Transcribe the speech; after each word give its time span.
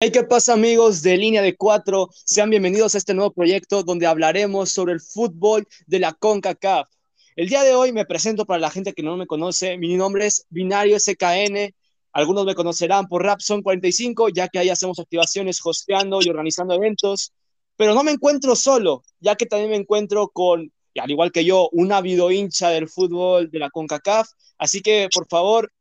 Hey, 0.00 0.12
¿qué 0.12 0.22
pasa 0.22 0.52
amigos 0.52 1.02
de 1.02 1.16
Línea 1.16 1.42
de 1.42 1.56
Cuatro? 1.56 2.08
Sean 2.24 2.50
bienvenidos 2.50 2.94
a 2.94 2.98
este 2.98 3.14
nuevo 3.14 3.32
proyecto 3.32 3.82
donde 3.82 4.06
hablaremos 4.06 4.70
sobre 4.70 4.92
el 4.92 5.00
fútbol 5.00 5.66
de 5.88 5.98
la 5.98 6.12
CONCACAF. 6.12 6.88
El 7.34 7.48
día 7.48 7.64
de 7.64 7.74
hoy 7.74 7.90
me 7.90 8.06
presento 8.06 8.46
para 8.46 8.60
la 8.60 8.70
gente 8.70 8.92
que 8.92 9.02
no 9.02 9.16
me 9.16 9.26
conoce. 9.26 9.76
Mi 9.76 9.96
nombre 9.96 10.26
es 10.26 10.46
Binario 10.50 11.00
SKN. 11.00 11.74
Algunos 12.12 12.46
me 12.46 12.54
conocerán 12.54 13.08
por 13.08 13.24
Rapson 13.24 13.60
45, 13.60 14.28
ya 14.28 14.46
que 14.46 14.60
ahí 14.60 14.70
hacemos 14.70 15.00
activaciones, 15.00 15.58
hosteando 15.64 16.20
y 16.22 16.28
organizando 16.28 16.74
eventos. 16.74 17.32
Pero 17.76 17.92
no 17.92 18.04
me 18.04 18.12
encuentro 18.12 18.54
solo, 18.54 19.02
ya 19.18 19.34
que 19.34 19.46
también 19.46 19.70
me 19.70 19.76
encuentro 19.78 20.28
con, 20.28 20.72
al 20.96 21.10
igual 21.10 21.32
que 21.32 21.44
yo, 21.44 21.70
un 21.72 21.90
ávido 21.90 22.30
hincha 22.30 22.70
del 22.70 22.88
fútbol 22.88 23.50
de 23.50 23.58
la 23.58 23.70
CONCACAF. 23.70 24.28
Así 24.58 24.80
que, 24.80 25.08
por 25.12 25.26
favor, 25.26 25.72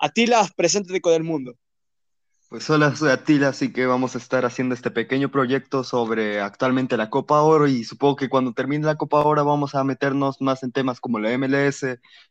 Atila, 0.00 0.50
preséntate 0.56 1.00
con 1.00 1.12
el 1.12 1.22
mundo. 1.22 1.54
Pues 2.48 2.70
hola, 2.70 2.94
soy 2.94 3.10
Atila, 3.10 3.48
así 3.48 3.72
que 3.72 3.86
vamos 3.86 4.14
a 4.14 4.18
estar 4.18 4.44
haciendo 4.44 4.76
este 4.76 4.92
pequeño 4.92 5.32
proyecto 5.32 5.82
sobre 5.82 6.40
actualmente 6.40 6.96
la 6.96 7.10
Copa 7.10 7.42
Oro 7.42 7.66
y 7.66 7.82
supongo 7.82 8.14
que 8.14 8.28
cuando 8.28 8.52
termine 8.52 8.86
la 8.86 8.94
Copa 8.94 9.24
Oro 9.24 9.44
vamos 9.44 9.74
a 9.74 9.82
meternos 9.82 10.40
más 10.40 10.62
en 10.62 10.70
temas 10.70 11.00
como 11.00 11.18
la 11.18 11.36
MLS 11.36 11.84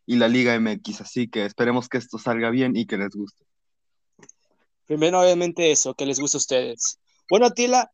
y 0.05 0.15
la 0.15 0.29
Liga 0.29 0.57
MX, 0.57 1.01
así 1.01 1.27
que 1.27 1.43
esperemos 1.43 1.89
que 1.89 1.97
esto 1.97 2.17
salga 2.17 2.49
bien 2.49 2.77
y 2.77 2.85
que 2.85 2.97
les 2.97 3.09
guste. 3.09 3.43
Primero, 4.85 5.19
obviamente 5.19 5.69
eso, 5.71 5.93
que 5.95 6.05
les 6.05 6.17
guste 6.17 6.37
a 6.37 6.39
ustedes. 6.39 6.97
Bueno, 7.29 7.47
Atila, 7.47 7.91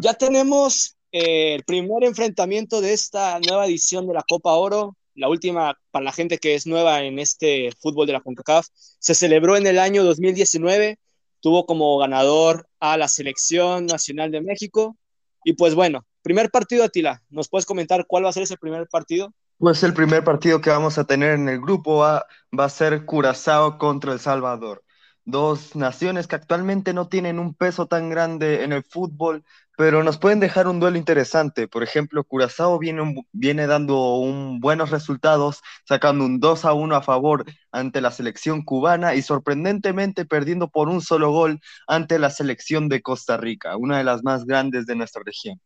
ya 0.00 0.14
tenemos 0.14 0.94
eh, 1.10 1.56
el 1.56 1.64
primer 1.64 2.04
enfrentamiento 2.04 2.80
de 2.80 2.92
esta 2.92 3.40
nueva 3.40 3.66
edición 3.66 4.06
de 4.06 4.14
la 4.14 4.22
Copa 4.22 4.52
Oro, 4.52 4.96
la 5.16 5.28
última 5.28 5.76
para 5.90 6.04
la 6.04 6.12
gente 6.12 6.38
que 6.38 6.54
es 6.54 6.64
nueva 6.64 7.02
en 7.02 7.18
este 7.18 7.72
fútbol 7.80 8.06
de 8.06 8.12
la 8.12 8.20
CONCACAF, 8.20 8.68
se 9.00 9.16
celebró 9.16 9.56
en 9.56 9.66
el 9.66 9.80
año 9.80 10.04
2019 10.04 11.00
tuvo 11.46 11.64
como 11.64 11.96
ganador 11.98 12.66
a 12.80 12.96
la 12.96 13.06
selección 13.06 13.86
nacional 13.86 14.32
de 14.32 14.40
México. 14.40 14.96
Y 15.44 15.52
pues 15.52 15.76
bueno, 15.76 16.04
primer 16.22 16.50
partido, 16.50 16.82
Atila, 16.82 17.22
¿nos 17.30 17.48
puedes 17.48 17.64
comentar 17.64 18.04
cuál 18.08 18.24
va 18.24 18.30
a 18.30 18.32
ser 18.32 18.42
ese 18.42 18.56
primer 18.56 18.88
partido? 18.88 19.32
Pues 19.56 19.84
el 19.84 19.94
primer 19.94 20.24
partido 20.24 20.60
que 20.60 20.70
vamos 20.70 20.98
a 20.98 21.04
tener 21.04 21.34
en 21.34 21.48
el 21.48 21.60
grupo 21.60 22.04
A 22.04 22.26
va 22.58 22.64
a 22.64 22.68
ser 22.68 23.04
Curazao 23.04 23.78
contra 23.78 24.12
El 24.12 24.18
Salvador 24.18 24.82
dos 25.26 25.74
naciones 25.74 26.28
que 26.28 26.36
actualmente 26.36 26.94
no 26.94 27.08
tienen 27.08 27.38
un 27.38 27.52
peso 27.52 27.86
tan 27.86 28.08
grande 28.08 28.62
en 28.62 28.72
el 28.72 28.84
fútbol, 28.84 29.44
pero 29.76 30.02
nos 30.02 30.18
pueden 30.18 30.40
dejar 30.40 30.68
un 30.68 30.80
duelo 30.80 30.96
interesante. 30.96 31.68
Por 31.68 31.82
ejemplo, 31.82 32.24
Curazao 32.24 32.78
viene, 32.78 33.14
viene 33.32 33.66
dando 33.66 34.14
un, 34.14 34.60
buenos 34.60 34.90
resultados, 34.90 35.60
sacando 35.86 36.24
un 36.24 36.38
2 36.40 36.64
a 36.64 36.72
1 36.72 36.96
a 36.96 37.02
favor 37.02 37.44
ante 37.72 38.00
la 38.00 38.12
selección 38.12 38.62
cubana 38.64 39.16
y 39.16 39.22
sorprendentemente 39.22 40.24
perdiendo 40.24 40.68
por 40.68 40.88
un 40.88 41.02
solo 41.02 41.32
gol 41.32 41.60
ante 41.88 42.18
la 42.18 42.30
selección 42.30 42.88
de 42.88 43.02
Costa 43.02 43.36
Rica, 43.36 43.76
una 43.76 43.98
de 43.98 44.04
las 44.04 44.22
más 44.22 44.46
grandes 44.46 44.86
de 44.86 44.94
nuestra 44.94 45.22
región. 45.26 45.60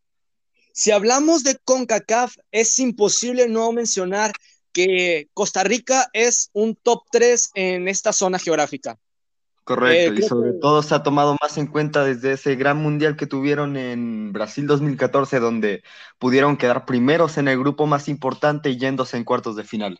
Si 0.73 0.89
hablamos 0.89 1.43
de 1.43 1.57
CONCACAF, 1.63 2.35
es 2.51 2.79
imposible 2.79 3.47
no 3.47 3.71
mencionar 3.71 4.33
que 4.73 5.29
Costa 5.33 5.63
Rica 5.63 6.09
es 6.13 6.49
un 6.53 6.75
top 6.75 7.03
3 7.11 7.51
en 7.53 7.87
esta 7.87 8.11
zona 8.11 8.39
geográfica. 8.39 8.97
Correcto, 9.75 10.13
y 10.19 10.21
sobre 10.23 10.53
todo 10.53 10.83
se 10.83 10.93
ha 10.93 11.01
tomado 11.01 11.37
más 11.41 11.57
en 11.57 11.67
cuenta 11.67 12.03
desde 12.03 12.33
ese 12.33 12.55
gran 12.55 12.77
mundial 12.77 13.15
que 13.15 13.25
tuvieron 13.25 13.77
en 13.77 14.33
Brasil 14.33 14.67
2014, 14.67 15.39
donde 15.39 15.83
pudieron 16.19 16.57
quedar 16.57 16.85
primeros 16.85 17.37
en 17.37 17.47
el 17.47 17.57
grupo 17.57 17.87
más 17.87 18.09
importante 18.09 18.69
y 18.69 18.77
yéndose 18.77 19.15
en 19.15 19.23
cuartos 19.23 19.55
de 19.55 19.63
final. 19.63 19.99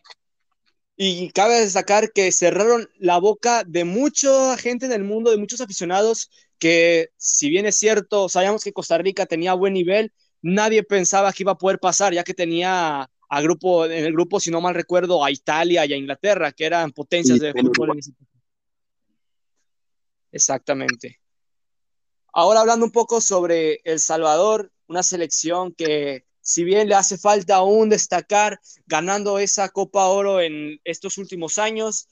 Y 0.96 1.30
cabe 1.30 1.60
destacar 1.60 2.12
que 2.12 2.30
cerraron 2.32 2.88
la 2.98 3.18
boca 3.18 3.64
de 3.64 3.84
mucha 3.84 4.56
gente 4.58 4.84
en 4.84 4.92
el 4.92 5.04
mundo, 5.04 5.30
de 5.30 5.38
muchos 5.38 5.62
aficionados, 5.62 6.30
que 6.58 7.08
si 7.16 7.48
bien 7.48 7.64
es 7.64 7.76
cierto, 7.76 8.28
sabíamos 8.28 8.62
que 8.62 8.74
Costa 8.74 8.98
Rica 8.98 9.24
tenía 9.24 9.54
buen 9.54 9.72
nivel, 9.72 10.12
nadie 10.42 10.82
pensaba 10.82 11.32
que 11.32 11.44
iba 11.44 11.52
a 11.52 11.58
poder 11.58 11.78
pasar, 11.78 12.12
ya 12.12 12.24
que 12.24 12.34
tenía 12.34 13.08
a 13.28 13.40
grupo, 13.40 13.86
en 13.86 14.04
el 14.04 14.12
grupo, 14.12 14.38
si 14.38 14.50
no 14.50 14.60
mal 14.60 14.74
recuerdo, 14.74 15.24
a 15.24 15.30
Italia 15.30 15.86
y 15.86 15.94
a 15.94 15.96
Inglaterra, 15.96 16.52
que 16.52 16.66
eran 16.66 16.92
potencias 16.92 17.40
de 17.40 17.52
fútbol 17.54 17.92
en 17.92 17.98
ese 17.98 18.12
Exactamente. 20.32 21.20
Ahora 22.32 22.60
hablando 22.60 22.86
un 22.86 22.92
poco 22.92 23.20
sobre 23.20 23.80
El 23.84 24.00
Salvador, 24.00 24.72
una 24.88 25.02
selección 25.02 25.72
que 25.74 26.24
si 26.40 26.64
bien 26.64 26.88
le 26.88 26.94
hace 26.94 27.18
falta 27.18 27.56
aún 27.56 27.88
destacar 27.88 28.60
ganando 28.86 29.38
esa 29.38 29.68
Copa 29.68 30.06
Oro 30.06 30.40
en 30.40 30.80
estos 30.84 31.18
últimos 31.18 31.58
años, 31.58 32.08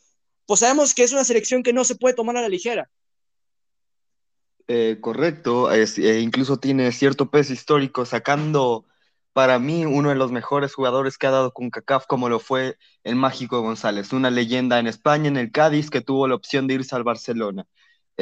pues 0.47 0.61
sabemos 0.61 0.95
que 0.95 1.03
es 1.03 1.13
una 1.13 1.25
selección 1.25 1.63
que 1.63 1.73
no 1.73 1.85
se 1.85 1.97
puede 1.97 2.15
tomar 2.15 2.37
a 2.37 2.43
la 2.43 2.49
ligera. 2.49 2.91
Eh, 4.69 4.99
correcto, 5.01 5.73
e 5.73 6.21
incluso 6.21 6.59
tiene 6.59 6.93
cierto 6.93 7.29
peso 7.29 7.53
histórico, 7.53 8.07
sacando 8.07 8.87
para 9.33 9.59
mí 9.59 9.85
uno 9.85 10.11
de 10.11 10.15
los 10.15 10.31
mejores 10.31 10.75
jugadores 10.75 11.19
que 11.19 11.27
ha 11.27 11.33
dado 11.33 11.53
con 11.53 11.71
CACAF, 11.71 12.07
como 12.07 12.29
lo 12.29 12.39
fue 12.39 12.77
el 13.03 13.17
Mágico 13.17 13.61
González, 13.63 14.13
una 14.13 14.31
leyenda 14.31 14.79
en 14.79 14.87
España, 14.87 15.29
en 15.29 15.37
el 15.37 15.51
Cádiz, 15.51 15.91
que 15.91 16.03
tuvo 16.03 16.29
la 16.29 16.37
opción 16.37 16.67
de 16.67 16.75
irse 16.75 16.95
al 16.95 17.03
Barcelona. 17.03 17.67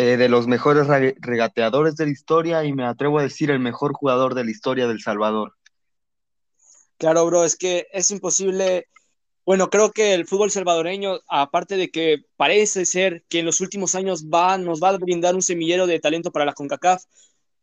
Eh, 0.00 0.16
de 0.16 0.28
los 0.28 0.46
mejores 0.46 0.86
regateadores 1.18 1.96
de 1.96 2.06
la 2.06 2.12
historia 2.12 2.64
y 2.64 2.72
me 2.72 2.84
atrevo 2.84 3.18
a 3.18 3.24
decir 3.24 3.50
el 3.50 3.58
mejor 3.58 3.94
jugador 3.94 4.36
de 4.36 4.44
la 4.44 4.52
historia 4.52 4.86
del 4.86 5.00
Salvador. 5.00 5.56
Claro, 6.98 7.26
bro, 7.26 7.44
es 7.44 7.56
que 7.56 7.88
es 7.92 8.12
imposible. 8.12 8.86
Bueno, 9.44 9.70
creo 9.70 9.90
que 9.90 10.14
el 10.14 10.24
fútbol 10.24 10.52
salvadoreño, 10.52 11.18
aparte 11.28 11.76
de 11.76 11.90
que 11.90 12.18
parece 12.36 12.86
ser 12.86 13.24
que 13.28 13.40
en 13.40 13.46
los 13.46 13.60
últimos 13.60 13.96
años 13.96 14.26
va, 14.26 14.56
nos 14.56 14.80
va 14.80 14.90
a 14.90 14.98
brindar 14.98 15.34
un 15.34 15.42
semillero 15.42 15.88
de 15.88 15.98
talento 15.98 16.30
para 16.30 16.44
la 16.44 16.52
CONCACAF, 16.52 17.02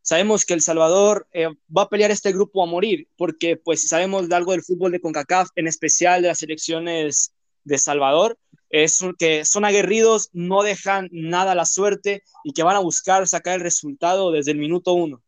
sabemos 0.02 0.44
que 0.44 0.56
El 0.56 0.62
Salvador 0.62 1.30
eh, 1.32 1.48
va 1.48 1.84
a 1.84 1.90
pelear 1.90 2.12
este 2.12 2.34
grupo 2.34 2.62
a 2.62 2.66
morir, 2.66 3.08
porque 3.16 3.56
pues 3.56 3.80
si 3.80 3.88
sabemos 3.88 4.28
de 4.28 4.36
algo 4.36 4.52
del 4.52 4.62
fútbol 4.62 4.92
de 4.92 5.00
CONCACAF, 5.00 5.52
en 5.56 5.68
especial 5.68 6.22
de 6.22 6.28
las 6.28 6.40
selecciones 6.40 7.32
de 7.64 7.78
Salvador, 7.78 8.38
es 8.84 9.00
que 9.18 9.46
son 9.46 9.64
aguerridos, 9.64 10.30
no 10.34 10.62
dejan 10.62 11.10
nada 11.12 11.54
a 11.54 11.56
la 11.56 11.66
suerte 11.66 12.24
y 12.44 12.52
que 12.52 12.64
van 12.64 12.76
a 12.76 12.80
buscar 12.80 13.26
sacar 13.28 13.56
el 13.56 13.62
resultado 13.62 14.32
desde 14.32 14.52
el 14.52 14.58
minuto 14.58 14.94
uno. 14.94 15.22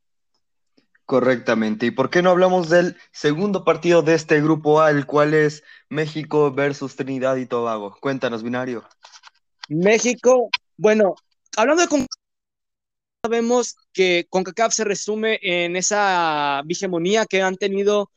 Correctamente. 1.06 1.86
¿Y 1.86 1.92
por 1.92 2.10
qué 2.10 2.22
no 2.22 2.32
hablamos 2.32 2.68
del 2.68 2.98
segundo 3.12 3.64
partido 3.64 4.02
de 4.02 4.16
este 4.16 4.42
grupo 4.42 4.82
A, 4.82 4.92
el 4.92 5.06
cual 5.06 5.34
es 5.34 5.64
México 5.88 6.52
versus 6.52 6.98
Trinidad 6.98 7.38
y 7.38 7.46
Tobago? 7.46 7.96
Cuéntanos, 8.02 8.44
Binario. 8.44 8.84
México, 9.70 10.50
bueno, 10.76 11.16
hablando 11.56 11.84
de 11.84 11.88
CONCACAF, 11.88 12.20
sabemos 13.24 13.78
que 13.94 14.28
CONCACAF 14.30 14.74
se 14.74 14.84
resume 14.84 15.40
en 15.42 15.78
esa 15.78 16.62
hegemonía 16.68 17.26
que 17.26 17.42
han 17.42 17.56
tenido 17.56 18.12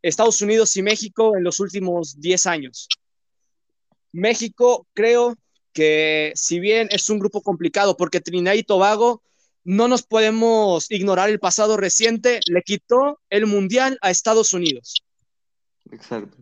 Estados 0.00 0.40
Unidos 0.40 0.74
y 0.78 0.82
México 0.82 1.36
en 1.36 1.44
los 1.44 1.60
últimos 1.60 2.18
10 2.18 2.46
años. 2.46 2.88
México 4.12 4.86
creo 4.92 5.36
que 5.72 6.32
si 6.34 6.60
bien 6.60 6.88
es 6.90 7.08
un 7.10 7.18
grupo 7.18 7.42
complicado 7.42 7.96
porque 7.96 8.20
Trinidad 8.20 8.54
y 8.54 8.62
Tobago 8.62 9.22
no 9.64 9.88
nos 9.88 10.02
podemos 10.02 10.90
ignorar 10.90 11.28
el 11.28 11.38
pasado 11.38 11.76
reciente, 11.76 12.40
le 12.46 12.62
quitó 12.62 13.20
el 13.28 13.46
mundial 13.46 13.98
a 14.02 14.10
Estados 14.10 14.52
Unidos. 14.52 15.04
Exacto. 15.90 16.36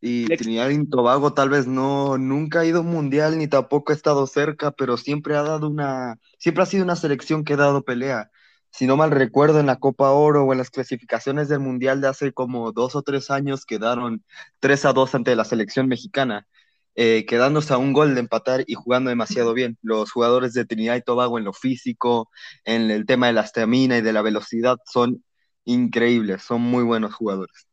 Y 0.00 0.26
Trinidad 0.36 0.68
y 0.68 0.86
Tobago 0.86 1.32
tal 1.32 1.48
vez 1.48 1.66
no, 1.66 2.18
nunca 2.18 2.60
ha 2.60 2.66
ido 2.66 2.78
a 2.78 2.80
un 2.82 2.90
mundial 2.90 3.38
ni 3.38 3.48
tampoco 3.48 3.90
ha 3.92 3.96
estado 3.96 4.26
cerca, 4.26 4.70
pero 4.70 4.98
siempre 4.98 5.34
ha 5.34 5.42
dado 5.42 5.68
una, 5.68 6.18
siempre 6.38 6.62
ha 6.62 6.66
sido 6.66 6.84
una 6.84 6.96
selección 6.96 7.42
que 7.42 7.54
ha 7.54 7.56
dado 7.56 7.84
pelea. 7.84 8.30
Si 8.76 8.88
no 8.88 8.96
mal 8.96 9.12
recuerdo, 9.12 9.60
en 9.60 9.66
la 9.66 9.76
Copa 9.76 10.10
Oro 10.10 10.42
o 10.44 10.52
en 10.52 10.58
las 10.58 10.70
clasificaciones 10.70 11.48
del 11.48 11.60
mundial 11.60 12.00
de 12.00 12.08
hace 12.08 12.32
como 12.32 12.72
dos 12.72 12.96
o 12.96 13.02
tres 13.02 13.30
años 13.30 13.66
quedaron 13.66 14.24
3 14.58 14.86
a 14.86 14.92
2 14.92 15.14
ante 15.14 15.36
la 15.36 15.44
selección 15.44 15.86
mexicana. 15.86 16.48
Eh, 16.96 17.24
quedándose 17.28 17.72
a 17.72 17.78
un 17.78 17.92
gol 17.92 18.14
de 18.14 18.20
empatar 18.20 18.64
y 18.66 18.74
jugando 18.74 19.10
demasiado 19.10 19.54
bien. 19.54 19.78
Los 19.82 20.10
jugadores 20.10 20.54
de 20.54 20.64
Trinidad 20.64 20.96
y 20.96 21.02
Tobago 21.02 21.38
en 21.38 21.44
lo 21.44 21.52
físico, 21.52 22.30
en 22.64 22.90
el 22.90 23.06
tema 23.06 23.28
de 23.28 23.34
la 23.34 23.42
estamina 23.42 23.98
y 23.98 24.02
de 24.02 24.12
la 24.12 24.22
velocidad 24.22 24.76
son 24.92 25.24
increíbles, 25.64 26.42
son 26.42 26.60
muy 26.60 26.82
buenos 26.82 27.14
jugadores. 27.14 27.68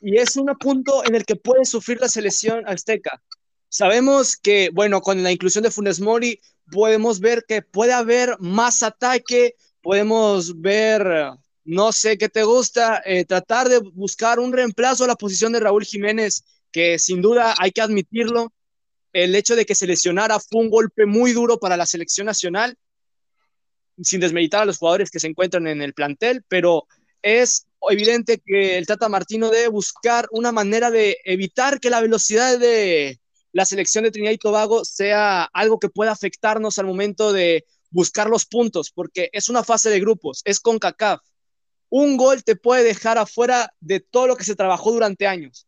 Y 0.00 0.16
es 0.16 0.36
un 0.36 0.46
punto 0.58 1.04
en 1.04 1.16
el 1.16 1.26
que 1.26 1.36
puede 1.36 1.66
sufrir 1.66 2.00
la 2.00 2.08
selección 2.08 2.66
azteca. 2.66 3.22
Sabemos 3.68 4.38
que, 4.38 4.70
bueno, 4.72 5.02
con 5.02 5.22
la 5.22 5.32
inclusión 5.32 5.64
de 5.64 5.70
Funes 5.70 6.00
Mori 6.00 6.40
podemos 6.70 7.20
ver 7.20 7.44
que 7.46 7.60
puede 7.60 7.92
haber 7.92 8.36
más 8.40 8.82
ataque, 8.82 9.54
podemos 9.82 10.60
ver, 10.60 11.32
no 11.64 11.92
sé 11.92 12.18
qué 12.18 12.28
te 12.28 12.42
gusta, 12.42 13.02
eh, 13.04 13.24
tratar 13.24 13.68
de 13.68 13.78
buscar 13.78 14.38
un 14.38 14.52
reemplazo 14.52 15.04
a 15.04 15.08
la 15.08 15.16
posición 15.16 15.52
de 15.52 15.60
Raúl 15.60 15.84
Jiménez 15.84 16.44
que 16.72 16.98
sin 16.98 17.20
duda 17.20 17.54
hay 17.58 17.72
que 17.72 17.80
admitirlo, 17.80 18.52
el 19.12 19.34
hecho 19.34 19.56
de 19.56 19.66
que 19.66 19.74
se 19.74 19.86
lesionara 19.86 20.38
fue 20.38 20.62
un 20.62 20.70
golpe 20.70 21.06
muy 21.06 21.32
duro 21.32 21.58
para 21.58 21.76
la 21.76 21.86
selección 21.86 22.26
nacional, 22.26 22.76
sin 24.02 24.20
desmeditar 24.20 24.62
a 24.62 24.64
los 24.64 24.78
jugadores 24.78 25.10
que 25.10 25.20
se 25.20 25.26
encuentran 25.26 25.66
en 25.66 25.82
el 25.82 25.94
plantel, 25.94 26.44
pero 26.48 26.86
es 27.22 27.66
evidente 27.90 28.40
que 28.44 28.78
el 28.78 28.86
Tata 28.86 29.08
Martino 29.08 29.50
debe 29.50 29.68
buscar 29.68 30.26
una 30.30 30.52
manera 30.52 30.90
de 30.90 31.18
evitar 31.24 31.80
que 31.80 31.90
la 31.90 32.00
velocidad 32.00 32.58
de 32.58 33.20
la 33.52 33.64
selección 33.64 34.04
de 34.04 34.10
Trinidad 34.10 34.32
y 34.32 34.38
Tobago 34.38 34.84
sea 34.84 35.44
algo 35.44 35.78
que 35.80 35.88
pueda 35.88 36.12
afectarnos 36.12 36.78
al 36.78 36.86
momento 36.86 37.32
de 37.32 37.64
buscar 37.90 38.28
los 38.28 38.46
puntos, 38.46 38.90
porque 38.90 39.28
es 39.32 39.48
una 39.48 39.64
fase 39.64 39.90
de 39.90 40.00
grupos, 40.00 40.42
es 40.44 40.60
con 40.60 40.78
CACAF. 40.78 41.20
Un 41.88 42.16
gol 42.16 42.44
te 42.44 42.56
puede 42.56 42.84
dejar 42.84 43.18
afuera 43.18 43.72
de 43.80 44.00
todo 44.00 44.28
lo 44.28 44.36
que 44.36 44.44
se 44.44 44.54
trabajó 44.54 44.92
durante 44.92 45.26
años. 45.26 45.66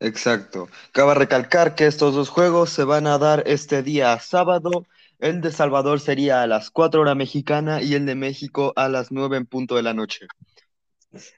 Exacto. 0.00 0.68
Cabe 0.92 1.14
recalcar 1.14 1.74
que 1.74 1.86
estos 1.86 2.14
dos 2.14 2.28
juegos 2.28 2.70
se 2.70 2.84
van 2.84 3.06
a 3.06 3.18
dar 3.18 3.42
este 3.46 3.82
día 3.82 4.18
sábado. 4.20 4.86
El 5.18 5.40
de 5.40 5.52
Salvador 5.52 6.00
sería 6.00 6.42
a 6.42 6.46
las 6.46 6.70
4 6.70 7.00
horas 7.00 7.16
mexicana 7.16 7.82
y 7.82 7.94
el 7.94 8.04
de 8.04 8.14
México 8.14 8.72
a 8.76 8.88
las 8.88 9.10
9 9.10 9.38
en 9.38 9.46
punto 9.46 9.76
de 9.76 9.82
la 9.82 9.94
noche. 9.94 10.26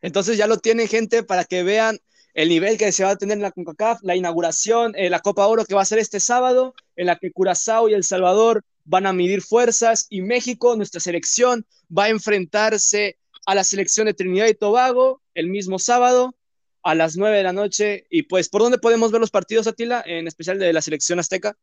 Entonces 0.03 0.37
ya 0.37 0.49
lo 0.49 0.59
tienen, 0.59 0.89
gente, 0.89 1.23
para 1.23 1.45
que 1.45 1.63
vean 1.63 1.99
el 2.35 2.49
nivel 2.49 2.79
que 2.79 2.91
se 2.93 3.05
va 3.05 3.11
a 3.11 3.17
tener 3.17 3.37
en 3.37 3.43
la 3.43 3.53
CONCACAF, 3.53 4.01
la 4.03 4.17
inauguración, 4.17 4.95
eh, 4.97 5.11
la 5.11 5.21
Copa 5.21 5.47
Oro 5.47 5.65
que 5.65 5.75
va 5.75 5.83
a 5.83 5.87
ser 5.87 5.99
este 5.99 6.21
sábado, 6.21 6.75
en 6.97 7.07
la 7.07 7.17
que 7.17 7.33
Curazao 7.33 7.89
y 7.89 7.95
El 7.95 8.05
Salvador 8.05 8.65
van 8.89 9.07
a 9.07 9.13
medir 9.13 9.43
fuerzas 9.43 10.07
y 10.09 10.23
México, 10.23 10.75
nuestra 10.75 11.01
selección, 11.01 11.67
va 11.97 12.05
a 12.05 12.09
enfrentarse 12.09 13.19
a 13.47 13.55
la 13.55 13.63
selección 13.63 14.07
de 14.07 14.15
Trinidad 14.15 14.47
y 14.47 14.55
Tobago 14.55 15.23
el 15.35 15.49
mismo 15.49 15.79
sábado 15.79 16.35
a 16.83 16.95
las 16.95 17.17
9 17.17 17.37
de 17.37 17.43
la 17.43 17.53
noche. 17.53 18.07
Y 18.09 18.23
pues, 18.23 18.49
¿por 18.49 18.63
dónde 18.63 18.79
podemos 18.79 19.13
ver 19.13 19.21
los 19.21 19.31
partidos, 19.31 19.67
Atila, 19.67 20.03
en 20.07 20.27
especial 20.27 20.59
de 20.59 20.73
la 20.73 20.81
selección 20.81 21.19
azteca? 21.19 21.55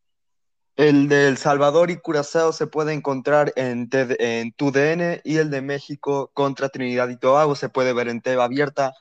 El 0.75 1.07
de 1.07 1.27
El 1.27 1.37
Salvador 1.37 1.89
y 1.89 1.97
Curazao 1.97 2.53
se 2.53 2.67
puede 2.67 2.93
encontrar 2.93 3.53
en, 3.55 3.89
en 3.91 4.51
TUDN 4.51 5.21
y 5.23 5.37
el 5.37 5.49
de 5.49 5.61
México 5.61 6.29
contra 6.33 6.69
Trinidad 6.69 7.09
y 7.09 7.17
Tobago 7.17 7.55
se 7.55 7.69
puede 7.69 7.93
ver 7.93 8.07
en 8.07 8.21
TV 8.21 8.41
abierta 8.41 8.93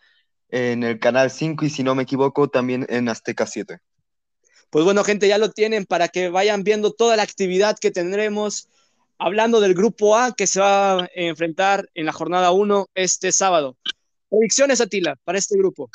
en 0.49 0.83
el 0.83 0.99
canal 0.99 1.31
5 1.31 1.65
y 1.65 1.71
si 1.71 1.83
no 1.83 1.95
me 1.95 2.05
equivoco 2.05 2.49
también 2.49 2.87
en 2.89 3.09
Azteca 3.09 3.47
7. 3.47 3.81
Pues 4.75 4.85
bueno, 4.85 5.05
gente, 5.05 5.29
ya 5.29 5.39
lo 5.39 5.53
tienen 5.53 5.87
para 5.87 6.09
que 6.09 6.31
vayan 6.31 6.65
viendo 6.65 6.91
toda 6.91 7.15
la 7.15 7.23
actividad 7.23 7.79
que 7.79 7.93
tendremos 7.93 8.69
hablando 9.19 9.61
del 9.61 9.73
grupo 9.73 10.17
A 10.17 10.35
que 10.35 10.49
se 10.49 10.59
va 10.59 11.03
a 11.03 11.09
enfrentar 11.15 11.89
en 11.95 12.07
la 12.07 12.13
jornada 12.13 12.51
1 12.51 12.89
este 12.97 13.31
sábado. 13.31 13.77
Predicciones, 14.29 14.81
Atila, 14.81 15.17
para 15.23 15.39
este 15.39 15.57
grupo. 15.57 15.91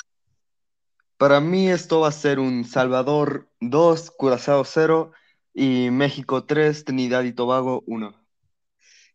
Para 1.18 1.42
mí 1.42 1.70
esto 1.70 2.00
va 2.00 2.08
a 2.08 2.14
ser 2.14 2.40
un 2.40 2.64
Salvador 2.64 3.50
2, 3.60 4.12
Curazao 4.12 4.64
0 4.64 5.12
y 5.54 5.90
México 5.92 6.46
3, 6.46 6.86
Trinidad 6.86 7.24
y 7.24 7.34
Tobago 7.34 7.84
1. 7.86 8.16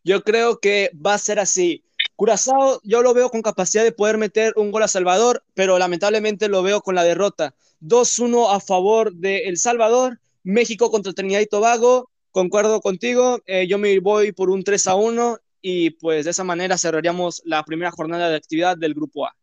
Yo 0.03 0.23
creo 0.23 0.59
que 0.59 0.91
va 1.03 1.15
a 1.15 1.17
ser 1.17 1.39
así. 1.39 1.83
Curazao 2.15 2.81
yo 2.83 3.01
lo 3.01 3.15
veo 3.15 3.31
con 3.31 3.41
capacidad 3.41 3.83
de 3.83 3.91
poder 3.91 4.19
meter 4.19 4.53
un 4.57 4.69
gol 4.69 4.83
a 4.83 4.87
Salvador, 4.87 5.43
pero 5.55 5.79
lamentablemente 5.79 6.49
lo 6.49 6.61
veo 6.61 6.81
con 6.81 6.93
la 6.93 7.03
derrota. 7.03 7.55
2-1 7.87 8.53
a 8.53 8.59
favor 8.59 9.13
de 9.13 9.47
El 9.47 9.57
Salvador, 9.57 10.19
México 10.43 10.91
contra 10.91 11.13
Trinidad 11.13 11.41
y 11.41 11.47
Tobago. 11.47 12.09
Concuerdo 12.31 12.81
contigo, 12.81 13.39
eh, 13.45 13.67
yo 13.67 13.77
me 13.77 13.99
voy 13.99 14.31
por 14.31 14.49
un 14.49 14.63
3 14.63 14.87
a 14.87 14.95
1 14.95 15.37
y 15.61 15.91
pues 15.91 16.25
de 16.25 16.31
esa 16.31 16.43
manera 16.43 16.77
cerraríamos 16.77 17.41
la 17.45 17.63
primera 17.63 17.91
jornada 17.91 18.29
de 18.29 18.35
actividad 18.35 18.77
del 18.77 18.93
grupo 18.93 19.25
A. 19.25 19.35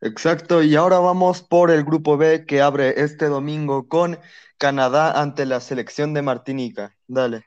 Exacto, 0.00 0.64
y 0.64 0.74
ahora 0.74 0.98
vamos 0.98 1.42
por 1.42 1.70
el 1.70 1.84
grupo 1.84 2.16
B 2.16 2.44
que 2.44 2.60
abre 2.60 3.00
este 3.00 3.26
domingo 3.26 3.86
con 3.86 4.18
Canadá 4.58 5.20
ante 5.20 5.46
la 5.46 5.60
selección 5.60 6.12
de 6.12 6.22
Martinica. 6.22 6.96
Dale. 7.06 7.44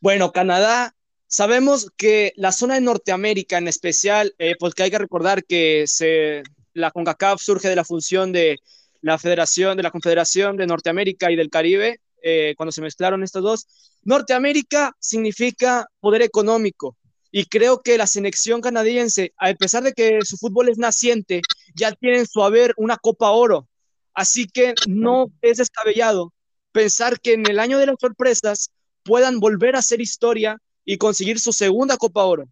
Bueno, 0.00 0.32
Canadá, 0.32 0.94
sabemos 1.26 1.90
que 1.96 2.32
la 2.36 2.52
zona 2.52 2.74
de 2.76 2.80
Norteamérica 2.80 3.58
en 3.58 3.68
especial, 3.68 4.34
eh, 4.38 4.56
porque 4.58 4.84
hay 4.84 4.90
que 4.90 4.98
recordar 4.98 5.44
que 5.44 5.84
se, 5.86 6.42
la 6.76 6.90
CONCACAF 6.90 7.40
surge 7.40 7.68
de 7.68 7.76
la 7.76 7.84
función 7.84 8.32
de 8.32 8.58
la 9.00 9.18
Federación, 9.18 9.76
de 9.76 9.82
la 9.82 9.90
Confederación 9.90 10.56
de 10.56 10.66
Norteamérica 10.66 11.30
y 11.30 11.36
del 11.36 11.50
Caribe, 11.50 12.00
eh, 12.22 12.54
cuando 12.56 12.72
se 12.72 12.82
mezclaron 12.82 13.22
estos 13.22 13.42
dos. 13.42 13.66
Norteamérica 14.02 14.92
significa 15.00 15.86
poder 16.00 16.22
económico, 16.22 16.96
y 17.30 17.44
creo 17.46 17.82
que 17.82 17.98
la 17.98 18.06
selección 18.06 18.60
canadiense, 18.60 19.32
a 19.36 19.52
pesar 19.54 19.82
de 19.82 19.92
que 19.92 20.20
su 20.22 20.36
fútbol 20.36 20.68
es 20.68 20.78
naciente, 20.78 21.42
ya 21.74 21.92
tienen 21.92 22.26
su 22.26 22.42
haber 22.42 22.72
una 22.76 22.96
Copa 22.96 23.30
Oro. 23.30 23.68
Así 24.14 24.46
que 24.46 24.74
no 24.86 25.30
es 25.42 25.58
descabellado 25.58 26.32
pensar 26.72 27.20
que 27.20 27.32
en 27.34 27.48
el 27.48 27.58
año 27.58 27.78
de 27.78 27.86
las 27.86 27.96
sorpresas 28.00 28.70
puedan 29.02 29.40
volver 29.40 29.76
a 29.76 29.80
hacer 29.80 30.00
historia 30.00 30.58
y 30.84 30.98
conseguir 30.98 31.38
su 31.40 31.52
segunda 31.52 31.96
Copa 31.96 32.24
Oro. 32.24 32.48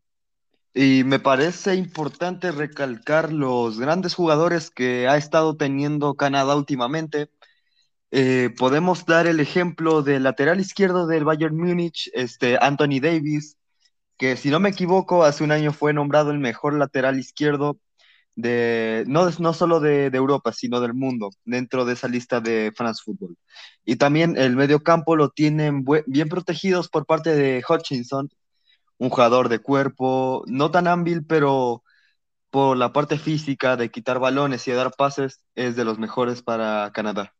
Y 0.75 1.05
me 1.05 1.21
parece 1.21 1.77
importante 1.77 2.51
recalcar 2.51 3.33
los 3.33 3.79
grandes 3.79 4.15
jugadores 4.15 4.71
que 4.71 5.07
ha 5.09 5.17
estado 5.17 5.57
teniendo 5.57 6.15
Canadá 6.17 6.57
últimamente. 6.57 7.31
Eh, 8.11 8.51
podemos 8.59 9.07
dar 9.07 9.27
el 9.29 9.41
ejemplo 9.41 10.03
del 10.03 10.25
lateral 10.25 10.61
izquierdo 10.61 11.07
del 11.07 11.25
Bayern 11.25 11.57
Múnich, 11.57 12.11
este, 12.15 12.59
Anthony 12.61 13.01
Davis, 13.01 13.57
que 14.19 14.37
si 14.37 14.51
no 14.51 14.61
me 14.61 14.71
equivoco, 14.71 15.25
hace 15.25 15.45
un 15.45 15.53
año 15.53 15.73
fue 15.73 15.93
nombrado 15.93 16.31
el 16.33 16.39
mejor 16.41 16.75
lateral 16.75 17.19
izquierdo 17.19 17.79
de, 18.37 19.05
no, 19.07 19.31
no 19.39 19.53
solo 19.55 19.81
de, 19.81 20.07
Europa, 20.07 20.53
sino 20.53 20.81
del 20.81 20.95
mundo, 20.95 21.31
dentro 21.45 21.85
de 21.85 21.95
esa 21.95 22.09
lista 22.09 22.41
de 22.41 22.73
France 22.77 23.03
Football. 23.05 23.37
Y 23.85 23.97
también 23.97 24.37
el 24.37 24.57
medio 24.57 24.83
campo 24.83 25.17
lo 25.17 25.31
tienen 25.31 25.85
bien 26.07 26.29
protegidos 26.29 26.89
por 26.89 27.07
parte 27.07 27.35
de 27.35 27.63
Hutchinson, 27.69 28.31
un 28.99 29.11
jugador 29.11 29.49
de 29.49 29.59
cuerpo, 29.59 30.45
no 30.47 30.71
tan 30.71 30.87
hábil, 30.87 31.25
pero 31.27 31.83
por 32.51 32.77
la 32.77 32.93
parte 32.93 33.19
física 33.19 33.77
de 33.77 33.91
quitar 33.91 34.19
balones 34.19 34.67
y 34.67 34.71
de 34.71 34.77
dar 34.77 34.93
pases, 34.97 35.41
es 35.55 35.77
de 35.77 35.85
los 35.85 35.99
mejores 35.99 36.43
para 36.43 36.91
Canadá. 36.93 37.35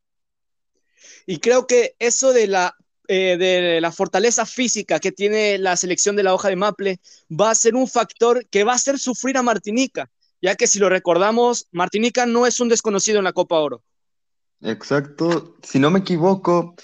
Y 1.25 1.39
creo 1.39 1.67
que 1.67 1.95
eso 1.99 2.33
de 2.33 2.47
la 2.47 2.75
eh, 3.07 3.37
de 3.37 3.81
la 3.81 3.91
fortaleza 3.91 4.47
física 4.47 4.99
que 4.99 5.11
tiene 5.11 5.59
la 5.59 5.77
selección 5.77 6.15
de 6.15 6.23
la 6.23 6.33
hoja 6.33 6.49
de 6.49 6.55
Maple 6.55 6.99
va 7.29 7.51
a 7.51 7.55
ser 7.55 7.75
un 7.75 7.87
factor 7.87 8.47
que 8.47 8.63
va 8.63 8.71
a 8.71 8.77
hacer 8.77 8.97
sufrir 8.97 9.37
a 9.37 9.43
Martinica, 9.43 10.09
ya 10.41 10.55
que 10.55 10.65
si 10.65 10.79
lo 10.79 10.89
recordamos, 10.89 11.67
Martinica 11.71 12.25
no 12.25 12.47
es 12.47 12.59
un 12.59 12.67
desconocido 12.67 13.19
en 13.19 13.25
la 13.25 13.33
Copa 13.33 13.59
Oro. 13.59 13.83
Exacto, 14.61 15.55
si 15.61 15.77
no 15.77 15.91
me 15.91 15.99
equivoco, 15.99 16.75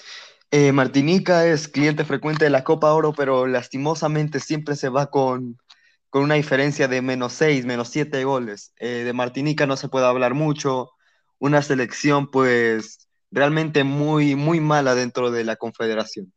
eh, 0.52 0.70
Martinica 0.70 1.46
es 1.46 1.66
cliente 1.66 2.04
frecuente 2.04 2.44
de 2.44 2.50
la 2.50 2.62
Copa 2.62 2.92
Oro, 2.92 3.14
pero 3.14 3.46
lastimosamente 3.46 4.38
siempre 4.38 4.76
se 4.76 4.90
va 4.90 5.10
con, 5.10 5.58
con 6.10 6.22
una 6.22 6.34
diferencia 6.34 6.88
de 6.88 7.00
menos 7.00 7.32
6, 7.32 7.64
menos 7.64 7.88
7 7.88 8.22
goles. 8.24 8.74
Eh, 8.78 9.02
de 9.02 9.12
Martinica 9.14 9.66
no 9.66 9.78
se 9.78 9.88
puede 9.88 10.04
hablar 10.04 10.34
mucho, 10.34 10.90
una 11.38 11.62
selección 11.62 12.30
pues 12.30 13.08
realmente 13.30 13.82
muy, 13.82 14.34
muy 14.34 14.60
mala 14.60 14.94
dentro 14.94 15.30
de 15.30 15.42
la 15.44 15.56
confederación. 15.56 16.34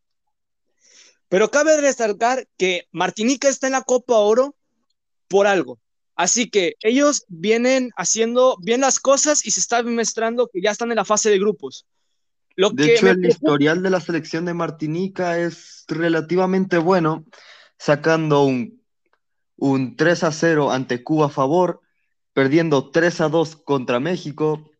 Pero 1.27 1.51
cabe 1.51 1.81
resaltar 1.81 2.47
que 2.57 2.88
Martinica 2.94 3.50
está 3.50 3.68
en 3.68 3.73
la 3.73 3.83
Copa 3.83 4.15
Oro 4.15 4.56
por 5.28 5.45
algo. 5.45 5.78
Así 6.16 6.49
que 6.49 6.75
ellos 6.80 7.25
vienen 7.28 7.92
haciendo 7.97 8.56
bien 8.61 8.80
las 8.80 9.01
cosas 9.01 9.45
y 9.45 9.51
se 9.51 9.59
está 9.59 9.83
demostrando 9.83 10.47
que 10.47 10.61
ya 10.61 10.71
están 10.71 10.92
en 10.92 10.95
la 10.95 11.04
fase 11.04 11.30
de 11.30 11.37
grupos. 11.40 11.85
Lo 12.56 12.69
de 12.69 12.95
hecho, 12.95 13.09
el 13.09 13.26
historial 13.26 13.83
de 13.83 13.90
la 13.90 14.00
selección 14.00 14.45
de 14.45 14.54
Martinica 14.54 15.40
es 15.40 15.83
relativamente 15.88 16.78
bueno, 16.78 17.26
sacando 17.78 18.44
un, 18.44 18.81
un 19.57 19.95
3 19.95 20.24
a 20.24 20.31
0 20.31 20.71
ante 20.71 21.04
Cuba 21.04 21.28
a 21.28 21.30
favor, 21.30 21.81
perdiendo 22.33 22.92
3 22.92 23.21
a 23.21 23.30
2 23.30 23.57
contra 23.57 24.00
México, 24.00 24.71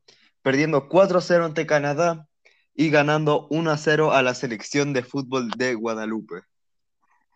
perdiendo 0.42 0.88
4-0 0.90 1.46
ante 1.46 1.66
Canadá 1.66 2.28
y 2.76 2.90
ganando 2.90 3.48
1-0 3.50 4.14
a 4.14 4.22
la 4.22 4.36
selección 4.36 4.94
de 4.94 5.04
fútbol 5.04 5.50
de 5.52 5.74
Guadalupe. 5.74 6.42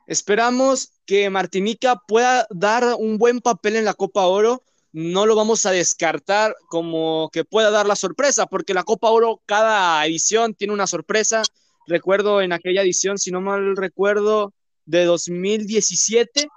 Esperamos 0.06 0.94
que 1.06 1.30
Martinica 1.30 2.02
pueda 2.08 2.48
dar 2.50 2.84
un 2.98 3.18
buen 3.18 3.42
papel 3.42 3.76
en 3.76 3.86
la 3.86 3.94
Copa 3.94 4.26
Oro. 4.26 4.64
No 4.92 5.26
lo 5.26 5.36
vamos 5.36 5.66
a 5.66 5.72
descartar 5.72 6.56
como 6.68 7.30
que 7.32 7.46
pueda 7.46 7.70
dar 7.70 7.86
la 7.86 7.96
sorpresa, 7.96 8.48
porque 8.48 8.74
la 8.74 8.84
Copa 8.84 9.10
Oro, 9.10 9.42
cada 9.46 10.06
edición 10.06 10.54
tiene 10.54 10.74
una 10.74 10.88
sorpresa. 10.88 11.44
Recuerdo 11.88 12.42
en 12.42 12.54
aquella 12.54 12.82
edición, 12.82 13.18
si 13.18 13.32
no 13.32 13.42
mal 13.42 13.76
recuerdo, 13.76 14.54
de 14.86 15.06
2017, 15.06 16.48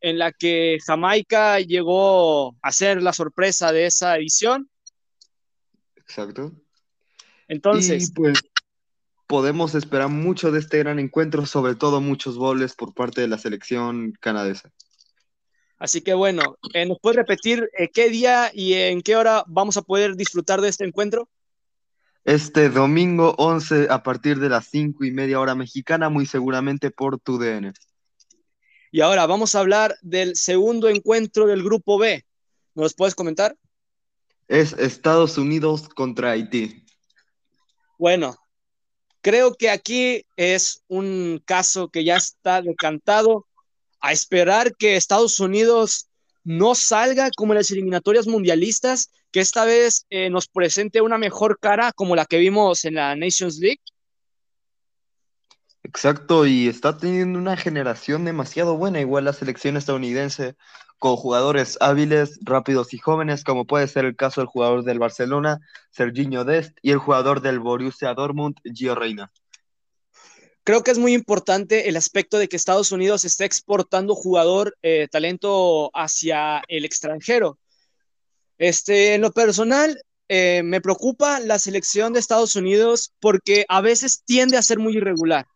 en 0.00 0.18
la 0.18 0.32
que 0.32 0.78
Jamaica 0.86 1.60
llegó 1.60 2.56
a 2.62 2.72
ser 2.72 3.02
la 3.02 3.12
sorpresa 3.12 3.72
de 3.72 3.86
esa 3.86 4.16
edición 4.16 4.70
Exacto. 6.08 6.52
Entonces. 7.48 8.08
Y 8.08 8.12
pues 8.12 8.40
podemos 9.26 9.74
esperar 9.74 10.08
mucho 10.08 10.50
de 10.50 10.58
este 10.58 10.78
gran 10.78 10.98
encuentro, 10.98 11.44
sobre 11.44 11.74
todo 11.74 12.00
muchos 12.00 12.38
goles 12.38 12.74
por 12.74 12.94
parte 12.94 13.20
de 13.20 13.28
la 13.28 13.38
selección 13.38 14.14
canadesa. 14.20 14.72
Así 15.78 16.00
que 16.00 16.14
bueno, 16.14 16.56
eh, 16.74 16.86
¿nos 16.86 16.98
puedes 17.00 17.16
repetir 17.16 17.70
eh, 17.78 17.88
qué 17.92 18.08
día 18.08 18.50
y 18.52 18.74
en 18.74 19.00
qué 19.02 19.16
hora 19.16 19.44
vamos 19.46 19.76
a 19.76 19.82
poder 19.82 20.16
disfrutar 20.16 20.60
de 20.60 20.68
este 20.68 20.84
encuentro? 20.84 21.28
Este 22.24 22.68
domingo 22.68 23.34
11 23.38 23.86
a 23.88 24.02
partir 24.02 24.38
de 24.38 24.48
las 24.48 24.66
5 24.66 25.04
y 25.04 25.12
media 25.12 25.40
hora 25.40 25.54
mexicana, 25.54 26.08
muy 26.08 26.26
seguramente 26.26 26.90
por 26.90 27.18
tu 27.18 27.38
DN. 27.38 27.72
Y 28.90 29.00
ahora 29.00 29.26
vamos 29.26 29.54
a 29.54 29.60
hablar 29.60 29.96
del 30.02 30.36
segundo 30.36 30.88
encuentro 30.88 31.46
del 31.46 31.62
grupo 31.62 31.98
B. 31.98 32.24
¿Nos 32.74 32.94
puedes 32.94 33.14
comentar? 33.14 33.56
es 34.48 34.72
Estados 34.72 35.36
Unidos 35.36 35.90
contra 35.90 36.30
Haití. 36.30 36.86
Bueno, 37.98 38.34
Creo 39.20 39.54
que 39.54 39.68
aquí 39.68 40.24
es 40.36 40.84
un 40.88 41.42
caso 41.44 41.88
que 41.88 42.04
ya 42.04 42.16
está 42.16 42.62
decantado 42.62 43.46
a 44.00 44.12
esperar 44.12 44.74
que 44.76 44.96
Estados 44.96 45.40
Unidos 45.40 46.08
no 46.44 46.74
salga 46.74 47.30
como 47.36 47.54
las 47.54 47.70
eliminatorias 47.70 48.26
mundialistas, 48.26 49.10
que 49.30 49.40
esta 49.40 49.64
vez 49.64 50.06
eh, 50.10 50.30
nos 50.30 50.48
presente 50.48 51.00
una 51.00 51.18
mejor 51.18 51.58
cara 51.58 51.92
como 51.92 52.16
la 52.16 52.24
que 52.24 52.38
vimos 52.38 52.84
en 52.84 52.94
la 52.94 53.14
Nations 53.16 53.58
League. 53.58 53.80
Exacto, 55.82 56.46
y 56.46 56.68
está 56.68 56.96
teniendo 56.96 57.38
una 57.38 57.56
generación 57.56 58.24
demasiado 58.24 58.76
buena, 58.76 59.00
igual 59.00 59.24
la 59.24 59.32
selección 59.32 59.76
estadounidense, 59.76 60.56
con 60.98 61.16
jugadores 61.16 61.78
hábiles, 61.80 62.38
rápidos 62.42 62.92
y 62.92 62.98
jóvenes, 62.98 63.44
como 63.44 63.66
puede 63.66 63.86
ser 63.86 64.04
el 64.04 64.16
caso 64.16 64.40
del 64.40 64.48
jugador 64.48 64.84
del 64.84 64.98
Barcelona, 64.98 65.60
Serginho 65.90 66.44
Dest, 66.44 66.76
y 66.82 66.90
el 66.90 66.98
jugador 66.98 67.40
del 67.40 67.60
Borussia 67.60 68.14
Dortmund, 68.14 68.56
Gio 68.74 68.94
Reina. 68.94 69.30
Creo 70.68 70.84
que 70.84 70.90
es 70.90 70.98
muy 70.98 71.14
importante 71.14 71.88
el 71.88 71.96
aspecto 71.96 72.36
de 72.36 72.46
que 72.46 72.54
Estados 72.54 72.92
Unidos 72.92 73.24
esté 73.24 73.46
exportando 73.46 74.14
jugador 74.14 74.76
eh, 74.82 75.08
talento 75.10 75.90
hacia 75.94 76.62
el 76.68 76.84
extranjero. 76.84 77.58
Este, 78.58 79.14
en 79.14 79.22
lo 79.22 79.32
personal, 79.32 79.98
eh, 80.28 80.60
me 80.62 80.82
preocupa 80.82 81.40
la 81.40 81.58
selección 81.58 82.12
de 82.12 82.20
Estados 82.20 82.54
Unidos 82.54 83.14
porque 83.18 83.64
a 83.66 83.80
veces 83.80 84.22
tiende 84.26 84.58
a 84.58 84.62
ser 84.62 84.78
muy 84.78 84.94
irregular. 84.94 85.46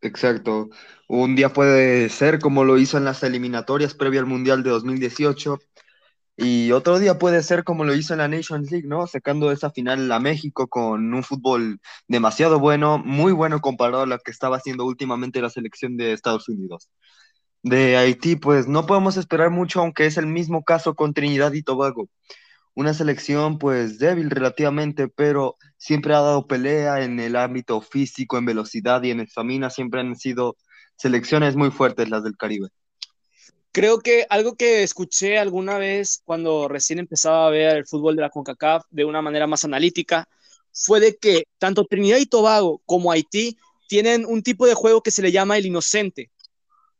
Exacto. 0.00 0.70
Un 1.06 1.36
día 1.36 1.52
puede 1.52 2.08
ser 2.08 2.38
como 2.38 2.64
lo 2.64 2.78
hizo 2.78 2.96
en 2.96 3.04
las 3.04 3.22
eliminatorias 3.22 3.92
previa 3.92 4.20
al 4.20 4.26
Mundial 4.26 4.62
de 4.62 4.70
2018 4.70 5.58
y 6.36 6.72
otro 6.72 6.98
día 6.98 7.18
puede 7.18 7.42
ser 7.42 7.62
como 7.62 7.84
lo 7.84 7.94
hizo 7.94 8.12
en 8.14 8.18
la 8.18 8.28
Nations 8.28 8.70
League, 8.70 8.88
¿no? 8.88 9.06
Sacando 9.06 9.52
esa 9.52 9.70
final 9.70 10.10
a 10.10 10.18
México 10.18 10.66
con 10.68 11.14
un 11.14 11.22
fútbol 11.22 11.80
demasiado 12.08 12.58
bueno, 12.58 12.98
muy 12.98 13.32
bueno 13.32 13.60
comparado 13.60 14.02
a 14.02 14.06
lo 14.06 14.18
que 14.18 14.32
estaba 14.32 14.56
haciendo 14.56 14.84
últimamente 14.84 15.40
la 15.40 15.50
selección 15.50 15.96
de 15.96 16.12
Estados 16.12 16.48
Unidos. 16.48 16.90
De 17.62 17.96
Haití, 17.96 18.36
pues 18.36 18.68
no 18.68 18.86
podemos 18.86 19.16
esperar 19.16 19.50
mucho, 19.50 19.80
aunque 19.80 20.06
es 20.06 20.18
el 20.18 20.26
mismo 20.26 20.64
caso 20.64 20.94
con 20.94 21.14
Trinidad 21.14 21.52
y 21.54 21.62
Tobago. 21.62 22.08
Una 22.74 22.94
selección 22.94 23.58
pues 23.58 23.98
débil 23.98 24.30
relativamente, 24.30 25.08
pero 25.08 25.56
siempre 25.78 26.14
ha 26.14 26.20
dado 26.20 26.46
pelea 26.46 27.02
en 27.04 27.20
el 27.20 27.36
ámbito 27.36 27.80
físico, 27.80 28.38
en 28.38 28.46
velocidad 28.46 29.02
y 29.04 29.12
en 29.12 29.20
estamina. 29.20 29.70
Siempre 29.70 30.00
han 30.00 30.16
sido 30.16 30.56
selecciones 30.96 31.56
muy 31.56 31.70
fuertes 31.70 32.10
las 32.10 32.24
del 32.24 32.36
Caribe. 32.36 32.68
Creo 33.74 33.98
que 33.98 34.24
algo 34.30 34.54
que 34.54 34.84
escuché 34.84 35.36
alguna 35.36 35.78
vez 35.78 36.22
cuando 36.24 36.68
recién 36.68 37.00
empezaba 37.00 37.48
a 37.48 37.50
ver 37.50 37.76
el 37.76 37.86
fútbol 37.88 38.14
de 38.14 38.22
la 38.22 38.30
CONCACAF 38.30 38.84
de 38.92 39.04
una 39.04 39.20
manera 39.20 39.48
más 39.48 39.64
analítica 39.64 40.28
fue 40.72 41.00
de 41.00 41.16
que 41.16 41.48
tanto 41.58 41.84
Trinidad 41.84 42.18
y 42.18 42.26
Tobago 42.26 42.82
como 42.86 43.10
Haití 43.10 43.58
tienen 43.88 44.26
un 44.26 44.44
tipo 44.44 44.68
de 44.68 44.74
juego 44.74 45.02
que 45.02 45.10
se 45.10 45.22
le 45.22 45.32
llama 45.32 45.58
el 45.58 45.66
inocente. 45.66 46.30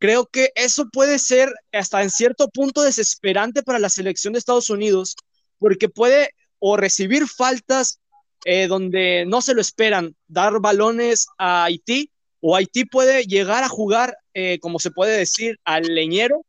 Creo 0.00 0.26
que 0.26 0.50
eso 0.56 0.88
puede 0.92 1.20
ser 1.20 1.54
hasta 1.70 2.02
en 2.02 2.10
cierto 2.10 2.48
punto 2.48 2.82
desesperante 2.82 3.62
para 3.62 3.78
la 3.78 3.88
selección 3.88 4.32
de 4.32 4.40
Estados 4.40 4.68
Unidos 4.68 5.14
porque 5.60 5.88
puede 5.88 6.30
o 6.58 6.76
recibir 6.76 7.28
faltas 7.28 8.00
eh, 8.46 8.66
donde 8.66 9.24
no 9.28 9.42
se 9.42 9.54
lo 9.54 9.60
esperan, 9.60 10.16
dar 10.26 10.58
balones 10.58 11.28
a 11.38 11.66
Haití 11.66 12.10
o 12.40 12.56
Haití 12.56 12.84
puede 12.84 13.26
llegar 13.26 13.62
a 13.62 13.68
jugar, 13.68 14.18
eh, 14.34 14.58
como 14.58 14.80
se 14.80 14.90
puede 14.90 15.16
decir, 15.16 15.60
al 15.62 15.84
leñero 15.84 16.44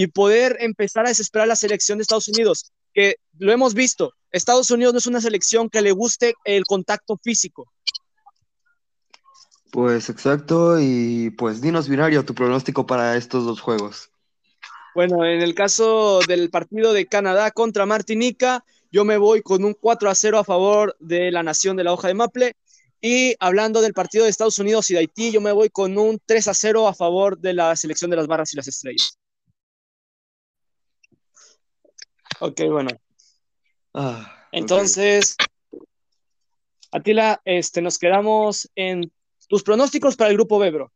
y 0.00 0.06
poder 0.06 0.56
empezar 0.60 1.04
a 1.04 1.10
desesperar 1.10 1.44
a 1.44 1.48
la 1.48 1.56
selección 1.56 1.98
de 1.98 2.02
Estados 2.02 2.28
Unidos, 2.28 2.72
que 2.94 3.16
lo 3.38 3.52
hemos 3.52 3.74
visto, 3.74 4.14
Estados 4.32 4.70
Unidos 4.70 4.94
no 4.94 4.98
es 4.98 5.06
una 5.06 5.20
selección 5.20 5.68
que 5.68 5.82
le 5.82 5.92
guste 5.92 6.32
el 6.44 6.64
contacto 6.64 7.18
físico. 7.22 7.70
Pues 9.70 10.08
exacto, 10.08 10.80
y 10.80 11.28
pues 11.36 11.60
dinos 11.60 11.86
binario 11.86 12.24
tu 12.24 12.34
pronóstico 12.34 12.86
para 12.86 13.18
estos 13.18 13.44
dos 13.44 13.60
juegos. 13.60 14.10
Bueno, 14.94 15.22
en 15.26 15.42
el 15.42 15.54
caso 15.54 16.20
del 16.26 16.48
partido 16.48 16.94
de 16.94 17.04
Canadá 17.04 17.50
contra 17.50 17.84
Martinica, 17.84 18.64
yo 18.90 19.04
me 19.04 19.18
voy 19.18 19.42
con 19.42 19.64
un 19.64 19.74
4 19.74 20.08
a 20.08 20.14
0 20.14 20.38
a 20.38 20.44
favor 20.44 20.96
de 20.98 21.30
la 21.30 21.42
nación 21.42 21.76
de 21.76 21.84
la 21.84 21.92
hoja 21.92 22.08
de 22.08 22.14
Maple. 22.14 22.56
Y 23.02 23.34
hablando 23.38 23.82
del 23.82 23.92
partido 23.92 24.24
de 24.24 24.30
Estados 24.30 24.58
Unidos 24.58 24.90
y 24.90 24.94
de 24.94 25.00
Haití, 25.00 25.30
yo 25.30 25.42
me 25.42 25.52
voy 25.52 25.68
con 25.68 25.98
un 25.98 26.18
3 26.24 26.48
a 26.48 26.54
0 26.54 26.88
a 26.88 26.94
favor 26.94 27.38
de 27.38 27.52
la 27.52 27.76
selección 27.76 28.10
de 28.10 28.16
las 28.16 28.26
barras 28.26 28.54
y 28.54 28.56
las 28.56 28.66
estrellas. 28.66 29.19
Ok, 32.40 32.60
bueno. 32.70 32.90
Ah, 33.92 34.46
Entonces, 34.50 35.36
Atila, 36.90 37.40
este, 37.44 37.82
nos 37.82 37.98
quedamos 37.98 38.70
en 38.74 39.12
tus 39.48 39.62
pronósticos 39.62 40.16
para 40.16 40.30
el 40.30 40.36
grupo 40.36 40.58
B, 40.58 40.70
bro. 40.70 40.92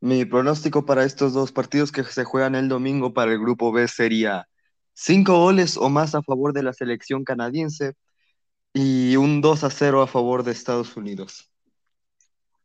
Mi 0.00 0.24
pronóstico 0.26 0.84
para 0.84 1.04
estos 1.04 1.32
dos 1.32 1.52
partidos 1.52 1.90
que 1.90 2.04
se 2.04 2.24
juegan 2.24 2.54
el 2.54 2.68
domingo 2.68 3.14
para 3.14 3.32
el 3.32 3.38
grupo 3.38 3.72
B 3.72 3.88
sería 3.88 4.46
cinco 4.92 5.38
goles 5.38 5.76
o 5.76 5.88
más 5.88 6.14
a 6.14 6.22
favor 6.22 6.52
de 6.52 6.62
la 6.62 6.74
selección 6.74 7.24
canadiense 7.24 7.94
y 8.74 9.16
un 9.16 9.40
2 9.40 9.64
a 9.64 9.70
0 9.70 10.02
a 10.02 10.06
favor 10.06 10.42
de 10.42 10.52
Estados 10.52 10.96
Unidos. 10.96 11.50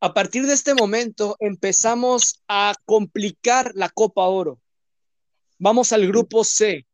A 0.02 0.14
partir 0.14 0.46
de 0.46 0.54
este 0.54 0.76
momento 0.76 1.38
empezamos 1.40 2.44
a 2.50 2.74
complicar 2.86 3.72
la 3.76 3.88
Copa 3.88 4.24
Oro. 4.24 4.60
Vamos 5.58 5.94
al 5.94 6.06
grupo 6.08 6.44
C 6.44 6.86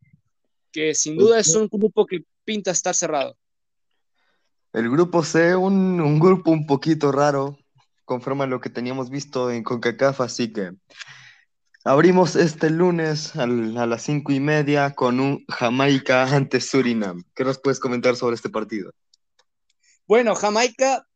que 0.77 0.93
sin 0.93 1.17
duda 1.17 1.39
es 1.39 1.55
un 1.55 1.67
grupo 1.67 2.05
que 2.05 2.23
pinta 2.45 2.69
estar 2.69 2.93
cerrado. 2.93 3.35
El 4.73 4.91
grupo 4.91 5.23
C, 5.23 5.55
un, 5.55 5.99
un 5.99 6.19
grupo 6.19 6.51
un 6.51 6.67
poquito 6.67 7.11
raro, 7.11 7.57
conforme 8.05 8.43
a 8.43 8.47
lo 8.47 8.61
que 8.61 8.69
teníamos 8.69 9.09
visto 9.09 9.49
en 9.49 9.63
CONCACAF, 9.63 10.21
así 10.21 10.53
que 10.53 10.73
abrimos 11.83 12.35
este 12.35 12.69
lunes 12.69 13.35
a 13.35 13.47
las 13.47 14.03
cinco 14.03 14.31
y 14.31 14.39
media 14.39 14.93
con 14.93 15.19
un 15.19 15.43
Jamaica 15.47 16.25
ante 16.35 16.61
Surinam. 16.61 17.23
¿Qué 17.33 17.43
nos 17.43 17.57
puedes 17.57 17.79
comentar 17.79 18.15
sobre 18.15 18.35
este 18.35 18.49
partido? 18.49 18.91
Bueno, 20.05 20.35
Jamaica 20.35 21.06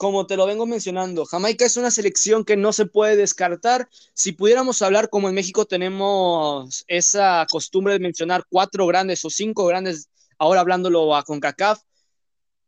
como 0.00 0.26
te 0.26 0.38
lo 0.38 0.46
vengo 0.46 0.64
mencionando, 0.64 1.26
Jamaica 1.26 1.66
es 1.66 1.76
una 1.76 1.90
selección 1.90 2.42
que 2.46 2.56
no 2.56 2.72
se 2.72 2.86
puede 2.86 3.16
descartar. 3.16 3.86
Si 4.14 4.32
pudiéramos 4.32 4.80
hablar 4.80 5.10
como 5.10 5.28
en 5.28 5.34
México 5.34 5.66
tenemos 5.66 6.86
esa 6.88 7.46
costumbre 7.50 7.92
de 7.92 7.98
mencionar 7.98 8.46
cuatro 8.48 8.86
grandes 8.86 9.22
o 9.26 9.28
cinco 9.28 9.66
grandes, 9.66 10.08
ahora 10.38 10.62
hablándolo 10.62 11.14
a 11.14 11.22
CONCACAF, 11.22 11.82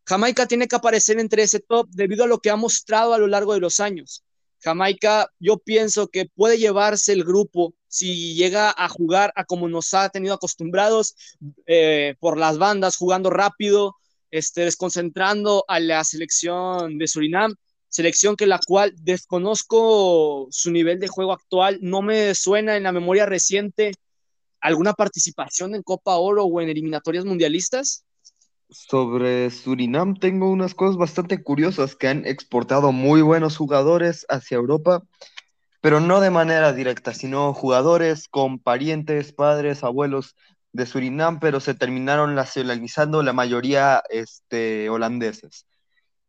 Jamaica 0.05 0.47
tiene 0.47 0.69
que 0.69 0.77
aparecer 0.77 1.19
entre 1.19 1.45
ese 1.45 1.61
top 1.61 1.89
debido 1.89 2.25
a 2.25 2.27
lo 2.27 2.39
que 2.39 2.51
ha 2.51 2.57
mostrado 2.57 3.15
a 3.15 3.19
lo 3.19 3.27
largo 3.29 3.55
de 3.55 3.61
los 3.61 3.81
años. 3.81 4.23
Jamaica, 4.59 5.31
yo 5.41 5.57
pienso 5.57 6.09
que 6.09 6.27
puede 6.27 6.59
llevarse 6.59 7.15
el 7.15 7.25
grupo 7.25 7.73
si 7.89 8.35
llega 8.35 8.75
a 8.77 8.91
jugar 8.91 9.33
a 9.37 9.47
como 9.47 9.71
nos 9.71 9.95
ha 9.95 10.11
tenido 10.11 10.35
acostumbrados 10.35 11.15
eh, 11.65 12.15
por 12.21 12.37
las 12.37 12.59
bandas, 12.59 12.97
jugando 12.97 13.31
rápido, 13.31 13.97
este, 14.33 14.63
desconcentrando 14.63 15.65
a 15.69 15.79
la 15.79 16.03
selección 16.03 16.99
de 16.99 17.07
Surinam, 17.07 17.55
selección 17.89 18.35
que 18.35 18.47
la 18.47 18.59
cual 18.59 18.95
desconozco 18.97 20.49
su 20.51 20.73
nivel 20.73 20.99
de 20.99 21.09
juego 21.09 21.33
actual, 21.33 21.79
no 21.83 22.01
me 22.01 22.35
suena 22.35 22.77
en 22.77 22.83
la 22.83 22.93
memoria 22.93 23.27
reciente 23.27 23.93
alguna 24.61 24.95
participación 24.95 25.75
en 25.75 25.83
Copa 25.83 26.17
Oro 26.17 26.45
o 26.45 26.61
en 26.61 26.71
eliminatorias 26.71 27.27
mundialistas. 27.27 28.05
Sobre 28.71 29.51
Surinam 29.51 30.15
tengo 30.15 30.51
unas 30.51 30.75
cosas 30.75 30.97
bastante 30.97 31.43
curiosas 31.43 31.95
que 31.95 32.09
han 32.09 32.27
exportado 32.27 32.91
muy 32.91 33.21
buenos 33.21 33.59
jugadores 33.59 34.25
hacia 34.31 34.57
Europa, 34.57 35.03
pero 35.83 36.01
no 36.01 36.21
de 36.21 36.31
manera 36.31 36.73
directa, 36.73 37.13
sino 37.13 37.53
jugadores 37.53 38.29
con 38.29 38.59
parientes, 38.59 39.35
padres, 39.35 39.85
abuelos 39.85 40.37
de 40.73 40.87
Surinam, 40.87 41.39
pero 41.41 41.61
se 41.61 41.75
terminaron 41.75 42.35
nacionalizando 42.35 43.23
la 43.23 43.33
mayoría 43.33 44.03
este, 44.09 44.89
holandeses. 44.91 45.67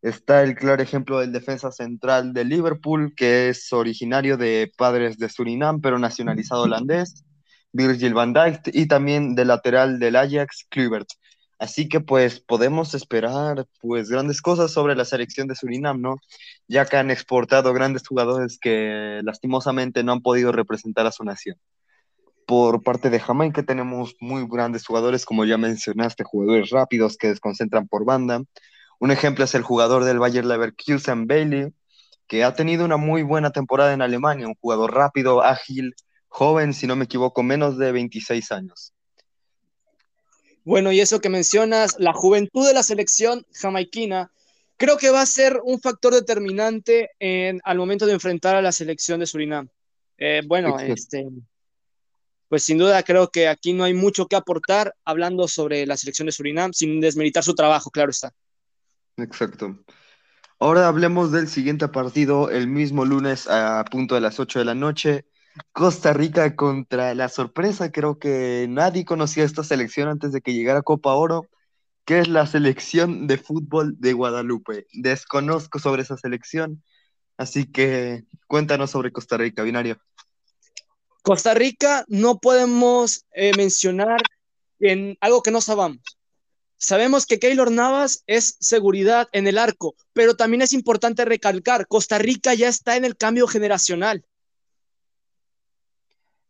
Está 0.02 0.42
el 0.42 0.54
claro 0.54 0.82
ejemplo 0.82 1.20
del 1.20 1.32
defensa 1.32 1.72
central 1.72 2.34
de 2.34 2.44
Liverpool, 2.44 3.14
que 3.16 3.48
es 3.48 3.72
originario 3.72 4.36
de 4.36 4.70
padres 4.76 5.18
de 5.18 5.30
Surinam, 5.30 5.80
pero 5.80 5.98
nacionalizado 5.98 6.64
holandés, 6.64 7.24
Virgil 7.72 8.14
van 8.14 8.34
Dijk, 8.34 8.68
y 8.72 8.86
también 8.86 9.34
del 9.34 9.48
lateral 9.48 9.98
del 9.98 10.16
Ajax, 10.16 10.66
Kluivert. 10.68 11.08
Así 11.58 11.88
que 11.88 12.00
pues 12.00 12.40
podemos 12.40 12.94
esperar 12.94 13.66
pues 13.80 14.10
grandes 14.10 14.42
cosas 14.42 14.72
sobre 14.72 14.94
la 14.96 15.04
selección 15.06 15.48
de 15.48 15.54
Surinam, 15.54 16.00
¿no? 16.00 16.16
Ya 16.68 16.84
que 16.84 16.96
han 16.98 17.10
exportado 17.10 17.72
grandes 17.72 18.06
jugadores 18.06 18.58
que 18.60 19.20
lastimosamente 19.24 20.04
no 20.04 20.12
han 20.12 20.20
podido 20.22 20.52
representar 20.52 21.06
a 21.06 21.12
su 21.12 21.24
nación 21.24 21.56
por 22.46 22.82
parte 22.82 23.10
de 23.10 23.20
Jamaica 23.20 23.62
tenemos 23.62 24.16
muy 24.20 24.46
grandes 24.48 24.86
jugadores, 24.86 25.24
como 25.24 25.44
ya 25.44 25.58
mencionaste, 25.58 26.24
jugadores 26.24 26.70
rápidos 26.70 27.16
que 27.16 27.28
desconcentran 27.28 27.88
por 27.88 28.04
banda. 28.04 28.42
Un 28.98 29.10
ejemplo 29.10 29.44
es 29.44 29.54
el 29.54 29.62
jugador 29.62 30.04
del 30.04 30.18
Bayer 30.18 30.44
Leverkusen, 30.44 31.26
Bailey, 31.26 31.72
que 32.26 32.44
ha 32.44 32.54
tenido 32.54 32.84
una 32.84 32.96
muy 32.96 33.22
buena 33.22 33.50
temporada 33.50 33.92
en 33.92 34.02
Alemania, 34.02 34.48
un 34.48 34.54
jugador 34.54 34.94
rápido, 34.94 35.42
ágil, 35.42 35.94
joven, 36.28 36.74
si 36.74 36.86
no 36.86 36.96
me 36.96 37.04
equivoco, 37.04 37.42
menos 37.42 37.78
de 37.78 37.92
26 37.92 38.52
años. 38.52 38.92
Bueno, 40.64 40.92
y 40.92 41.00
eso 41.00 41.20
que 41.20 41.28
mencionas, 41.28 41.96
la 41.98 42.14
juventud 42.14 42.66
de 42.66 42.72
la 42.72 42.82
selección 42.82 43.46
jamaiquina, 43.52 44.30
creo 44.76 44.96
que 44.96 45.10
va 45.10 45.20
a 45.20 45.26
ser 45.26 45.60
un 45.62 45.80
factor 45.80 46.14
determinante 46.14 47.10
en, 47.18 47.60
al 47.64 47.76
momento 47.76 48.06
de 48.06 48.14
enfrentar 48.14 48.56
a 48.56 48.62
la 48.62 48.72
selección 48.72 49.20
de 49.20 49.26
Surinam. 49.26 49.68
Eh, 50.16 50.42
bueno, 50.46 50.78
este, 50.78 51.26
pues 52.48 52.62
sin 52.64 52.78
duda 52.78 53.02
creo 53.02 53.30
que 53.30 53.48
aquí 53.48 53.72
no 53.72 53.84
hay 53.84 53.94
mucho 53.94 54.26
que 54.26 54.36
aportar 54.36 54.94
hablando 55.04 55.48
sobre 55.48 55.86
la 55.86 55.96
selección 55.96 56.26
de 56.26 56.32
Surinam, 56.32 56.72
sin 56.72 57.00
desmeritar 57.00 57.42
su 57.42 57.54
trabajo, 57.54 57.90
claro 57.90 58.10
está. 58.10 58.32
Exacto. 59.16 59.78
Ahora 60.58 60.88
hablemos 60.88 61.32
del 61.32 61.48
siguiente 61.48 61.88
partido, 61.88 62.50
el 62.50 62.68
mismo 62.68 63.04
lunes 63.04 63.48
a 63.48 63.84
punto 63.90 64.14
de 64.14 64.20
las 64.20 64.38
8 64.40 64.60
de 64.60 64.64
la 64.64 64.74
noche. 64.74 65.26
Costa 65.72 66.12
Rica 66.12 66.56
contra 66.56 67.14
la 67.14 67.28
sorpresa, 67.28 67.92
creo 67.92 68.18
que 68.18 68.66
nadie 68.68 69.04
conocía 69.04 69.44
esta 69.44 69.62
selección 69.62 70.08
antes 70.08 70.32
de 70.32 70.40
que 70.40 70.54
llegara 70.54 70.82
Copa 70.82 71.12
Oro, 71.14 71.48
que 72.04 72.18
es 72.18 72.28
la 72.28 72.46
selección 72.46 73.26
de 73.26 73.38
fútbol 73.38 73.94
de 73.98 74.12
Guadalupe. 74.12 74.86
Desconozco 74.92 75.78
sobre 75.78 76.02
esa 76.02 76.16
selección, 76.16 76.82
así 77.36 77.70
que 77.70 78.24
cuéntanos 78.46 78.90
sobre 78.90 79.12
Costa 79.12 79.36
Rica, 79.36 79.62
Binario. 79.62 79.98
Costa 81.24 81.54
Rica 81.54 82.04
no 82.06 82.38
podemos 82.38 83.24
eh, 83.32 83.52
mencionar 83.56 84.20
en 84.78 85.16
algo 85.22 85.42
que 85.42 85.50
no 85.50 85.62
sabemos. 85.62 86.18
Sabemos 86.76 87.24
que 87.24 87.38
Keylor 87.38 87.70
Navas 87.70 88.24
es 88.26 88.58
seguridad 88.60 89.26
en 89.32 89.46
el 89.46 89.56
arco, 89.56 89.94
pero 90.12 90.36
también 90.36 90.60
es 90.60 90.74
importante 90.74 91.24
recalcar, 91.24 91.86
Costa 91.86 92.18
Rica 92.18 92.52
ya 92.52 92.68
está 92.68 92.96
en 92.96 93.06
el 93.06 93.16
cambio 93.16 93.46
generacional. 93.46 94.22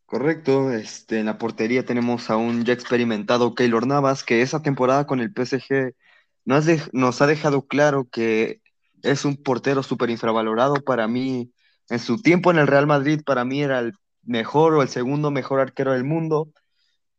Correcto, 0.05 0.69
este, 0.73 1.19
en 1.19 1.27
la 1.27 1.37
portería 1.37 1.85
tenemos 1.85 2.29
a 2.29 2.35
un 2.35 2.65
ya 2.65 2.73
experimentado 2.73 3.55
Keylor 3.55 3.87
Navas, 3.87 4.25
que 4.25 4.41
esa 4.41 4.61
temporada 4.61 5.07
con 5.07 5.21
el 5.21 5.31
PSG 5.31 5.93
nos, 6.43 6.65
nos 6.91 7.21
ha 7.21 7.27
dejado 7.27 7.65
claro 7.65 8.09
que 8.11 8.59
es 9.03 9.23
un 9.23 9.37
portero 9.37 9.83
súper 9.83 10.09
infravalorado. 10.09 10.83
Para 10.83 11.07
mí, 11.07 11.53
en 11.87 11.99
su 11.99 12.21
tiempo 12.21 12.51
en 12.51 12.57
el 12.57 12.67
Real 12.67 12.87
Madrid, 12.87 13.21
para 13.25 13.45
mí 13.45 13.61
era 13.61 13.79
el 13.79 13.93
mejor 14.25 14.73
o 14.73 14.81
el 14.81 14.89
segundo 14.89 15.31
mejor 15.31 15.59
arquero 15.59 15.93
del 15.93 16.03
mundo. 16.03 16.51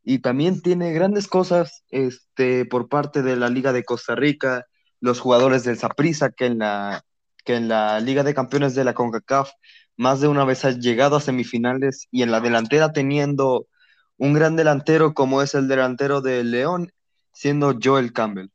Y 0.02 0.20
también 0.20 0.60
tiene 0.62 0.92
grandes 0.92 1.26
cosas 1.26 1.82
este, 1.90 2.64
por 2.64 2.88
parte 2.88 3.22
de 3.22 3.36
la 3.36 3.48
Liga 3.48 3.72
de 3.72 3.84
Costa 3.84 4.14
Rica, 4.14 4.66
los 5.00 5.20
jugadores 5.20 5.64
del 5.64 5.78
Saprissa, 5.78 6.30
que 6.30 6.46
en 6.46 6.58
la, 6.58 7.04
que 7.44 7.54
en 7.54 7.68
la 7.68 8.00
Liga 8.00 8.22
de 8.22 8.34
Campeones 8.34 8.75
de 8.75 8.84
la 8.84 8.94
CONCACAF 8.94 9.50
más 9.96 10.20
de 10.20 10.28
una 10.28 10.44
vez 10.44 10.64
ha 10.64 10.70
llegado 10.72 11.16
a 11.16 11.20
semifinales 11.20 12.06
y 12.10 12.22
en 12.22 12.30
la 12.30 12.40
delantera 12.40 12.92
teniendo 12.92 13.66
un 14.18 14.34
gran 14.34 14.56
delantero 14.56 15.14
como 15.14 15.42
es 15.42 15.54
el 15.54 15.68
delantero 15.68 16.20
de 16.20 16.44
León, 16.44 16.92
siendo 17.32 17.78
Joel 17.82 18.12
Campbell. 18.12 18.50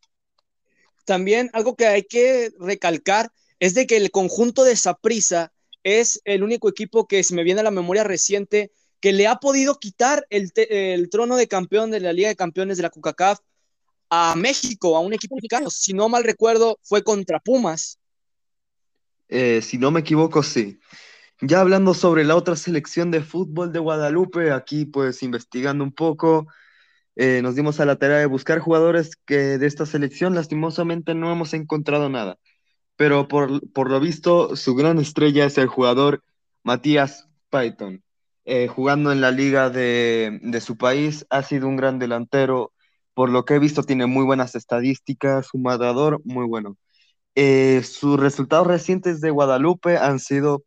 También 1.05 1.49
algo 1.53 1.75
que 1.75 1.87
hay 1.87 2.03
que 2.03 2.51
recalcar 2.59 3.31
es 3.59 3.73
de 3.73 3.85
que 3.85 3.97
el 3.97 4.11
conjunto 4.11 4.63
de 4.63 4.75
Saprisa 4.75 5.51
es 5.83 6.21
el 6.25 6.43
único 6.43 6.69
equipo 6.69 7.07
que 7.07 7.23
se 7.23 7.35
me 7.35 7.43
viene 7.43 7.61
a 7.61 7.63
la 7.63 7.71
memoria 7.71 8.03
reciente 8.03 8.71
que 8.99 9.13
le 9.13 9.27
ha 9.27 9.37
podido 9.37 9.79
quitar 9.79 10.25
el, 10.29 10.51
el 10.55 11.09
trono 11.09 11.35
de 11.35 11.47
campeón 11.47 11.91
de 11.91 11.99
la 11.99 12.13
Liga 12.13 12.29
de 12.29 12.35
Campeones 12.35 12.77
de 12.77 12.83
la 12.83 12.89
CONCACAF 12.91 13.39
a 14.09 14.35
México, 14.35 14.95
a 14.95 14.99
un 14.99 15.13
equipo 15.13 15.35
mexicano. 15.35 15.69
Si 15.69 15.93
no 15.93 16.09
mal 16.09 16.23
recuerdo, 16.23 16.77
fue 16.83 17.01
contra 17.03 17.39
Pumas. 17.39 17.97
Eh, 19.29 19.61
si 19.61 19.77
no 19.77 19.89
me 19.89 20.01
equivoco, 20.01 20.43
sí. 20.43 20.79
Ya 21.39 21.61
hablando 21.61 21.93
sobre 21.93 22.23
la 22.23 22.35
otra 22.35 22.55
selección 22.55 23.09
de 23.09 23.21
fútbol 23.21 23.71
de 23.71 23.79
Guadalupe, 23.79 24.51
aquí 24.51 24.85
pues 24.85 25.23
investigando 25.23 25.83
un 25.83 25.93
poco, 25.93 26.47
eh, 27.15 27.41
nos 27.41 27.55
dimos 27.55 27.79
a 27.79 27.85
la 27.85 27.95
tarea 27.95 28.17
de 28.17 28.25
buscar 28.27 28.59
jugadores 28.59 29.15
que 29.25 29.57
de 29.57 29.65
esta 29.65 29.85
selección 29.85 30.35
lastimosamente 30.35 31.15
no 31.15 31.31
hemos 31.31 31.53
encontrado 31.53 32.09
nada. 32.09 32.37
Pero 33.01 33.27
por, 33.27 33.89
lo 33.89 33.99
visto, 33.99 34.55
su 34.55 34.75
gran 34.75 34.99
estrella 34.99 35.45
es 35.45 35.57
el 35.57 35.65
jugador 35.65 36.23
Matías 36.61 37.27
Python. 37.49 38.03
Eh, 38.45 38.67
jugando 38.67 39.11
en 39.11 39.21
la 39.21 39.31
liga 39.31 39.71
de, 39.71 40.39
de, 40.43 40.61
su 40.61 40.77
país, 40.77 41.25
ha 41.31 41.41
sido 41.41 41.67
un 41.67 41.77
gran 41.77 41.97
delantero. 41.97 42.73
Por 43.15 43.31
lo 43.31 43.43
que 43.43 43.55
he 43.55 43.59
visto, 43.59 43.81
tiene 43.81 44.05
muy 44.05 44.23
buenas 44.23 44.53
estadísticas, 44.53 45.51
un 45.55 45.63
matador 45.63 46.21
muy 46.25 46.45
bueno. 46.45 46.77
Eh, 47.33 47.81
sus 47.83 48.19
resultados 48.19 48.67
recientes 48.67 49.19
de 49.19 49.31
Guadalupe 49.31 49.97
han 49.97 50.19
sido 50.19 50.63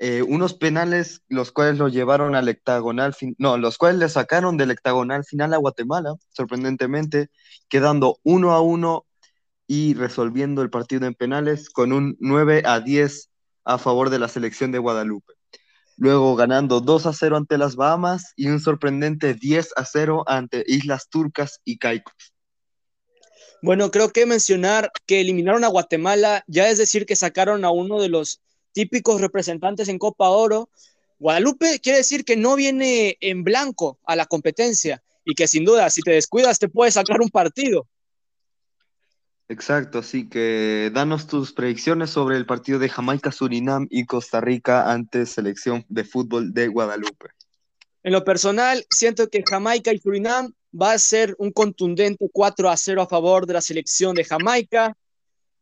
eh, 0.00 0.22
unos 0.22 0.54
penales 0.54 1.22
los 1.28 1.52
cuales 1.52 1.78
lo 1.78 1.86
llevaron 1.86 2.34
al 2.34 2.48
hectagonal, 2.48 3.14
no, 3.38 3.58
los 3.58 3.78
cuales 3.78 4.00
le 4.00 4.08
sacaron 4.08 4.56
del 4.56 4.72
hectagonal 4.72 5.24
final 5.24 5.54
a 5.54 5.58
Guatemala, 5.58 6.14
sorprendentemente, 6.30 7.28
quedando 7.68 8.18
uno 8.24 8.54
a 8.54 8.60
uno 8.60 9.06
y 9.72 9.94
resolviendo 9.94 10.62
el 10.62 10.68
partido 10.68 11.06
en 11.06 11.14
penales 11.14 11.70
con 11.70 11.92
un 11.92 12.16
9 12.18 12.64
a 12.66 12.80
10 12.80 13.30
a 13.64 13.78
favor 13.78 14.10
de 14.10 14.18
la 14.18 14.26
selección 14.26 14.72
de 14.72 14.80
Guadalupe. 14.80 15.34
Luego 15.96 16.34
ganando 16.34 16.80
2 16.80 17.06
a 17.06 17.12
0 17.12 17.36
ante 17.36 17.56
las 17.56 17.76
Bahamas 17.76 18.32
y 18.34 18.48
un 18.48 18.58
sorprendente 18.58 19.32
10 19.32 19.74
a 19.76 19.84
0 19.84 20.24
ante 20.26 20.64
Islas 20.66 21.08
Turcas 21.08 21.60
y 21.64 21.78
Caicos. 21.78 22.34
Bueno, 23.62 23.92
creo 23.92 24.10
que 24.10 24.26
mencionar 24.26 24.90
que 25.06 25.20
eliminaron 25.20 25.62
a 25.62 25.68
Guatemala 25.68 26.42
ya 26.48 26.68
es 26.68 26.78
decir 26.78 27.06
que 27.06 27.14
sacaron 27.14 27.64
a 27.64 27.70
uno 27.70 28.00
de 28.00 28.08
los 28.08 28.40
típicos 28.72 29.20
representantes 29.20 29.88
en 29.88 30.00
Copa 30.00 30.30
Oro. 30.30 30.68
Guadalupe 31.20 31.78
quiere 31.78 31.98
decir 31.98 32.24
que 32.24 32.36
no 32.36 32.56
viene 32.56 33.18
en 33.20 33.44
blanco 33.44 34.00
a 34.04 34.16
la 34.16 34.26
competencia 34.26 35.00
y 35.24 35.36
que 35.36 35.46
sin 35.46 35.64
duda, 35.64 35.88
si 35.90 36.02
te 36.02 36.10
descuidas, 36.10 36.58
te 36.58 36.68
puede 36.68 36.90
sacar 36.90 37.20
un 37.20 37.28
partido. 37.28 37.86
Exacto, 39.50 39.98
así 39.98 40.28
que 40.28 40.92
danos 40.94 41.26
tus 41.26 41.52
predicciones 41.52 42.10
sobre 42.10 42.36
el 42.36 42.46
partido 42.46 42.78
de 42.78 42.88
Jamaica, 42.88 43.32
Surinam 43.32 43.88
y 43.90 44.06
Costa 44.06 44.40
Rica 44.40 44.92
ante 44.92 45.26
selección 45.26 45.84
de 45.88 46.04
fútbol 46.04 46.54
de 46.54 46.68
Guadalupe. 46.68 47.30
En 48.04 48.12
lo 48.12 48.22
personal, 48.22 48.86
siento 48.90 49.28
que 49.28 49.42
Jamaica 49.44 49.92
y 49.92 49.98
Surinam 49.98 50.52
va 50.72 50.92
a 50.92 50.98
ser 51.00 51.34
un 51.38 51.50
contundente 51.50 52.28
4 52.32 52.70
a 52.70 52.76
0 52.76 53.02
a 53.02 53.08
favor 53.08 53.44
de 53.44 53.54
la 53.54 53.60
selección 53.60 54.14
de 54.14 54.22
Jamaica. 54.22 54.96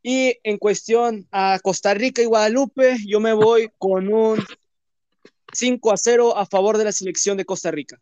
Y 0.03 0.37
en 0.42 0.59
cuestión 0.59 1.27
a 1.33 1.59
Costa 1.62 1.94
Rica 1.94 2.20
y 2.20 2.27
Guadalupe, 2.27 2.98
yo 3.07 3.20
me 3.20 3.33
voy 3.33 3.70
con 3.79 4.12
un 4.12 4.44
5 5.55 5.92
a 5.92 5.96
0 5.96 6.37
a 6.37 6.44
favor 6.44 6.77
de 6.77 6.85
la 6.85 6.92
selección 6.92 7.38
de 7.38 7.46
Costa 7.46 7.70
Rica. 7.70 7.98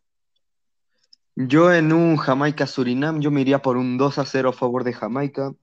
Yo 1.39 1.71
en 1.71 1.93
un 1.93 2.17
Jamaica-Surinam, 2.17 3.21
yo 3.21 3.29
me 3.29 3.41
iría 3.41 3.61
por 3.61 3.77
un 3.77 3.95
2 3.99 4.17
a 4.17 4.25
0 4.25 4.49
a 4.49 4.53
favor 4.53 4.83
de 4.83 4.93
Jamaica. 4.93 5.53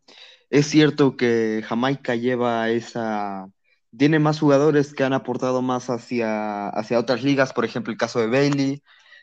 Es 0.49 0.67
cierto 0.69 1.17
que 1.17 1.65
Jamaica 1.67 2.15
lleva 2.15 2.71
esa... 2.71 3.49
Tiene 3.97 4.21
más 4.21 4.39
jugadores 4.39 4.95
que 4.95 5.03
han 5.03 5.13
aportado 5.15 5.63
más 5.63 5.91
hacia, 5.91 6.69
hacia 6.69 7.01
otras 7.01 7.25
ligas, 7.25 7.53
por 7.53 7.65
ejemplo 7.65 7.93
el 7.93 7.99
caso 7.99 8.21
de 8.21 8.29
Bailey, 8.29 8.83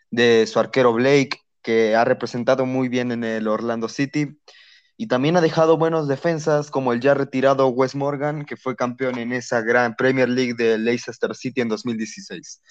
de 0.10 0.46
su 0.46 0.60
arquero 0.60 0.92
Blake, 0.92 1.40
que 1.62 1.96
ha 1.96 2.04
representado 2.04 2.66
muy 2.66 2.90
bien 2.90 3.14
en 3.14 3.24
el 3.24 3.48
Orlando 3.48 3.88
City. 3.88 4.38
Y 4.98 5.08
también 5.08 5.38
ha 5.38 5.42
dejado 5.42 5.78
buenos 5.78 6.10
defensas 6.10 6.70
como 6.70 6.92
el 6.92 7.00
ya 7.00 7.14
retirado 7.14 7.70
Wes 7.70 7.96
Morgan, 7.96 8.44
que 8.44 8.58
fue 8.58 8.76
campeón 8.76 9.18
en 9.20 9.32
esa 9.32 9.62
gran 9.62 9.96
Premier 9.96 10.28
League 10.28 10.56
de 10.56 10.78
Leicester 10.78 11.34
City 11.34 11.62
en 11.62 11.70
2016. 11.70 12.62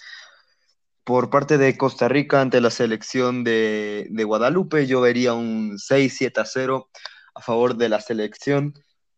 Por 1.05 1.31
parte 1.31 1.59
de 1.59 1.77
Costa 1.77 2.09
Rica 2.09 2.41
ante 2.41 2.61
la 2.61 2.71
selección 2.71 3.43
de, 3.45 4.09
Guadalupe, 4.25 4.87
yo 4.87 5.01
vería 5.01 5.35
un 5.35 5.79
6-7 5.79 6.39
a 6.41 6.45
0 6.45 6.91
a 7.35 7.41
favor 7.41 7.77
de 7.77 7.89
la 7.89 8.01
selección 8.01 8.75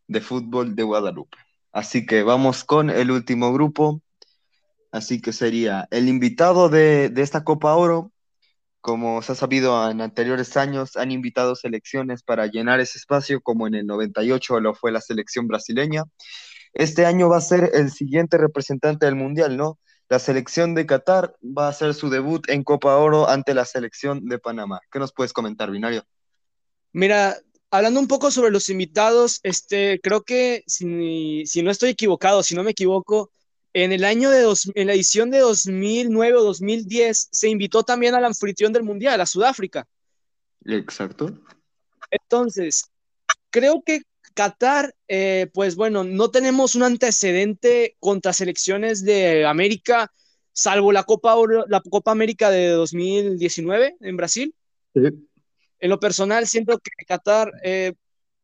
de 0.07 0.21
fútbol 0.21 0.75
de 0.75 0.83
Guadalupe. 0.85 1.38
Así 1.73 2.07
que 2.07 2.23
vamos 2.23 2.64
con 2.64 2.90
el 2.90 3.11
último 3.11 3.53
grupo. 3.53 4.03
Así 4.90 5.21
que 5.21 5.33
sería 5.33 5.88
el 5.90 6.09
invitado 6.09 6.68
de, 6.68 7.09
de 7.09 7.23
esta 7.23 7.45
Copa 7.45 7.75
Oro, 7.75 8.12
como 8.83 9.23
se 9.23 9.33
ha 9.33 9.35
sabido 9.37 9.88
en 9.90 10.01
anteriores 10.01 10.57
años, 10.57 10.97
han 10.97 11.12
invitado 11.12 11.55
selecciones 11.55 12.23
para 12.25 12.49
llenar 12.49 12.81
ese 12.81 12.99
espacio, 12.99 13.40
como 13.40 13.66
en 13.68 13.75
el 13.75 13.87
98 13.87 14.61
lo 14.61 14.75
fue 14.75 14.90
la 14.92 15.01
selección 15.01 15.47
brasileña. 15.47 16.03
Este 16.75 17.07
año 17.07 17.29
va 17.29 17.38
a 17.38 17.40
ser 17.42 17.71
el 17.75 17.90
siguiente 17.92 18.38
representante 18.38 19.07
del 19.07 19.14
Mundial, 19.14 19.57
¿no? 19.57 19.79
La 20.12 20.18
selección 20.18 20.75
de 20.75 20.85
Qatar 20.85 21.38
va 21.42 21.64
a 21.64 21.70
hacer 21.70 21.94
su 21.94 22.11
debut 22.11 22.46
en 22.51 22.64
Copa 22.64 22.98
Oro 22.98 23.31
ante 23.31 23.55
la 23.55 23.64
selección 23.64 24.29
de 24.29 24.38
Panamá. 24.38 24.83
¿Qué 24.90 24.98
nos 24.98 25.11
puedes 25.11 25.33
comentar, 25.33 25.70
Binario? 25.70 26.05
Mira, 26.92 27.38
hablando 27.70 27.98
un 27.98 28.09
poco 28.09 28.31
sobre 28.31 28.51
los 28.51 28.68
invitados, 28.68 29.40
este, 29.42 30.01
creo 30.03 30.22
que 30.22 30.64
si, 30.66 31.46
si 31.46 31.62
no 31.62 31.70
estoy 31.70 31.88
equivocado, 31.88 32.42
si 32.42 32.55
no 32.55 32.62
me 32.62 32.72
equivoco, 32.72 33.31
en 33.72 33.90
el 33.90 34.05
año 34.05 34.29
de 34.29 34.42
dos, 34.42 34.70
en 34.75 34.88
la 34.88 34.92
edición 34.92 35.31
de 35.31 35.38
2009 35.38 36.37
o 36.37 36.44
2010 36.44 37.29
se 37.33 37.48
invitó 37.48 37.83
también 37.83 38.14
al 38.14 38.27
anfitrión 38.27 38.75
del 38.75 38.83
mundial, 38.83 39.18
a 39.18 39.25
Sudáfrica. 39.25 39.88
Exacto. 40.66 41.33
Entonces, 42.11 42.85
creo 43.48 43.83
que 43.83 44.03
Qatar, 44.35 44.95
eh, 45.09 45.49
pues 45.53 45.77
bueno, 45.77 46.05
no 46.05 46.31
tenemos 46.31 46.75
un 46.75 46.83
antecedente 46.83 47.97
contra 48.01 48.33
selecciones 48.33 49.05
de 49.05 49.47
América, 49.47 50.12
salvo 50.53 50.92
la 50.92 51.05
Copa, 51.05 51.37
la 51.68 51.81
Copa 51.81 52.11
América 52.11 52.51
de 52.51 52.68
2019 52.68 53.97
en 54.01 54.16
Brasil. 54.16 54.55
Sí. 54.95 55.03
En 55.81 55.90
lo 55.90 55.99
personal, 55.99 56.47
siento 56.47 56.79
que 56.79 57.05
Qatar, 57.07 57.53
eh, 57.64 57.95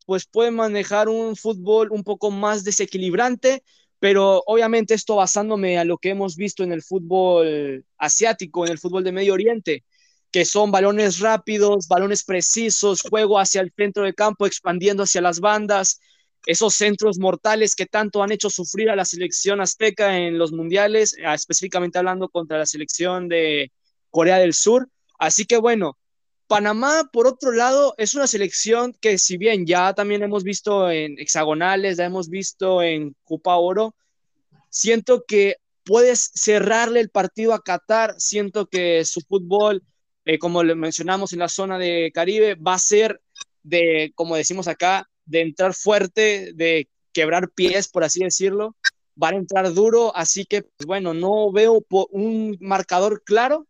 pues 0.07 0.27
puede 0.27 0.51
manejar 0.51 1.09
un 1.09 1.37
fútbol 1.37 1.91
un 1.91 2.03
poco 2.03 2.31
más 2.31 2.65
desequilibrante, 2.65 3.63
pero 4.01 4.43
obviamente 4.47 4.95
esto 4.95 5.17
basándome 5.17 5.79
a 5.79 5.85
lo 5.85 5.99
que 5.99 6.11
hemos 6.11 6.37
visto 6.37 6.63
en 6.63 6.73
el 6.73 6.83
fútbol 6.83 7.85
asiático, 7.99 8.65
en 8.65 8.73
el 8.73 8.79
fútbol 8.79 9.05
de 9.05 9.13
Medio 9.13 9.35
Oriente, 9.35 9.85
que 10.31 10.45
son 10.45 10.71
balones 10.71 11.21
rápidos, 11.21 11.89
balones 11.89 12.25
precisos, 12.25 13.03
juego 13.03 13.39
hacia 13.39 13.61
el 13.61 13.73
centro 13.75 14.05
del 14.05 14.15
campo, 14.15 14.47
expandiendo 14.47 15.05
hacia 15.05 15.21
las 15.21 15.41
bandas, 15.41 16.01
esos 16.47 16.75
centros 16.75 17.19
mortales 17.19 17.75
que 17.75 17.87
tanto 17.87 18.23
han 18.23 18.33
hecho 18.33 18.51
sufrir 18.51 18.91
a 18.91 18.97
la 18.97 19.05
selección 19.05 19.61
azteca 19.61 20.19
en 20.19 20.39
los 20.39 20.53
mundiales, 20.53 21.17
ah, 21.25 21.35
específicamente 21.35 21.99
hablando 21.99 22.29
contra 22.29 22.59
la 22.59 22.67
selección 22.67 23.29
de 23.29 23.73
Corea 24.11 24.39
del 24.39 24.55
Sur. 24.55 24.89
Así 25.19 25.45
que 25.45 25.57
bueno, 25.57 25.99
Panamá, 26.47 27.11
por 27.13 27.27
otro 27.27 27.53
lado, 27.53 27.95
es 27.99 28.15
una 28.15 28.27
selección 28.27 28.95
que 29.01 29.19
si 29.19 29.37
bien 29.37 29.67
ya 29.67 29.93
también 29.93 30.23
hemos 30.23 30.45
visto 30.45 30.91
en 30.91 31.19
hexagonales, 31.19 31.99
ya 31.99 32.07
hemos 32.07 32.31
visto 32.31 32.83
en 32.83 33.15
Copa 33.25 33.57
Oro, 33.57 33.95
siento 34.71 35.25
que 35.27 35.57
puedes 35.85 36.31
cerrarle 36.35 37.01
el 37.01 37.11
partido 37.11 37.53
a 37.53 37.63
Qatar, 37.63 38.15
siento 38.19 38.67
que 38.67 39.05
su 39.05 39.21
fútbol, 39.21 39.83
eh, 40.29 40.39
como 40.39 40.63
le 40.63 40.75
mencionamos 40.75 41.33
en 41.33 41.39
la 41.39 41.49
zona 41.49 41.79
de 41.79 42.13
Caribe, 42.13 42.55
va 42.55 42.75
a 42.75 42.79
ser 42.79 43.23
de, 43.63 44.13
como 44.15 44.37
decimos 44.37 44.69
acá, 44.69 45.09
de 45.25 45.41
entrar 45.41 45.73
fuerte, 45.73 46.53
de 46.55 46.87
quebrar 47.15 47.49
pies, 47.49 47.89
por 47.89 48.05
así 48.05 48.23
decirlo, 48.23 48.77
van 49.15 49.35
a 49.37 49.39
entrar 49.39 49.73
duro, 49.73 50.15
así 50.15 50.45
que, 50.45 50.65
pues, 50.65 50.87
bueno, 50.87 51.15
no 51.15 51.51
veo 51.51 51.83
un 52.11 52.59
marcador 52.61 53.23
claro, 53.25 53.67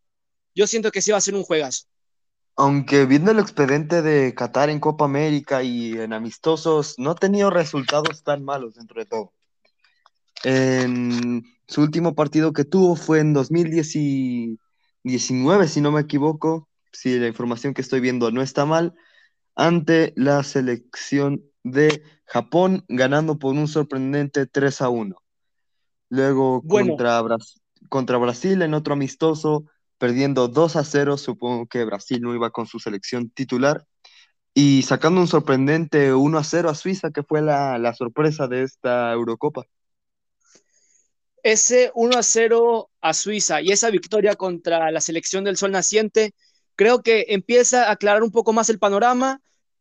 yo 0.52 0.66
siento 0.66 0.90
que 0.90 1.00
sí 1.00 1.12
va 1.12 1.18
a 1.18 1.20
ser 1.20 1.36
un 1.36 1.44
juegazo. 1.44 1.84
Aunque 2.56 3.06
viendo 3.06 3.30
el 3.30 3.38
expediente 3.38 4.02
de 4.02 4.34
Qatar 4.34 4.68
en 4.68 4.80
Copa 4.80 5.04
América 5.04 5.62
y 5.62 5.92
en 5.92 6.12
amistosos, 6.12 6.96
no 6.98 7.12
ha 7.12 7.14
tenido 7.14 7.50
resultados 7.50 8.24
tan 8.24 8.44
malos 8.44 8.74
dentro 8.74 9.00
de 9.00 9.06
todo. 9.06 9.32
Su 11.68 11.82
último 11.82 12.16
partido 12.16 12.52
que 12.52 12.64
tuvo 12.64 12.96
fue 12.96 13.20
en 13.20 13.32
2019, 15.04 15.68
si 15.68 15.80
no 15.80 15.92
me 15.92 16.00
equivoco, 16.00 16.68
si 16.92 17.18
la 17.18 17.28
información 17.28 17.74
que 17.74 17.82
estoy 17.82 18.00
viendo 18.00 18.30
no 18.30 18.42
está 18.42 18.66
mal, 18.66 18.94
ante 19.54 20.12
la 20.16 20.42
selección 20.42 21.42
de 21.62 22.02
Japón, 22.24 22.84
ganando 22.88 23.38
por 23.38 23.54
un 23.54 23.68
sorprendente 23.68 24.46
3 24.46 24.82
a 24.82 24.88
1. 24.88 25.16
Luego 26.10 26.62
contra, 26.62 27.22
contra 27.88 28.18
Brasil 28.18 28.62
en 28.62 28.74
otro 28.74 28.94
amistoso, 28.94 29.64
perdiendo 29.98 30.48
2 30.48 30.76
a 30.76 30.84
0, 30.84 31.16
supongo 31.16 31.66
que 31.66 31.84
Brasil 31.84 32.20
no 32.20 32.34
iba 32.34 32.50
con 32.50 32.66
su 32.66 32.78
selección 32.78 33.30
titular, 33.30 33.86
y 34.54 34.82
sacando 34.82 35.20
un 35.20 35.28
sorprendente 35.28 36.14
1 36.14 36.38
a 36.38 36.44
0 36.44 36.70
a 36.70 36.74
Suiza, 36.74 37.10
que 37.10 37.22
fue 37.22 37.42
la, 37.42 37.78
la 37.78 37.94
sorpresa 37.94 38.48
de 38.48 38.62
esta 38.62 39.12
Eurocopa. 39.12 39.64
Ese 41.42 41.90
1 41.94 42.18
a 42.18 42.22
0 42.22 42.90
a 43.00 43.14
Suiza 43.14 43.60
y 43.62 43.72
esa 43.72 43.90
victoria 43.90 44.34
contra 44.34 44.90
la 44.90 45.00
selección 45.00 45.44
del 45.44 45.56
Sol 45.56 45.72
Naciente, 45.72 46.34
creo 46.76 47.02
que 47.02 47.26
empieza 47.28 47.88
a 47.88 47.92
aclarar 47.92 48.22
un 48.22 48.30
poco 48.30 48.52
más 48.52 48.68
el 48.70 48.78
panorama 48.78 49.40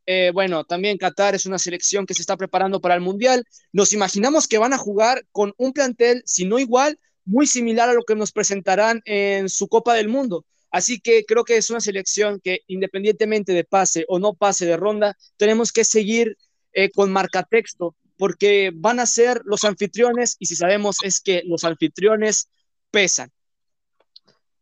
eh, 0.10 0.32
bueno, 0.34 0.64
también 0.64 0.98
Qatar 0.98 1.36
es 1.36 1.46
una 1.46 1.60
selección 1.60 2.06
que 2.06 2.14
se 2.14 2.22
está 2.22 2.38
preparando 2.38 2.80
para 2.80 2.96
el 2.96 3.02
Mundial. 3.02 3.44
Nos 3.74 3.92
imaginamos 3.92 4.48
que 4.48 4.58
van 4.58 4.72
a 4.72 4.78
jugar 4.78 5.26
con 5.34 5.54
un 5.58 5.74
plantel, 5.74 6.24
si 6.26 6.46
no 6.46 6.60
igual, 6.60 6.98
muy 7.26 7.46
similar 7.46 7.90
a 7.90 7.94
lo 7.94 8.04
que 8.04 8.16
nos 8.16 8.32
presentarán 8.32 9.02
en 9.04 9.50
su 9.50 9.68
Copa 9.68 9.94
del 9.94 10.08
Mundo. 10.08 10.46
Así 10.72 11.02
que 11.02 11.26
creo 11.26 11.44
que 11.44 11.58
es 11.58 11.70
una 11.70 11.82
selección 11.82 12.40
que 12.42 12.60
independientemente 12.68 13.52
de 13.52 13.66
pase 13.66 14.06
o 14.08 14.18
no 14.18 14.34
pase 14.34 14.66
de 14.66 14.78
ronda, 14.78 15.18
tenemos 15.36 15.74
que 15.74 15.84
seguir 15.84 16.38
eh, 16.72 16.90
con 16.90 17.12
marcatexto, 17.12 17.96
porque 18.18 18.72
van 18.74 19.00
a 19.00 19.06
ser 19.06 19.42
los 19.46 19.64
anfitriones 19.64 20.36
y 20.40 20.48
si 20.48 20.56
sabemos 20.56 20.98
es 21.04 21.22
que 21.22 21.44
los 21.46 21.64
anfitriones 21.64 22.50
pesan. 22.92 23.32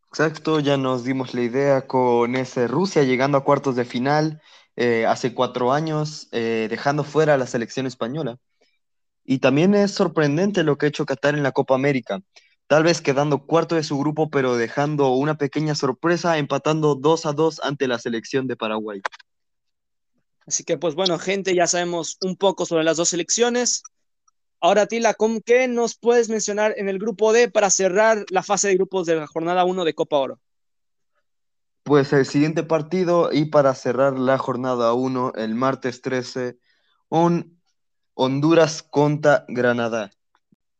Exacto, 0.09 0.59
ya 0.59 0.77
nos 0.77 1.03
dimos 1.03 1.33
la 1.33 1.41
idea 1.41 1.87
con 1.87 2.35
ese 2.35 2.67
Rusia 2.67 3.03
llegando 3.03 3.37
a 3.37 3.43
cuartos 3.43 3.75
de 3.75 3.83
final 3.83 4.41
eh, 4.77 5.05
hace 5.05 5.33
cuatro 5.33 5.71
años, 5.71 6.27
eh, 6.31 6.67
dejando 6.69 7.03
fuera 7.03 7.33
a 7.33 7.37
la 7.37 7.47
selección 7.47 7.85
española. 7.85 8.37
Y 9.25 9.39
también 9.39 9.73
es 9.73 9.91
sorprendente 9.91 10.63
lo 10.63 10.77
que 10.77 10.85
ha 10.85 10.89
hecho 10.89 11.05
Qatar 11.05 11.35
en 11.35 11.43
la 11.43 11.51
Copa 11.51 11.75
América, 11.75 12.21
tal 12.67 12.83
vez 12.83 13.01
quedando 13.01 13.45
cuarto 13.45 13.75
de 13.75 13.83
su 13.83 13.97
grupo, 13.97 14.29
pero 14.29 14.55
dejando 14.55 15.09
una 15.13 15.35
pequeña 15.37 15.75
sorpresa, 15.75 16.37
empatando 16.37 16.95
2 16.95 17.25
a 17.25 17.33
2 17.33 17.61
ante 17.63 17.87
la 17.87 17.99
selección 17.99 18.47
de 18.47 18.55
Paraguay. 18.55 19.01
Así 20.45 20.63
que 20.63 20.77
pues 20.77 20.95
bueno, 20.95 21.17
gente, 21.17 21.55
ya 21.55 21.67
sabemos 21.67 22.17
un 22.21 22.35
poco 22.35 22.65
sobre 22.65 22.83
las 22.83 22.97
dos 22.97 23.09
selecciones. 23.09 23.83
Ahora, 24.59 24.87
Tila, 24.87 25.13
¿con 25.13 25.41
qué 25.41 25.67
nos 25.67 25.95
puedes 25.95 26.29
mencionar 26.29 26.73
en 26.77 26.89
el 26.89 26.99
grupo 26.99 27.33
D 27.33 27.49
para 27.49 27.69
cerrar 27.69 28.25
la 28.29 28.43
fase 28.43 28.67
de 28.67 28.75
grupos 28.75 29.05
de 29.05 29.15
la 29.15 29.27
jornada 29.27 29.65
1 29.65 29.83
de 29.83 29.93
Copa 29.93 30.17
Oro? 30.17 30.39
Pues 31.83 32.13
el 32.13 32.25
siguiente 32.25 32.63
partido 32.63 33.31
y 33.31 33.45
para 33.45 33.75
cerrar 33.75 34.17
la 34.17 34.37
jornada 34.37 34.93
1, 34.93 35.33
el 35.35 35.53
martes 35.53 36.01
13, 36.01 36.57
un 37.09 37.55
Honduras 38.15 38.81
contra 38.81 39.45
Granada. 39.47 40.09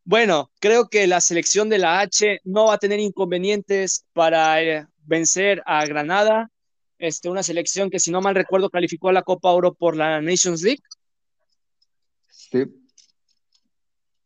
Bueno, 0.04 0.50
creo 0.58 0.88
que 0.88 1.06
la 1.06 1.20
selección 1.20 1.68
de 1.68 1.78
la 1.78 2.00
H 2.00 2.40
no 2.44 2.66
va 2.66 2.74
a 2.74 2.78
tener 2.78 2.98
inconvenientes 2.98 4.06
para 4.12 4.62
eh, 4.62 4.86
vencer 5.04 5.62
a 5.66 5.84
Granada. 5.84 6.50
Este, 6.98 7.28
una 7.28 7.42
selección 7.42 7.90
que, 7.90 7.98
si 7.98 8.10
no 8.10 8.20
mal 8.20 8.34
recuerdo, 8.34 8.70
calificó 8.70 9.08
a 9.08 9.12
la 9.12 9.22
Copa 9.22 9.50
Oro 9.52 9.74
por 9.74 9.96
la 9.96 10.20
Nations 10.20 10.62
League. 10.62 10.82
Sí. 12.28 12.64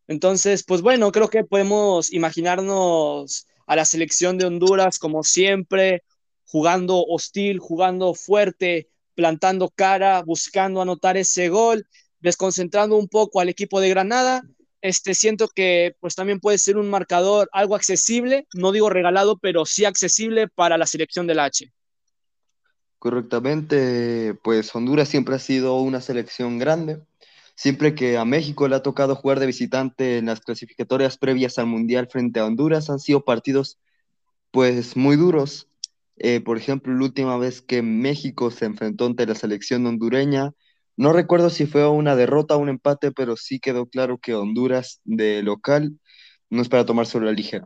Entonces, 0.07 0.65
pues 0.65 0.83
bueno, 0.83 1.13
creo 1.13 1.29
que 1.29 1.45
podemos 1.45 2.13
imaginarnos 2.13 3.47
a 3.67 3.77
la 3.77 3.85
selección 3.85 4.39
de 4.39 4.47
Honduras 4.47 4.99
como 4.99 5.23
siempre, 5.23 6.03
jugando 6.45 7.05
hostil, 7.07 7.61
jugando 7.61 8.15
fuerte, 8.15 8.89
plantando 9.15 9.69
cara, 9.69 10.23
buscando 10.23 10.83
anotar 10.83 11.17
ese 11.17 11.49
gol, 11.49 11.87
desconcentrando 12.19 12.97
un 12.97 13.07
poco 13.07 13.41
al 13.41 13.49
equipo 13.49 13.81
de 13.81 13.89
Granada. 13.89 14.43
Este, 14.81 15.15
siento 15.15 15.47
que 15.47 15.95
pues 16.01 16.15
también 16.15 16.41
puede 16.41 16.59
ser 16.59 16.77
un 16.77 16.91
marcador 16.91 17.49
algo 17.53 17.77
accesible, 17.77 18.47
no 18.55 18.73
digo 18.73 18.91
regalado, 18.91 19.39
pero 19.39 19.67
sí 19.67 19.85
accesible 19.85 20.49
para 20.49 20.77
la 20.77 20.87
selección 20.87 21.27
del 21.27 21.39
H. 21.39 21.71
Correctamente, 23.01 24.35
pues 24.45 24.75
Honduras 24.75 25.09
siempre 25.09 25.35
ha 25.35 25.39
sido 25.39 25.81
una 25.81 26.03
selección 26.03 26.59
grande. 26.59 27.01
Siempre 27.57 27.95
que 27.95 28.19
a 28.19 28.27
México 28.27 28.69
le 28.69 28.77
ha 28.77 28.83
tocado 28.83 29.17
jugar 29.17 29.41
de 29.41 29.47
visitante 29.47 30.19
en 30.19 30.27
las 30.27 30.41
clasificatorias 30.41 31.17
previas 31.17 31.59
al 31.59 31.65
Mundial 31.65 32.09
frente 32.11 32.41
a 32.41 32.45
Honduras, 32.45 32.91
han 32.91 32.99
sido 32.99 33.25
partidos 33.25 33.79
pues 34.51 34.99
muy 34.99 35.17
duros. 35.17 35.71
Eh, 36.19 36.43
por 36.43 36.59
ejemplo, 36.59 36.93
la 36.93 37.05
última 37.05 37.39
vez 37.39 37.63
que 37.63 37.81
México 37.81 38.51
se 38.51 38.67
enfrentó 38.67 39.07
ante 39.07 39.25
la 39.25 39.35
selección 39.35 39.87
hondureña, 39.87 40.53
no 40.99 41.15
recuerdo 41.15 41.49
si 41.49 41.65
fue 41.65 41.89
una 41.89 42.17
derrota 42.17 42.57
o 42.57 42.59
un 42.59 42.69
empate, 42.69 43.13
pero 43.13 43.35
sí 43.37 43.61
quedó 43.61 43.87
claro 43.87 44.19
que 44.19 44.35
Honduras 44.35 45.01
de 45.05 45.43
local 45.43 45.99
no 46.51 46.61
es 46.61 46.69
para 46.69 46.85
tomarse 46.85 47.19
la 47.19 47.33
ligera. 47.33 47.65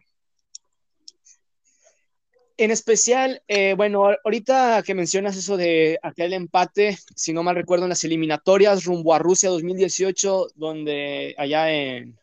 En 2.56 2.70
especial, 2.70 3.42
eh, 3.48 3.74
bueno, 3.74 4.10
ahorita 4.24 4.82
que 4.84 4.94
mencionas 4.94 5.36
eso 5.36 5.56
de 5.56 5.98
aquel 6.02 6.32
empate, 6.32 6.96
si 7.16 7.32
no 7.32 7.42
mal 7.42 7.56
recuerdo, 7.56 7.84
en 7.84 7.88
las 7.88 8.04
eliminatorias 8.04 8.84
rumbo 8.84 9.12
a 9.12 9.18
Rusia 9.18 9.50
2018, 9.50 10.50
donde 10.54 11.34
allá 11.36 11.72
en 11.72 12.16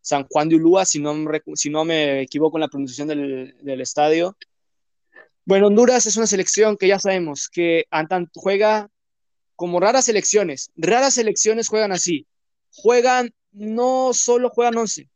San 0.00 0.26
Juan 0.26 0.48
de 0.48 0.56
Ulúa, 0.56 0.84
si 0.84 0.98
no, 0.98 1.14
si 1.54 1.70
no 1.70 1.84
me 1.84 2.22
equivoco 2.22 2.56
en 2.56 2.62
la 2.62 2.68
pronunciación 2.68 3.06
del, 3.06 3.54
del 3.60 3.80
estadio, 3.80 4.36
bueno, 5.44 5.68
Honduras 5.68 6.06
es 6.06 6.16
una 6.16 6.26
selección 6.26 6.76
que 6.76 6.88
ya 6.88 6.98
sabemos 6.98 7.48
que 7.48 7.86
juega 8.34 8.88
como 9.56 9.80
raras 9.80 10.04
selecciones. 10.04 10.70
Raras 10.76 11.14
selecciones 11.14 11.68
juegan 11.68 11.92
así. 11.92 12.26
Juegan, 12.74 13.34
no 13.50 14.12
solo 14.14 14.50
juegan 14.50 14.76
11, 14.76 15.08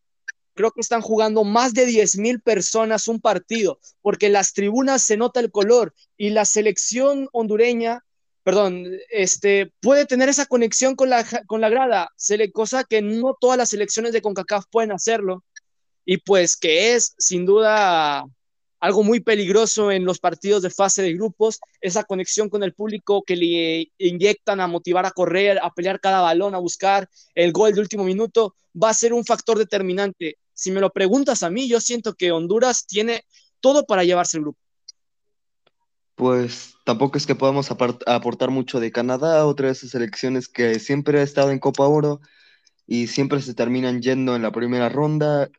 creo 0.56 0.72
que 0.72 0.80
están 0.80 1.02
jugando 1.02 1.44
más 1.44 1.74
de 1.74 1.86
10 1.86 2.18
mil 2.18 2.40
personas 2.40 3.06
un 3.06 3.20
partido, 3.20 3.78
porque 4.02 4.28
las 4.28 4.52
tribunas 4.54 5.02
se 5.02 5.16
nota 5.16 5.38
el 5.38 5.52
color 5.52 5.94
y 6.16 6.30
la 6.30 6.44
selección 6.44 7.28
hondureña, 7.32 8.04
perdón, 8.42 8.86
este, 9.10 9.72
puede 9.80 10.06
tener 10.06 10.28
esa 10.28 10.46
conexión 10.46 10.96
con 10.96 11.10
la, 11.10 11.24
con 11.46 11.60
la 11.60 11.68
grada, 11.68 12.10
cosa 12.52 12.84
que 12.84 13.02
no 13.02 13.36
todas 13.40 13.58
las 13.58 13.68
selecciones 13.68 14.12
de 14.12 14.22
CONCACAF 14.22 14.64
pueden 14.70 14.92
hacerlo, 14.92 15.44
y 16.04 16.18
pues 16.18 16.56
que 16.56 16.94
es 16.94 17.14
sin 17.18 17.44
duda 17.44 18.24
algo 18.80 19.02
muy 19.02 19.20
peligroso 19.20 19.90
en 19.90 20.04
los 20.04 20.18
partidos 20.18 20.62
de 20.62 20.70
fase 20.70 21.02
de 21.02 21.14
grupos, 21.14 21.60
esa 21.80 22.04
conexión 22.04 22.48
con 22.48 22.62
el 22.62 22.72
público 22.72 23.24
que 23.24 23.36
le 23.36 23.92
inyectan 23.98 24.60
a 24.60 24.68
motivar 24.68 25.06
a 25.06 25.10
correr, 25.10 25.58
a 25.62 25.72
pelear 25.72 26.00
cada 26.00 26.20
balón, 26.20 26.54
a 26.54 26.58
buscar 26.58 27.08
el 27.34 27.52
gol 27.52 27.74
de 27.74 27.80
último 27.80 28.04
minuto, 28.04 28.54
va 28.80 28.90
a 28.90 28.94
ser 28.94 29.12
un 29.12 29.24
factor 29.24 29.58
determinante. 29.58 30.38
Si 30.56 30.70
me 30.70 30.80
lo 30.80 30.90
preguntas 30.90 31.42
a 31.42 31.50
mí, 31.50 31.68
yo 31.68 31.80
siento 31.80 32.14
que 32.14 32.32
Honduras 32.32 32.86
tiene 32.86 33.24
todo 33.60 33.84
para 33.84 34.04
llevarse 34.04 34.38
el 34.38 34.44
grupo. 34.44 34.58
Pues 36.14 36.74
tampoco 36.86 37.18
es 37.18 37.26
que 37.26 37.34
podamos 37.34 37.70
aportar 37.70 38.50
mucho 38.50 38.80
de 38.80 38.90
Canadá, 38.90 39.44
otra 39.46 39.66
de 39.66 39.72
esas 39.72 39.90
selecciones 39.90 40.48
que 40.48 40.78
siempre 40.78 41.20
ha 41.20 41.22
estado 41.22 41.50
en 41.50 41.58
Copa 41.58 41.86
Oro 41.86 42.22
y 42.86 43.08
siempre 43.08 43.42
se 43.42 43.52
terminan 43.52 44.00
yendo 44.00 44.34
en 44.34 44.40
la 44.40 44.50
primera 44.50 44.88
ronda, 44.88 45.50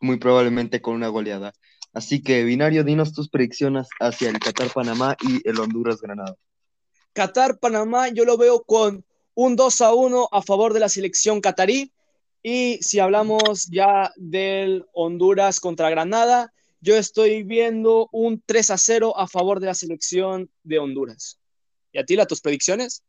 muy 0.00 0.18
probablemente 0.18 0.82
con 0.82 0.94
una 0.94 1.08
goleada. 1.08 1.54
Así 1.94 2.22
que, 2.22 2.44
Binario, 2.44 2.84
dinos 2.84 3.14
tus 3.14 3.30
predicciones 3.30 3.88
hacia 4.00 4.28
el 4.28 4.38
Qatar-Panamá 4.38 5.16
y 5.22 5.48
el 5.48 5.58
Honduras-Granada. 5.58 6.36
Qatar-Panamá, 7.14 8.08
yo 8.08 8.26
lo 8.26 8.36
veo 8.36 8.64
con 8.64 9.04
un 9.34 9.56
2 9.56 9.80
a 9.80 9.94
1 9.94 10.28
a 10.30 10.42
favor 10.42 10.74
de 10.74 10.80
la 10.80 10.90
selección 10.90 11.40
catarí. 11.40 11.90
Y 12.42 12.78
si 12.82 12.98
hablamos 12.98 13.68
ya 13.68 14.12
del 14.16 14.86
Honduras 14.92 15.60
contra 15.60 15.90
Granada, 15.90 16.52
yo 16.80 16.96
estoy 16.96 17.44
viendo 17.44 18.08
un 18.10 18.42
3 18.44 18.70
a 18.70 18.78
0 18.78 19.16
a 19.16 19.28
favor 19.28 19.60
de 19.60 19.66
la 19.66 19.74
selección 19.74 20.50
de 20.64 20.80
Honduras. 20.80 21.38
¿Y 21.92 21.98
a 21.98 22.04
ti, 22.04 22.16
tus 22.26 22.40
predicciones? 22.40 23.04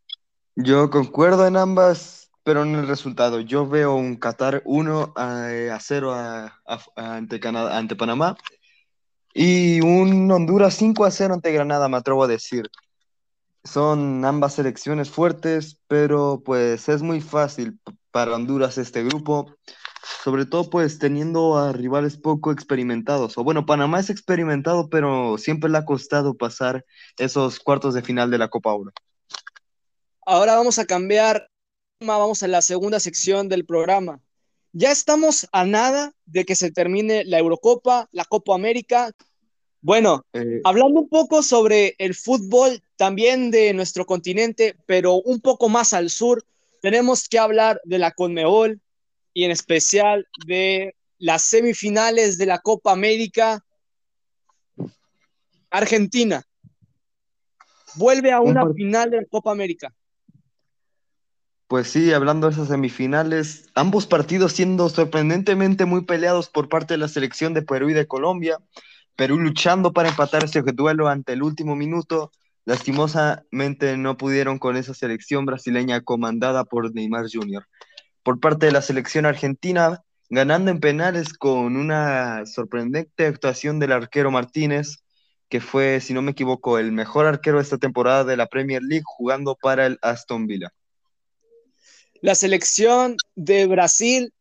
Yo 0.56 0.91
concuerdo 0.91 1.48
en 1.48 1.58
ambas, 1.58 2.30
pero 2.43 2.63
en 2.63 2.76
el 2.76 2.88
resultado. 2.88 3.39
Yo 3.39 3.67
veo 3.67 3.96
un 3.96 4.17
Qatar 4.17 4.62
1 4.65 5.13
a, 5.15 5.80
0 5.82 6.13
ante, 6.96 7.39
Canadá, 7.39 7.78
ante 7.78 7.96
Panamá 7.96 8.38
y 9.34 9.82
un 9.82 10.30
Honduras 10.32 10.76
5 10.76 11.06
a 11.06 11.12
0 11.12 11.34
ante 11.34 11.52
Granada, 11.52 11.89
me 11.89 11.98
atrevo 11.98 12.24
a 12.24 12.28
decir. 12.28 12.69
Son 13.63 14.26
ambas 14.26 14.56
selecciones 14.56 15.10
fuertes, 15.10 15.80
pero 15.88 16.41
pues 16.43 16.89
es 16.89 17.02
muy 17.02 17.21
fácil 17.21 17.80
para 18.12 18.36
Honduras 18.36 18.78
este 18.78 19.04
grupo, 19.04 19.56
sobre 20.23 20.45
todo 20.45 20.69
pues 20.69 20.99
teniendo 20.99 21.58
a 21.58 21.71
rivales 21.71 22.17
poco 22.17 22.52
experimentados. 22.52 23.38
O 23.38 23.43
bueno, 23.43 23.65
Panamá 23.65 24.02
es 24.02 24.10
experimentado, 24.10 24.89
pero 24.89 25.38
siempre 25.38 25.69
le 25.69 25.78
ha 25.78 25.86
costado 25.86 26.36
pasar 26.36 26.86
esos 27.17 27.60
cuartos 27.60 27.93
de 27.93 28.02
final 28.02 28.30
de 28.30 28.38
la 28.38 28.49
Copa 28.49 28.73
Oro. 28.73 28.91
Ahora 30.26 30.56
vamos 30.56 30.78
a 30.78 30.86
cambiar, 30.86 31.49
vamos 32.02 32.43
a 32.43 32.47
la 32.47 32.62
segunda 32.62 32.99
sección 32.99 33.47
del 33.47 33.65
programa. 33.65 34.19
Ya 34.73 34.91
estamos 34.91 35.47
a 35.54 35.65
nada 35.65 36.13
de 36.26 36.45
que 36.45 36.56
se 36.56 36.71
termine 36.71 37.23
la 37.23 37.39
Eurocopa, 37.39 38.10
la 38.12 38.26
Copa 38.26 38.56
América. 38.56 39.12
Bueno, 39.82 40.26
eh, 40.34 40.60
hablando 40.63 40.99
un 41.02 41.10
poco 41.10 41.43
sobre 41.43 41.95
el 41.97 42.13
fútbol 42.13 42.83
también 42.96 43.52
de 43.52 43.74
nuestro 43.74 44.06
continente, 44.06 44.76
pero 44.86 45.16
un 45.16 45.42
poco 45.42 45.70
más 45.70 45.94
al 45.94 46.10
sur, 46.10 46.46
tenemos 46.82 47.28
que 47.28 47.40
hablar 47.40 47.82
de 47.86 47.98
la 47.98 48.12
Conmebol 48.12 48.82
y 49.34 49.46
en 49.46 49.52
especial 49.52 50.28
de 50.46 50.96
las 51.18 51.44
semifinales 51.44 52.38
de 52.38 52.46
la 52.46 52.60
Copa 52.60 52.92
América. 52.92 53.64
Argentina 55.70 56.46
vuelve 57.96 58.32
a 58.32 58.42
una 58.42 58.72
final 58.74 59.12
de 59.12 59.18
la 59.18 59.26
Copa 59.26 59.52
América. 59.52 59.94
Pues 61.68 61.88
sí, 61.88 62.14
hablando 62.14 62.48
de 62.48 62.54
esas 62.54 62.68
semifinales, 62.68 63.70
ambos 63.74 64.06
partidos 64.06 64.54
siendo 64.54 64.90
sorprendentemente 64.90 65.86
muy 65.86 66.04
peleados 66.04 66.50
por 66.50 66.70
parte 66.70 66.94
de 66.94 67.00
la 67.00 67.08
selección 67.08 67.54
de 67.54 67.64
Perú 67.64 67.90
y 67.90 67.94
de 67.94 68.06
Colombia. 68.06 68.60
Perú 69.16 69.40
luchando 69.40 69.94
para 69.94 70.10
empatar 70.10 70.44
ese 70.44 70.62
duelo 70.62 71.08
ante 71.08 71.34
el 71.34 71.42
último 71.42 71.76
minuto. 71.76 72.32
Lastimosamente 72.65 73.97
no 73.97 74.17
pudieron 74.17 74.58
con 74.58 74.78
esa 74.78 74.93
selección 74.93 75.45
brasileña 75.45 76.02
comandada 76.02 76.63
por 76.63 76.93
Neymar 76.93 77.26
Jr. 77.32 77.65
Por 78.23 78.39
parte 78.39 78.67
de 78.67 78.71
la 78.71 78.82
selección 78.82 79.26
argentina, 79.26 80.02
ganando 80.30 80.71
en 80.71 80.80
penales 80.80 81.34
con 81.34 81.76
una 81.76 82.45
sorprendente 82.45 83.26
actuación 83.26 83.80
del 83.80 83.91
arquero 83.91 84.32
Martínez, 84.32 85.04
que 85.49 85.60
fue, 85.60 85.99
si 85.99 86.13
no 86.13 86.21
me 86.21 86.32
equivoco, 86.32 86.80
el 86.80 86.91
mejor 86.91 87.26
arquero 87.26 87.58
de 87.58 87.63
esta 87.63 87.78
temporada 87.78 88.23
de 88.23 88.38
la 88.38 88.47
Premier 88.47 88.82
League 88.82 89.04
jugando 89.06 89.56
para 89.62 89.86
el 89.86 89.99
Aston 90.02 90.47
Villa. 90.47 90.73
La 92.21 92.36
selección 92.36 93.17
de 93.36 93.67
Brasil 93.67 94.34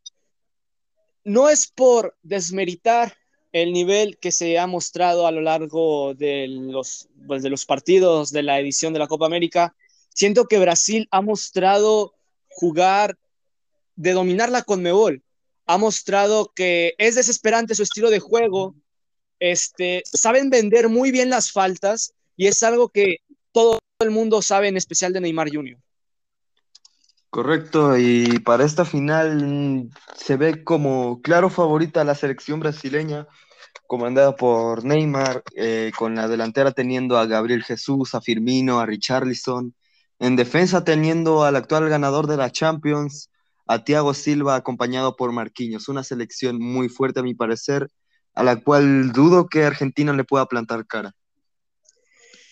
no 1.24 1.48
es 1.48 1.66
por 1.66 2.16
desmeritar 2.22 3.14
el 3.52 3.72
nivel 3.72 4.18
que 4.18 4.32
se 4.32 4.58
ha 4.58 4.66
mostrado 4.66 5.26
a 5.26 5.30
lo 5.30 5.42
largo 5.42 6.14
de 6.14 6.48
los, 6.48 7.08
pues, 7.26 7.42
de 7.42 7.50
los 7.50 7.66
partidos 7.66 8.32
de 8.32 8.42
la 8.42 8.58
edición 8.58 8.92
de 8.92 8.98
la 8.98 9.08
Copa 9.08 9.26
América. 9.26 9.74
Siento 10.08 10.46
que 10.46 10.58
Brasil 10.58 11.06
ha 11.10 11.20
mostrado 11.20 12.14
jugar, 12.48 13.18
de 13.94 14.12
dominar 14.12 14.50
la 14.50 14.62
Conmebol. 14.62 15.22
Ha 15.66 15.78
mostrado 15.78 16.52
que 16.54 16.94
es 16.98 17.14
desesperante 17.14 17.74
su 17.74 17.82
estilo 17.82 18.10
de 18.10 18.20
juego. 18.20 18.74
Este, 19.38 20.02
saben 20.04 20.50
vender 20.50 20.88
muy 20.88 21.10
bien 21.10 21.30
las 21.30 21.52
faltas 21.52 22.14
y 22.36 22.46
es 22.46 22.62
algo 22.62 22.88
que 22.88 23.16
todo 23.52 23.78
el 24.00 24.10
mundo 24.10 24.40
sabe, 24.40 24.68
en 24.68 24.76
especial 24.76 25.12
de 25.12 25.20
Neymar 25.20 25.50
Jr. 25.52 25.78
Correcto, 27.32 27.96
y 27.96 28.40
para 28.40 28.62
esta 28.62 28.84
final 28.84 29.88
se 30.14 30.36
ve 30.36 30.62
como 30.64 31.22
claro 31.22 31.48
favorita 31.48 32.04
la 32.04 32.14
selección 32.14 32.60
brasileña, 32.60 33.26
comandada 33.86 34.36
por 34.36 34.84
Neymar, 34.84 35.42
eh, 35.56 35.92
con 35.96 36.14
la 36.14 36.28
delantera 36.28 36.72
teniendo 36.72 37.16
a 37.16 37.24
Gabriel 37.24 37.64
Jesús, 37.64 38.14
a 38.14 38.20
Firmino, 38.20 38.80
a 38.80 38.84
Richarlison, 38.84 39.74
en 40.18 40.36
defensa 40.36 40.84
teniendo 40.84 41.42
al 41.42 41.56
actual 41.56 41.88
ganador 41.88 42.26
de 42.26 42.36
la 42.36 42.50
Champions, 42.50 43.30
a 43.66 43.82
Thiago 43.82 44.12
Silva, 44.12 44.54
acompañado 44.54 45.16
por 45.16 45.32
Marquinhos, 45.32 45.88
una 45.88 46.04
selección 46.04 46.58
muy 46.58 46.90
fuerte 46.90 47.20
a 47.20 47.22
mi 47.22 47.32
parecer, 47.34 47.88
a 48.34 48.42
la 48.42 48.56
cual 48.60 49.10
dudo 49.12 49.46
que 49.46 49.64
Argentina 49.64 50.12
le 50.12 50.24
pueda 50.24 50.44
plantar 50.44 50.86
cara. 50.86 51.14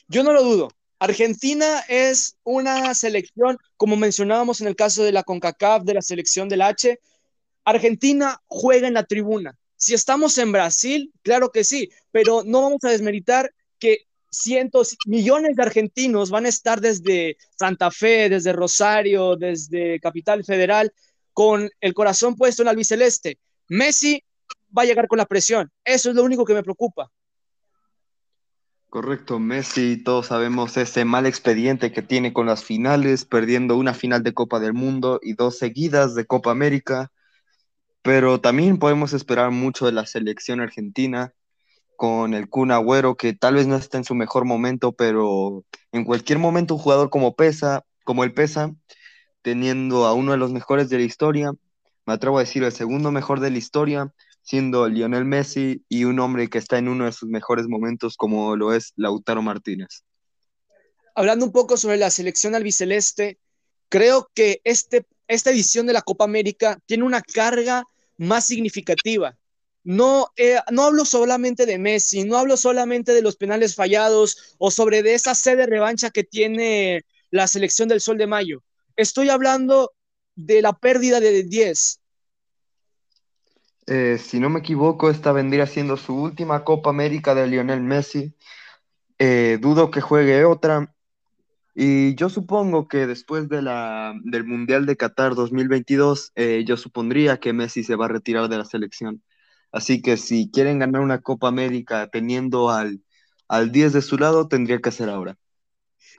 Yo 0.09 0.25
no 0.25 0.33
lo 0.33 0.43
dudo, 0.43 0.71
Argentina 1.01 1.81
es 1.89 2.37
una 2.45 2.95
selección, 2.95 3.57
como 3.79 3.97
mencionábamos 3.97 4.61
en 4.61 4.67
el 4.69 4.77
caso 4.77 5.03
de 5.03 5.13
la 5.13 5.23
CONCACAF, 5.23 5.83
de 5.85 5.95
la 5.95 6.03
selección 6.03 6.49
del 6.51 6.61
H, 6.61 7.01
Argentina 7.65 8.43
juega 8.47 8.87
en 8.87 8.95
la 8.95 9.05
tribuna. 9.05 9.59
Si 9.77 9.95
estamos 9.95 10.37
en 10.37 10.53
Brasil, 10.53 11.11
claro 11.23 11.51
que 11.51 11.65
sí, 11.65 11.91
pero 12.13 12.43
no 12.45 12.61
vamos 12.61 12.85
a 12.85 12.91
desmeritar 12.91 13.51
que 13.79 14.07
cientos, 14.31 14.99
millones 15.07 15.57
de 15.57 15.63
argentinos 15.63 16.29
van 16.29 16.45
a 16.45 16.51
estar 16.51 16.83
desde 16.83 17.39
Santa 17.59 17.91
Fe, 17.91 18.29
desde 18.29 18.53
Rosario, 18.53 19.37
desde 19.37 20.01
Capital 20.01 20.45
Federal, 20.45 20.93
con 21.33 21.71
el 21.81 21.95
corazón 21.95 22.37
puesto 22.37 22.61
en 22.61 22.69
el 22.69 22.73
albiceleste. 22.73 23.39
Messi 23.69 24.23
va 24.77 24.83
a 24.83 24.85
llegar 24.85 25.09
con 25.09 25.17
la 25.17 25.25
presión. 25.25 25.73
Eso 25.83 26.11
es 26.11 26.15
lo 26.15 26.25
único 26.25 26.45
que 26.45 26.53
me 26.53 26.63
preocupa. 26.63 27.11
Correcto, 28.91 29.39
Messi, 29.39 30.03
todos 30.03 30.27
sabemos 30.27 30.77
ese 30.77 31.05
mal 31.05 31.25
expediente 31.25 31.93
que 31.93 32.03
tiene 32.03 32.33
con 32.33 32.47
las 32.47 32.65
finales, 32.65 33.25
perdiendo 33.25 33.77
una 33.77 33.95
final 33.95 34.25
de 34.25 34.35
Copa 34.35 34.59
del 34.59 34.73
Mundo 34.73 35.21
y 35.23 35.35
dos 35.35 35.59
seguidas 35.59 36.17
de 36.17 36.27
Copa 36.27 36.51
América, 36.51 37.13
pero 38.03 38.41
también 38.41 38.81
podemos 38.81 39.13
esperar 39.13 39.53
mucho 39.53 39.87
de 39.87 39.93
la 39.93 40.07
selección 40.07 40.61
argentina 40.61 41.33
con 41.95 42.35
el 42.35 42.49
Kun 42.49 42.73
Agüero, 42.73 43.17
que 43.17 43.33
tal 43.33 43.55
vez 43.55 43.69
no 43.69 43.77
está 43.77 43.97
en 43.97 44.05
su 44.05 44.17
mejor 44.17 44.45
momento, 44.45 44.91
pero 44.91 45.65
en 45.93 46.05
cualquier 46.05 46.41
momento 46.41 46.75
un 46.75 46.81
jugador 46.81 47.11
como 47.11 47.37
Pesa, 47.37 47.85
como 48.05 48.25
el 48.25 48.35
Pesa, 48.35 48.75
teniendo 49.43 50.05
a 50.07 50.15
uno 50.15 50.33
de 50.33 50.39
los 50.39 50.51
mejores 50.53 50.89
de 50.89 50.99
la 50.99 51.05
historia, 51.05 51.53
me 52.07 52.15
atrevo 52.15 52.39
a 52.39 52.41
decir 52.41 52.65
el 52.65 52.73
segundo 52.73 53.13
mejor 53.13 53.39
de 53.39 53.51
la 53.51 53.59
historia, 53.59 54.13
siendo 54.43 54.89
Lionel 54.89 55.25
Messi 55.25 55.85
y 55.89 56.05
un 56.05 56.19
hombre 56.21 56.49
que 56.49 56.59
está 56.59 56.79
en 56.79 56.89
uno 56.89 57.05
de 57.05 57.13
sus 57.13 57.29
mejores 57.29 57.67
momentos 57.69 58.17
como 58.17 58.57
lo 58.57 58.73
es 58.73 58.93
Lautaro 58.97 59.43
Martínez. 59.43 60.05
Hablando 61.15 61.45
un 61.45 61.53
poco 61.53 61.77
sobre 61.77 61.97
la 61.97 62.11
selección 62.11 62.55
albiceleste, 62.55 63.39
creo 63.89 64.31
que 64.35 64.61
este, 64.65 65.07
esta 65.29 65.51
edición 65.51 65.87
de 65.87 65.93
la 65.93 66.03
Copa 66.03 66.25
América 66.25 66.79
tiene 66.87 67.05
una 67.05 67.21
carga 67.21 67.85
más 68.17 68.47
significativa. 68.47 69.37
No, 69.83 70.29
eh, 70.37 70.59
no 70.71 70.85
hablo 70.85 71.05
solamente 71.05 71.65
de 71.65 71.79
Messi, 71.79 72.25
no 72.25 72.37
hablo 72.37 72.57
solamente 72.57 73.15
de 73.15 73.23
los 73.23 73.37
penales 73.37 73.75
fallados 73.75 74.55
o 74.59 74.71
sobre 74.71 75.03
de 75.03 75.15
esa 75.15 75.35
sede 75.35 75.57
de 75.57 75.67
revancha 75.67 76.11
que 76.11 76.23
tiene 76.23 77.05
la 77.31 77.47
selección 77.47 77.89
del 77.89 78.01
Sol 78.01 78.19
de 78.19 78.27
Mayo. 78.27 78.63
Estoy 78.97 79.31
hablando 79.31 79.93
de 80.35 80.63
la 80.63 80.73
pérdida 80.75 81.21
de 81.21 81.45
10, 81.45 82.00
eh, 83.91 84.19
si 84.19 84.39
no 84.39 84.49
me 84.51 84.61
equivoco, 84.61 85.11
esta 85.11 85.33
vendría 85.33 85.67
siendo 85.67 85.97
su 85.97 86.15
última 86.15 86.63
Copa 86.63 86.91
América 86.91 87.35
de 87.35 87.49
Lionel 87.49 87.81
Messi. 87.81 88.37
Eh, 89.19 89.59
dudo 89.61 89.91
que 89.91 90.01
juegue 90.01 90.45
otra. 90.45 90.95
Y 91.75 92.15
yo 92.15 92.29
supongo 92.29 92.87
que 92.87 93.09
después 93.09 93.49
de 93.49 93.63
la, 93.63 94.15
del 94.23 94.45
Mundial 94.45 94.87
de 94.87 94.97
Qatar 94.97 95.35
2022, 95.35 96.31
eh, 96.37 96.63
yo 96.65 96.77
supondría 96.77 97.41
que 97.41 97.53
Messi 97.53 97.83
se 97.83 97.97
va 97.97 98.05
a 98.05 98.09
retirar 98.09 98.49
de 98.49 98.59
la 98.59 98.65
selección. 98.65 99.25
Así 99.73 100.03
que 100.03 100.17
si 100.17 100.49
quieren 100.53 100.79
ganar 100.79 101.01
una 101.01 101.21
Copa 101.21 101.49
América 101.49 102.09
teniendo 102.13 102.71
al, 102.71 103.03
al 103.49 103.73
10 103.73 103.93
de 103.93 104.03
su 104.03 104.19
lado, 104.19 104.47
tendría 104.47 104.81
que 104.81 104.93
ser 104.93 105.09
ahora. 105.09 105.37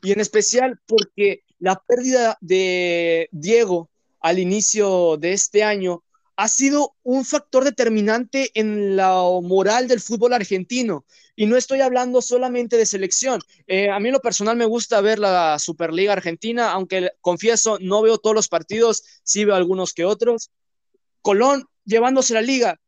Y 0.04 0.12
en 0.12 0.20
especial 0.20 0.78
porque 0.86 1.46
la 1.60 1.82
pérdida 1.88 2.38
de 2.42 3.30
Diego 3.32 3.90
al 4.20 4.40
inicio 4.40 5.16
de 5.16 5.32
este 5.32 5.64
año 5.64 6.04
ha 6.42 6.48
sido 6.48 6.96
un 7.04 7.24
factor 7.24 7.64
determinante 7.64 8.50
en 8.56 8.96
la 8.96 9.14
moral 9.44 9.88
del 9.88 10.00
fútbol 10.00 10.34
argentino. 10.34 11.06
Y 11.36 11.46
no 11.46 11.56
estoy 11.56 11.82
hablando 11.82 12.20
solamente 12.20 12.78
de 12.78 12.88
selección. 12.88 13.40
Eh, 13.68 13.92
a 13.92 14.00
mí 14.00 14.08
en 14.08 14.14
lo 14.14 14.22
personal 14.22 14.58
me 14.58 14.66
gusta 14.66 15.02
ver 15.02 15.20
la 15.20 15.60
Superliga 15.60 16.14
Argentina, 16.14 16.72
aunque 16.72 17.12
confieso, 17.22 17.78
no 17.80 18.02
veo 18.02 18.18
todos 18.18 18.36
los 18.36 18.48
partidos, 18.48 19.04
sí 19.22 19.46
veo 19.46 19.54
algunos 19.54 19.94
que 19.94 20.04
otros. 20.04 20.50
Colón 21.22 21.68
llevándose 21.86 22.34
la 22.34 22.42
liga. 22.42 22.82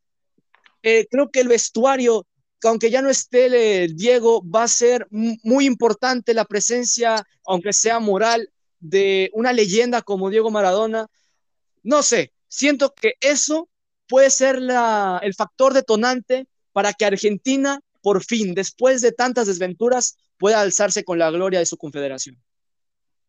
Eh, 0.82 1.06
creo 1.12 1.30
que 1.30 1.42
el 1.42 1.48
vestuario, 1.48 2.26
aunque 2.64 2.90
ya 2.90 3.04
no 3.04 3.12
esté 3.12 3.84
el 3.84 3.96
Diego, 3.96 4.42
va 4.50 4.64
a 4.64 4.68
ser 4.68 5.08
muy 5.12 5.68
importante 5.68 6.34
la 6.34 6.46
presencia, 6.46 7.24
aunque 7.46 7.72
sea 7.72 8.00
moral, 8.00 8.50
de 8.80 9.30
una 9.34 9.54
leyenda 9.54 10.02
como 10.02 10.32
Diego 10.32 10.50
Maradona. 10.50 11.06
No 11.84 12.02
sé, 12.02 12.33
siento 12.54 12.94
que 12.94 13.16
eso 13.20 13.68
puede 14.08 14.30
ser 14.30 14.58
el 14.58 15.34
factor 15.34 15.74
detonante 15.74 16.48
para 16.72 16.94
que 16.94 17.06
Argentina, 17.06 17.80
por 18.02 18.24
fin, 18.24 18.54
después 18.54 19.02
de 19.02 19.12
tantas 19.12 19.48
desventuras, 19.48 20.18
pueda 20.38 20.62
alzarse 20.62 21.04
con 21.04 21.18
la 21.18 21.32
gloria 21.32 21.60
de 21.60 21.66
su 21.66 21.78
confederación. 21.78 22.38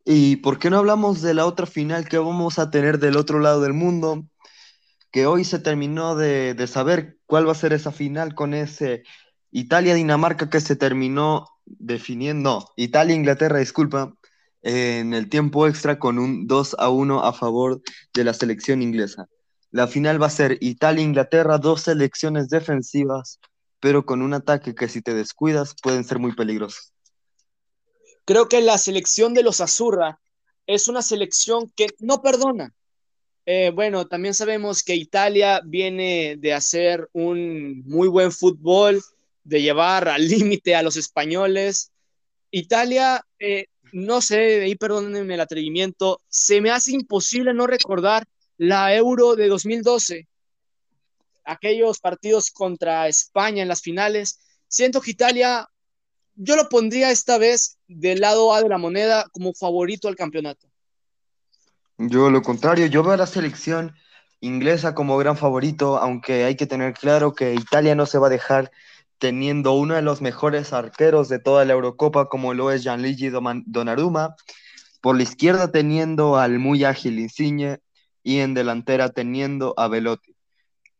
¿Y 0.05 0.37
por 0.37 0.59
qué 0.59 0.69
no 0.69 0.77
hablamos 0.79 1.23
de 1.23 1.33
la 1.33 1.47
otra 1.47 1.65
final 1.65 2.07
que 2.07 2.19
vamos 2.19 2.59
a 2.59 2.71
tener 2.71 2.99
del 2.99 3.17
otro 3.17 3.41
lado 3.41 3.63
del 3.63 3.73
mundo? 3.73 4.27
Que 5.11 5.27
hoy 5.27 5.45
se 5.45 5.59
terminó 5.59 6.17
de, 6.17 6.53
de 6.53 6.67
saber 6.67 7.17
cuál 7.25 7.49
va 7.49 7.53
a 7.53 7.57
ser 7.57 7.73
esa 7.73 7.93
final 7.93 8.35
con 8.35 8.53
ese 8.53 9.05
Italia-Dinamarca 9.53 10.51
que 10.51 10.61
se 10.61 10.77
terminó 10.77 11.49
definiendo, 11.65 12.73
Italia-Inglaterra, 12.77 13.59
disculpa, 13.61 14.15
en 14.65 15.13
el 15.13 15.29
tiempo 15.29 15.69
extra 15.69 15.99
con 15.99 16.19
un 16.19 16.47
2 16.47 16.77
a 16.79 16.89
1 16.89 17.23
a 17.23 17.33
favor 17.35 17.83
de 18.15 18.25
la 18.25 18.33
selección 18.33 18.81
inglesa. 18.81 19.27
La 19.71 19.87
final 19.87 20.21
va 20.21 20.29
a 20.29 20.31
ser 20.31 20.57
Italia-Inglaterra, 20.61 21.59
dos 21.59 21.83
selecciones 21.83 22.49
defensivas, 22.49 23.41
pero 23.79 24.07
con 24.07 24.23
un 24.23 24.33
ataque 24.33 24.75
que 24.75 24.89
si 24.89 25.03
te 25.03 25.13
descuidas 25.13 25.75
pueden 25.83 26.03
ser 26.05 26.19
muy 26.19 26.35
peligrosos. 26.35 26.93
Creo 28.25 28.49
que 28.49 28.63
la 28.63 28.79
selección 28.79 29.35
de 29.35 29.43
los 29.43 29.61
Azurra 29.61 30.19
es 30.67 30.89
una 30.89 31.03
selección 31.03 31.71
que 31.77 31.89
no 31.99 32.23
perdona. 32.23 32.73
Eh, 33.45 33.71
bueno, 33.75 34.07
también 34.07 34.33
sabemos 34.33 34.83
que 34.83 34.95
Italia 34.95 35.61
viene 35.63 36.37
de 36.39 36.55
hacer 36.55 37.11
un 37.13 37.83
muy 37.85 38.09
buen 38.09 38.33
fútbol, 38.33 39.03
de 39.43 39.61
llevar 39.61 40.09
al 40.09 40.27
límite 40.27 40.75
a 40.75 40.83
los 40.83 40.97
españoles. 40.97 41.93
Italia 42.51 43.23
eh, 43.39 43.67
no 43.95 44.21
sé, 44.21 44.63
ahí 44.63 44.75
perdónenme 44.75 45.35
el 45.35 45.41
atrevimiento, 45.41 46.21
se 46.27 46.61
me 46.61 46.73
hace 46.73 46.91
imposible 46.91 47.55
no 47.55 47.69
recordar 47.69 48.27
la 48.59 48.93
Euro 48.93 49.37
de 49.37 49.47
2012, 49.47 50.27
aquellos 51.45 52.01
partidos 52.01 52.51
contra 52.51 53.07
España 53.07 53.63
en 53.63 53.69
las 53.69 53.83
finales. 53.83 54.41
Siento 54.67 55.01
que 55.01 55.13
Italia, 55.13 55.69
yo 56.35 56.57
lo 56.57 56.69
pondría 56.69 57.13
esta 57.13 57.39
vez 57.39 57.79
del 57.87 58.19
lado 58.19 58.53
A 58.53 58.63
de 58.63 58.69
la 58.69 58.79
moneda 58.79 59.27
como 59.31 59.55
favorito 59.55 60.09
al 60.09 60.17
campeonato. 60.17 60.67
Yo 61.97 62.31
lo 62.31 62.43
contrario, 62.43 62.87
yo 62.87 63.05
veo 63.05 63.13
a 63.13 63.17
la 63.17 63.29
selección 63.29 63.95
inglesa 64.41 64.97
como 64.97 65.17
gran 65.19 65.37
favorito, 65.37 65.99
aunque 65.99 66.43
hay 66.43 66.57
que 66.57 66.67
tener 66.67 66.95
claro 66.95 67.33
que 67.33 67.55
Italia 67.55 67.95
no 67.95 68.07
se 68.07 68.19
va 68.19 68.27
a 68.27 68.31
dejar 68.31 68.73
teniendo 69.25 69.73
uno 69.73 69.95
de 69.95 70.03
los 70.03 70.21
mejores 70.21 70.75
arqueros 70.75 71.31
de 71.31 71.39
toda 71.39 71.65
la 71.65 71.73
Eurocopa, 71.73 72.29
como 72.29 72.53
lo 72.53 72.71
es 72.71 72.83
Gianluigi 72.83 73.31
Donnarumma, 73.31 74.37
por 75.01 75.17
la 75.17 75.23
izquierda 75.23 75.73
teniendo 75.73 76.37
al 76.37 76.59
muy 76.59 76.85
ágil 76.85 77.19
Insigne 77.19 77.79
y 78.23 78.41
en 78.41 78.53
delantera 78.53 79.09
teniendo 79.09 79.73
a 79.79 79.89
Velotti. 79.89 80.37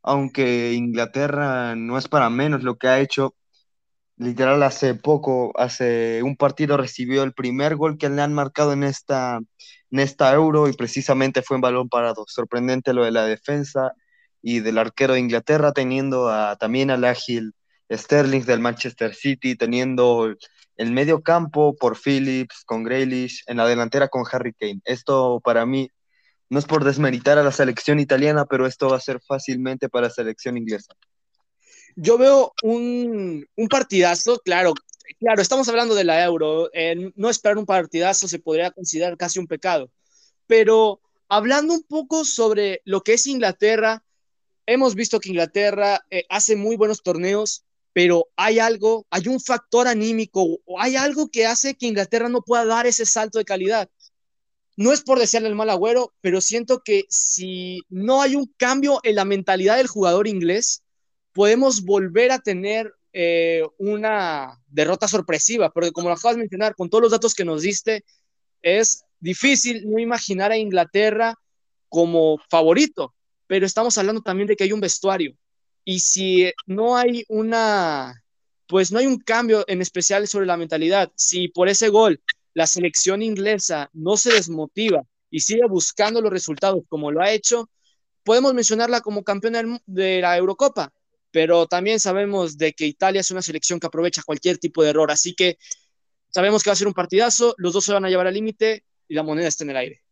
Aunque 0.01 0.73
Inglaterra 0.73 1.75
no 1.75 1.99
es 1.99 2.07
para 2.07 2.31
menos 2.31 2.63
lo 2.63 2.79
que 2.79 2.87
ha 2.87 2.99
hecho, 2.99 3.35
literal 4.17 4.63
hace 4.63 4.95
poco, 4.95 5.51
hace 5.55 6.23
un 6.23 6.35
partido 6.35 6.77
recibió 6.77 7.21
el 7.21 7.33
primer 7.33 7.75
gol 7.75 7.99
que 7.99 8.09
le 8.09 8.23
han 8.23 8.33
marcado 8.33 8.73
en 8.73 8.83
esta, 8.83 9.39
en 9.91 9.99
esta 9.99 10.33
Euro 10.33 10.67
y 10.67 10.73
precisamente 10.73 11.43
fue 11.43 11.57
en 11.57 11.61
balón 11.61 11.89
parado. 11.89 12.25
Sorprendente 12.27 12.91
lo 12.91 13.03
de 13.03 13.11
la 13.11 13.25
defensa 13.25 13.91
y 14.41 14.61
del 14.61 14.79
arquero 14.79 15.13
de 15.13 15.19
Inglaterra 15.19 15.73
teniendo 15.73 16.27
a, 16.27 16.55
también 16.55 16.89
al 16.89 17.03
ágil 17.03 17.53
Sterling 17.91 18.43
del 18.45 18.59
Manchester 18.59 19.13
City, 19.13 19.55
teniendo 19.55 20.33
el 20.77 20.91
medio 20.91 21.21
campo 21.21 21.75
por 21.75 21.97
Phillips, 21.97 22.63
con 22.65 22.83
Grealish, 22.83 23.43
en 23.47 23.57
la 23.57 23.67
delantera 23.67 24.07
con 24.07 24.23
Harry 24.31 24.53
Kane. 24.53 24.81
Esto 24.85 25.39
para 25.43 25.65
mí 25.65 25.91
no 26.49 26.59
es 26.59 26.65
por 26.65 26.83
desmeritar 26.83 27.37
a 27.37 27.43
la 27.43 27.51
selección 27.51 27.99
italiana, 27.99 28.45
pero 28.45 28.67
esto 28.67 28.89
va 28.89 28.97
a 28.97 29.01
ser 29.01 29.19
fácilmente 29.21 29.89
para 29.89 30.07
la 30.07 30.13
selección 30.13 30.57
inglesa. 30.57 30.93
Yo 31.95 32.17
veo 32.17 32.53
un, 32.61 33.47
partidazo, 33.69 34.39
claro, 34.43 34.73
claro, 35.19 35.41
estamos 35.41 35.67
hablando 35.69 35.95
de 35.95 36.03
la 36.03 36.23
Euro, 36.23 36.69
no 37.15 37.29
esperar 37.29 37.57
un 37.57 37.65
partidazo 37.65 38.27
se 38.27 38.39
podría 38.39 38.71
considerar 38.71 39.15
casi 39.17 39.39
un 39.39 39.47
pecado, 39.47 39.89
pero 40.45 40.99
hablando 41.29 41.73
un 41.73 41.83
poco 41.83 42.25
sobre 42.25 42.81
lo 42.83 43.01
que 43.01 43.13
es 43.13 43.27
Inglaterra, 43.27 44.03
hemos 44.65 44.95
visto 44.95 45.19
que 45.19 45.29
Inglaterra 45.29 46.01
eh, 46.09 46.25
hace 46.29 46.55
muy 46.55 46.75
buenos 46.75 47.01
torneos, 47.01 47.64
pero 47.95 48.27
hay 48.35 48.59
algo, 48.59 49.07
hay 49.09 49.29
un 49.29 49.39
factor 49.39 49.87
anímico, 49.87 50.59
o 50.65 50.81
hay 50.81 50.97
algo 50.97 51.29
que 51.29 51.45
hace 51.45 51.75
que 51.75 51.85
Inglaterra 51.85 52.27
no 52.27 52.41
pueda 52.41 52.65
dar 52.65 52.85
ese 52.85 53.05
salto 53.05 53.39
de 53.39 53.45
calidad. 53.45 53.89
No 54.75 54.91
es 54.91 55.01
por 55.01 55.17
desearle 55.17 55.47
el 55.47 55.55
mal 55.55 55.69
agüero, 55.69 56.13
pero 56.19 56.41
siento 56.41 56.81
que 56.83 57.05
si 57.07 57.83
no 57.87 58.21
hay 58.21 58.35
un 58.35 58.53
cambio 58.57 58.99
en 59.03 59.15
la 59.15 59.23
mentalidad 59.23 59.77
del 59.77 59.87
jugador 59.87 60.27
inglés, 60.27 60.83
podemos 61.31 61.85
volver 61.85 62.33
a 62.33 62.39
tener 62.39 62.93
eh, 63.13 63.63
una 63.77 64.61
derrota 64.67 65.07
sorpresiva, 65.07 65.69
porque 65.69 65.93
como 65.93 66.09
lo 66.09 66.15
acabas 66.15 66.35
de 66.35 66.41
mencionar, 66.41 66.75
con 66.75 66.89
todos 66.89 67.03
los 67.03 67.11
datos 67.11 67.33
que 67.33 67.45
nos 67.45 67.61
diste, 67.61 68.03
es 68.61 69.05
difícil 69.21 69.89
no 69.89 69.99
imaginar 69.99 70.51
a 70.51 70.57
Inglaterra 70.57 71.33
como 71.87 72.39
favorito, 72.49 73.15
pero 73.47 73.65
estamos 73.65 73.97
hablando 73.97 74.19
también 74.19 74.47
de 74.49 74.57
que 74.57 74.65
hay 74.65 74.73
un 74.73 74.81
vestuario, 74.81 75.33
y 75.85 75.99
si 75.99 76.51
no 76.65 76.97
hay 76.97 77.23
una, 77.29 78.23
pues 78.67 78.91
no 78.91 78.99
hay 78.99 79.05
un 79.05 79.19
cambio 79.19 79.63
en 79.67 79.81
especial 79.81 80.27
sobre 80.27 80.47
la 80.47 80.57
mentalidad, 80.57 81.11
si 81.15 81.47
por 81.47 81.69
ese 81.69 81.89
gol 81.89 82.21
la 82.53 82.67
selección 82.67 83.21
inglesa 83.21 83.89
no 83.93 84.17
se 84.17 84.33
desmotiva 84.33 85.03
y 85.29 85.41
sigue 85.41 85.65
buscando 85.69 86.21
los 86.21 86.31
resultados 86.31 86.83
como 86.89 87.11
lo 87.11 87.21
ha 87.21 87.31
hecho, 87.31 87.69
podemos 88.23 88.53
mencionarla 88.53 89.01
como 89.01 89.23
campeona 89.23 89.79
de 89.85 90.21
la 90.21 90.35
Eurocopa, 90.35 90.91
pero 91.29 91.67
también 91.67 91.99
sabemos 91.99 92.57
de 92.57 92.73
que 92.73 92.87
Italia 92.87 93.21
es 93.21 93.29
una 93.29 93.43
selección 93.43 93.79
que 93.79 93.87
aprovecha 93.87 94.23
cualquier 94.23 94.57
tipo 94.57 94.81
de 94.81 94.89
error, 94.89 95.11
así 95.11 95.35
que 95.35 95.59
sabemos 96.29 96.63
que 96.63 96.71
va 96.71 96.73
a 96.73 96.77
ser 96.77 96.87
un 96.87 96.93
partidazo, 96.93 97.53
los 97.57 97.73
dos 97.73 97.85
se 97.85 97.93
van 97.93 98.05
a 98.05 98.09
llevar 98.09 98.25
al 98.25 98.33
límite 98.33 98.83
y 99.07 99.13
la 99.13 99.21
moneda 99.21 99.47
está 99.47 99.63
en 99.63 99.69
el 99.69 99.77
aire. 99.77 100.04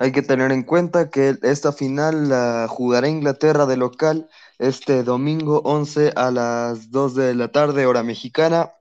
Hay 0.00 0.12
que 0.12 0.22
tener 0.22 0.50
en 0.50 0.62
cuenta 0.62 1.10
que 1.10 1.36
esta 1.42 1.74
final 1.74 2.30
la 2.30 2.66
jugará 2.70 3.06
Inglaterra 3.06 3.66
de 3.66 3.76
local 3.76 4.30
este 4.58 5.02
domingo 5.02 5.60
11 5.66 6.12
a 6.16 6.30
las 6.30 6.90
2 6.90 7.14
de 7.16 7.34
la 7.34 7.52
tarde, 7.52 7.84
hora 7.84 8.02
mexicana. 8.02 8.72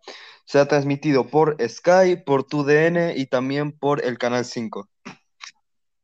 Se 0.46 0.60
ha 0.60 0.68
transmitido 0.70 1.28
por 1.28 1.58
Sky, 1.60 2.16
por 2.26 2.46
TUDN 2.46 3.18
y 3.18 3.26
también 3.26 3.74
por 3.74 4.02
el 4.06 4.18
Canal 4.18 4.46
5. 4.46 4.88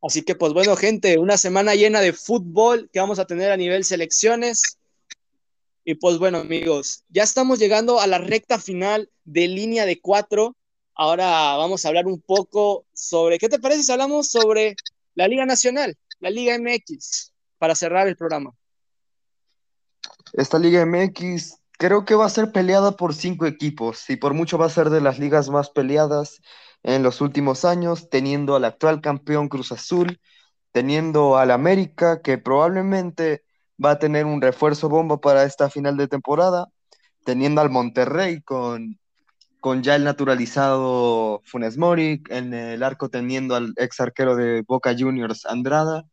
Así 0.02 0.20
que 0.20 0.34
pues 0.34 0.52
bueno, 0.52 0.76
gente, 0.76 1.16
una 1.16 1.38
semana 1.38 1.74
llena 1.74 2.02
de 2.02 2.12
fútbol 2.12 2.90
que 2.92 3.00
vamos 3.00 3.18
a 3.18 3.24
tener 3.24 3.50
a 3.50 3.56
nivel 3.56 3.84
selecciones. 3.84 4.76
Y 5.82 5.94
pues 5.94 6.18
bueno, 6.18 6.40
amigos, 6.40 7.04
ya 7.08 7.22
estamos 7.22 7.58
llegando 7.58 8.00
a 8.00 8.06
la 8.06 8.18
recta 8.18 8.58
final 8.58 9.08
de 9.24 9.48
línea 9.48 9.86
de 9.86 9.98
cuatro. 9.98 10.56
Ahora 10.94 11.56
vamos 11.56 11.86
a 11.86 11.88
hablar 11.88 12.06
un 12.06 12.20
poco 12.20 12.84
sobre, 12.92 13.38
¿qué 13.38 13.48
te 13.48 13.58
parece 13.58 13.82
si 13.82 13.92
hablamos 13.92 14.28
sobre 14.28 14.76
la 15.16 15.26
Liga 15.26 15.44
Nacional, 15.44 15.96
la 16.20 16.30
Liga 16.30 16.56
MX, 16.56 17.32
para 17.58 17.74
cerrar 17.74 18.06
el 18.06 18.16
programa. 18.16 18.52
Esta 20.34 20.58
Liga 20.58 20.84
MX 20.86 21.56
creo 21.78 22.04
que 22.04 22.14
va 22.14 22.26
a 22.26 22.30
ser 22.30 22.52
peleada 22.52 22.92
por 22.92 23.14
cinco 23.14 23.46
equipos 23.46 24.08
y 24.08 24.16
por 24.16 24.34
mucho 24.34 24.58
va 24.58 24.66
a 24.66 24.70
ser 24.70 24.90
de 24.90 25.00
las 25.00 25.18
ligas 25.18 25.48
más 25.48 25.70
peleadas 25.70 26.40
en 26.82 27.02
los 27.02 27.20
últimos 27.20 27.64
años, 27.64 28.08
teniendo 28.10 28.54
al 28.54 28.64
actual 28.64 29.00
campeón 29.00 29.48
Cruz 29.48 29.72
Azul, 29.72 30.20
teniendo 30.70 31.38
al 31.38 31.50
América, 31.50 32.20
que 32.22 32.38
probablemente 32.38 33.42
va 33.82 33.92
a 33.92 33.98
tener 33.98 34.26
un 34.26 34.40
refuerzo 34.40 34.88
bomba 34.88 35.18
para 35.20 35.44
esta 35.44 35.70
final 35.70 35.96
de 35.96 36.08
temporada, 36.08 36.68
teniendo 37.24 37.62
al 37.62 37.70
Monterrey 37.70 38.42
con 38.42 38.98
con 39.66 39.82
ya 39.82 39.96
el 39.96 40.04
naturalizado 40.04 41.42
Funes 41.44 41.76
Mori, 41.76 42.22
en 42.28 42.54
el 42.54 42.84
arco 42.84 43.08
teniendo 43.08 43.56
al 43.56 43.72
ex 43.78 43.98
arquero 43.98 44.36
de 44.36 44.62
Boca 44.62 44.94
Juniors 44.96 45.44
Andrada. 45.44 46.04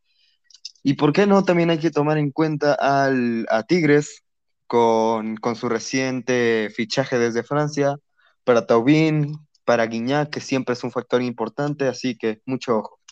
Y 0.82 0.96
por 0.96 1.14
qué 1.14 1.28
no, 1.28 1.44
también 1.44 1.70
hay 1.70 1.78
que 1.78 1.92
tomar 1.92 2.18
en 2.18 2.32
cuenta 2.32 2.74
al, 2.74 3.46
a 3.52 3.62
Tigres 3.62 4.24
con, 4.66 5.38
su 5.54 5.70
reciente 5.70 6.72
fichaje 6.76 7.20
desde 7.20 7.44
Francia, 7.44 7.98
para 8.44 8.66
Taubín, 8.66 9.38
para 9.66 9.86
Guiñac, 9.86 10.32
que 10.32 10.40
siempre 10.42 10.74
es 10.74 10.84
un 10.84 10.90
factor 10.90 11.22
importante, 11.22 11.88
así 11.88 12.18
que 12.18 12.42
mucho 12.48 12.80
ojo. 12.80 13.03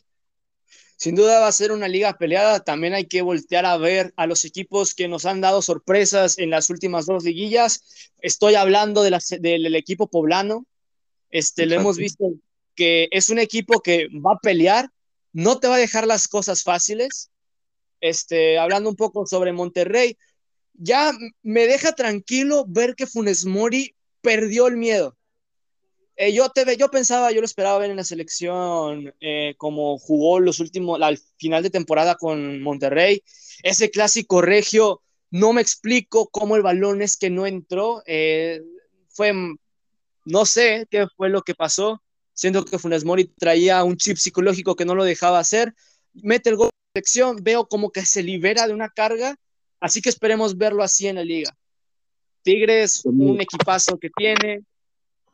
Sin 1.01 1.15
duda 1.15 1.39
va 1.39 1.47
a 1.47 1.51
ser 1.51 1.71
una 1.71 1.87
liga 1.87 2.15
peleada. 2.15 2.59
También 2.59 2.93
hay 2.93 3.07
que 3.07 3.23
voltear 3.23 3.65
a 3.65 3.75
ver 3.75 4.13
a 4.17 4.27
los 4.27 4.45
equipos 4.45 4.93
que 4.93 5.07
nos 5.07 5.25
han 5.25 5.41
dado 5.41 5.63
sorpresas 5.63 6.37
en 6.37 6.51
las 6.51 6.69
últimas 6.69 7.07
dos 7.07 7.23
liguillas. 7.23 8.11
Estoy 8.19 8.53
hablando 8.53 9.01
de 9.01 9.19
del 9.39 9.73
equipo 9.73 10.11
poblano. 10.11 10.67
Este, 11.31 11.65
lo 11.65 11.73
hemos 11.73 11.97
visto 11.97 12.25
que 12.75 13.07
es 13.09 13.31
un 13.31 13.39
equipo 13.39 13.81
que 13.81 14.09
va 14.09 14.33
a 14.33 14.39
pelear, 14.43 14.91
no 15.33 15.59
te 15.59 15.67
va 15.67 15.77
a 15.77 15.79
dejar 15.79 16.05
las 16.05 16.27
cosas 16.27 16.61
fáciles. 16.61 17.31
Este, 17.99 18.59
hablando 18.59 18.87
un 18.87 18.95
poco 18.95 19.25
sobre 19.25 19.53
Monterrey, 19.53 20.19
ya 20.73 21.13
me 21.41 21.65
deja 21.65 21.93
tranquilo 21.93 22.65
ver 22.67 22.93
que 22.93 23.07
Funes 23.07 23.45
Mori 23.45 23.95
perdió 24.21 24.67
el 24.67 24.77
miedo. 24.77 25.17
Eh, 26.15 26.33
yo, 26.33 26.49
te, 26.49 26.77
yo 26.77 26.89
pensaba, 26.89 27.31
yo 27.31 27.41
lo 27.41 27.45
esperaba 27.45 27.79
ver 27.79 27.89
en 27.89 27.97
la 27.97 28.03
selección 28.03 29.13
eh, 29.19 29.55
como 29.57 29.97
jugó 29.97 30.39
los 30.39 30.59
últimos, 30.59 31.01
al 31.01 31.17
final 31.37 31.63
de 31.63 31.69
temporada 31.69 32.15
con 32.15 32.61
Monterrey. 32.61 33.23
Ese 33.63 33.89
clásico 33.89 34.41
regio, 34.41 35.01
no 35.29 35.53
me 35.53 35.61
explico 35.61 36.27
cómo 36.27 36.55
el 36.55 36.61
balón 36.61 37.01
es 37.01 37.17
que 37.17 37.29
no 37.29 37.47
entró. 37.47 38.03
Eh, 38.05 38.61
fue, 39.09 39.33
no 40.25 40.45
sé 40.45 40.87
qué 40.89 41.07
fue 41.15 41.29
lo 41.29 41.41
que 41.41 41.55
pasó. 41.55 42.01
Siento 42.33 42.65
que 42.65 42.79
Funes 42.79 43.05
Mori 43.05 43.25
traía 43.25 43.83
un 43.83 43.97
chip 43.97 44.17
psicológico 44.17 44.75
que 44.75 44.85
no 44.85 44.95
lo 44.95 45.03
dejaba 45.03 45.39
hacer. 45.39 45.73
Mete 46.13 46.49
el 46.49 46.55
gol 46.55 46.69
de 46.69 46.99
selección, 46.99 47.37
veo 47.41 47.67
como 47.67 47.91
que 47.91 48.05
se 48.05 48.23
libera 48.23 48.67
de 48.67 48.73
una 48.73 48.89
carga. 48.89 49.35
Así 49.79 50.01
que 50.01 50.09
esperemos 50.09 50.57
verlo 50.57 50.83
así 50.83 51.07
en 51.07 51.15
la 51.15 51.23
liga. 51.23 51.55
Tigres, 52.43 53.05
un 53.05 53.39
equipazo 53.39 53.97
que 53.99 54.09
tiene, 54.09 54.63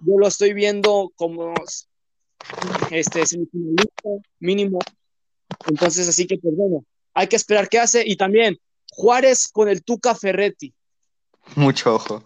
yo 0.02 0.18
lo 0.18 0.28
estoy 0.28 0.54
viendo 0.54 1.12
como 1.16 1.54
este 2.92 3.24
mínimo. 4.40 4.80
Entonces, 5.68 6.08
así 6.08 6.28
que 6.28 6.38
pues 6.38 6.56
bueno, 6.56 6.86
hay 7.14 7.28
que 7.28 7.36
esperar 7.36 7.70
qué 7.70 7.80
hace. 7.80 8.04
Y 8.06 8.16
también 8.16 8.58
Juárez 8.92 9.48
con 9.48 9.70
el 9.70 9.84
Tuca 9.84 10.16
Ferretti. 10.16 10.74
Mucho 11.56 11.96
ojo. 11.96 12.24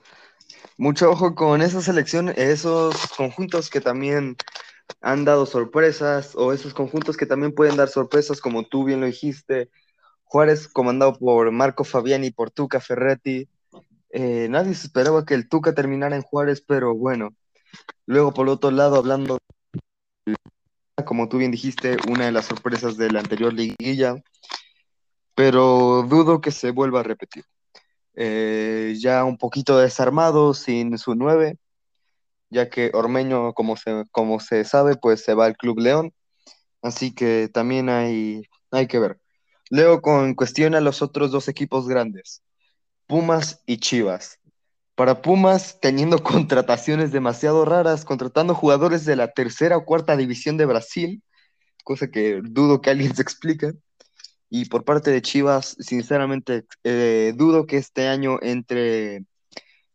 Mucho 0.78 1.11
ojo 1.11 1.36
con 1.36 1.61
esa 1.61 1.82
selección, 1.82 2.30
esos 2.30 2.95
conjuntos 3.15 3.69
que 3.69 3.82
también 3.82 4.36
han 4.99 5.26
dado 5.26 5.45
sorpresas, 5.45 6.36
o 6.36 6.53
esos 6.53 6.74
conjuntos 6.74 7.17
que 7.17 7.26
también 7.26 7.53
pueden 7.53 7.78
dar 7.78 7.88
sorpresas, 7.88 8.41
como 8.41 8.63
tú 8.63 8.84
bien 8.84 8.99
lo 8.99 9.05
dijiste. 9.05 9.69
Juárez 10.24 10.67
comandado 10.67 11.17
por 11.19 11.51
Marco 11.51 11.84
Fabiani 11.84 12.32
por 12.32 12.51
Tuca 12.51 12.80
Ferretti. 12.80 13.47
Eh, 14.11 14.47
nadie 14.49 14.74
se 14.74 14.88
esperaba 14.88 15.26
que 15.26 15.34
el 15.34 15.47
Tuca 15.47 15.74
terminara 15.74 16.15
en 16.15 16.22
Juárez, 16.22 16.63
pero 16.65 16.95
bueno, 16.95 17.36
Luego, 18.12 18.34
por 18.34 18.49
otro 18.49 18.72
lado, 18.72 18.97
hablando, 18.97 19.38
como 21.05 21.30
tú 21.30 21.38
bien 21.38 21.51
dijiste, 21.51 21.95
una 22.09 22.26
de 22.26 22.34
las 22.34 22.45
sorpresas 22.47 22.97
de 22.97 23.09
la 23.09 23.22
anterior 23.22 23.53
liguilla, 23.53 24.22
pero 25.34 26.03
dudo 26.03 26.41
que 26.41 26.51
se 26.51 26.72
vuelva 26.72 26.99
a 26.99 27.03
repetir. 27.03 27.45
Eh, 28.16 28.95
ya 28.99 29.24
un 29.24 29.38
poquito 29.38 29.78
desarmado, 29.78 30.53
sin 30.53 30.97
su 30.97 31.16
nueve, 31.16 31.57
ya 32.49 32.70
que 32.70 32.91
Ormeño, 32.93 33.53
como 33.53 33.78
se, 33.78 34.03
como 34.12 34.41
se 34.41 34.66
sabe, 34.66 34.97
pues 34.97 35.24
se 35.24 35.34
va 35.34 35.45
al 35.45 35.55
Club 35.55 35.80
León, 35.80 36.14
así 36.82 37.16
que 37.16 37.47
también 37.47 37.88
hay, 37.88 38.41
hay 38.72 38.88
que 38.88 38.99
ver. 38.99 39.22
Luego 39.70 40.01
con 40.01 40.36
cuestión 40.36 40.76
a 40.76 40.82
los 40.82 41.01
otros 41.01 41.32
dos 41.32 41.47
equipos 41.47 41.88
grandes, 41.88 42.43
Pumas 43.07 43.64
y 43.66 43.78
Chivas 43.78 44.41
para 44.96 45.22
Pumas 45.22 45.80
teniendo 45.82 46.24
contrataciones 46.24 47.12
demasiado 47.12 47.66
raras, 47.66 48.06
contratando 48.06 48.56
jugadores 48.56 49.06
de 49.06 49.16
la 49.16 49.32
tercera 49.32 49.78
o 49.78 49.86
cuarta 49.86 50.18
división 50.18 50.58
de 50.58 50.66
Brasil, 50.66 51.24
cosa 51.84 52.10
que 52.10 52.42
dudo 52.44 52.82
que 52.82 52.89
alguien 52.89 53.16
se 53.16 53.22
explique. 53.22 53.74
Y 54.50 54.66
por 54.66 54.84
parte 54.84 55.12
de 55.12 55.22
Chivas, 55.22 55.78
sinceramente, 55.80 56.66
eh, 56.84 57.34
dudo 57.36 57.66
que 57.66 57.78
este 57.78 58.08
año 58.10 58.38
entre, 58.42 59.24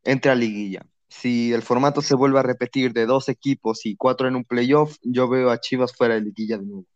entre 0.02 0.30
a 0.30 0.34
liguilla. 0.34 0.86
Si 1.08 1.52
el 1.52 1.62
formato 1.62 2.00
se 2.00 2.16
vuelve 2.16 2.38
a 2.38 2.42
repetir 2.42 2.92
de 2.94 3.04
dos 3.04 3.28
equipos 3.28 3.84
y 3.84 3.96
cuatro 3.96 4.28
en 4.28 4.36
un 4.36 4.44
playoff, 4.44 4.96
yo 5.02 5.28
veo 5.28 5.50
a 5.50 5.60
Chivas 5.60 5.94
fuera 5.94 6.14
de 6.14 6.22
liguilla 6.22 6.56
de 6.56 6.64
nuevo. 6.64 6.86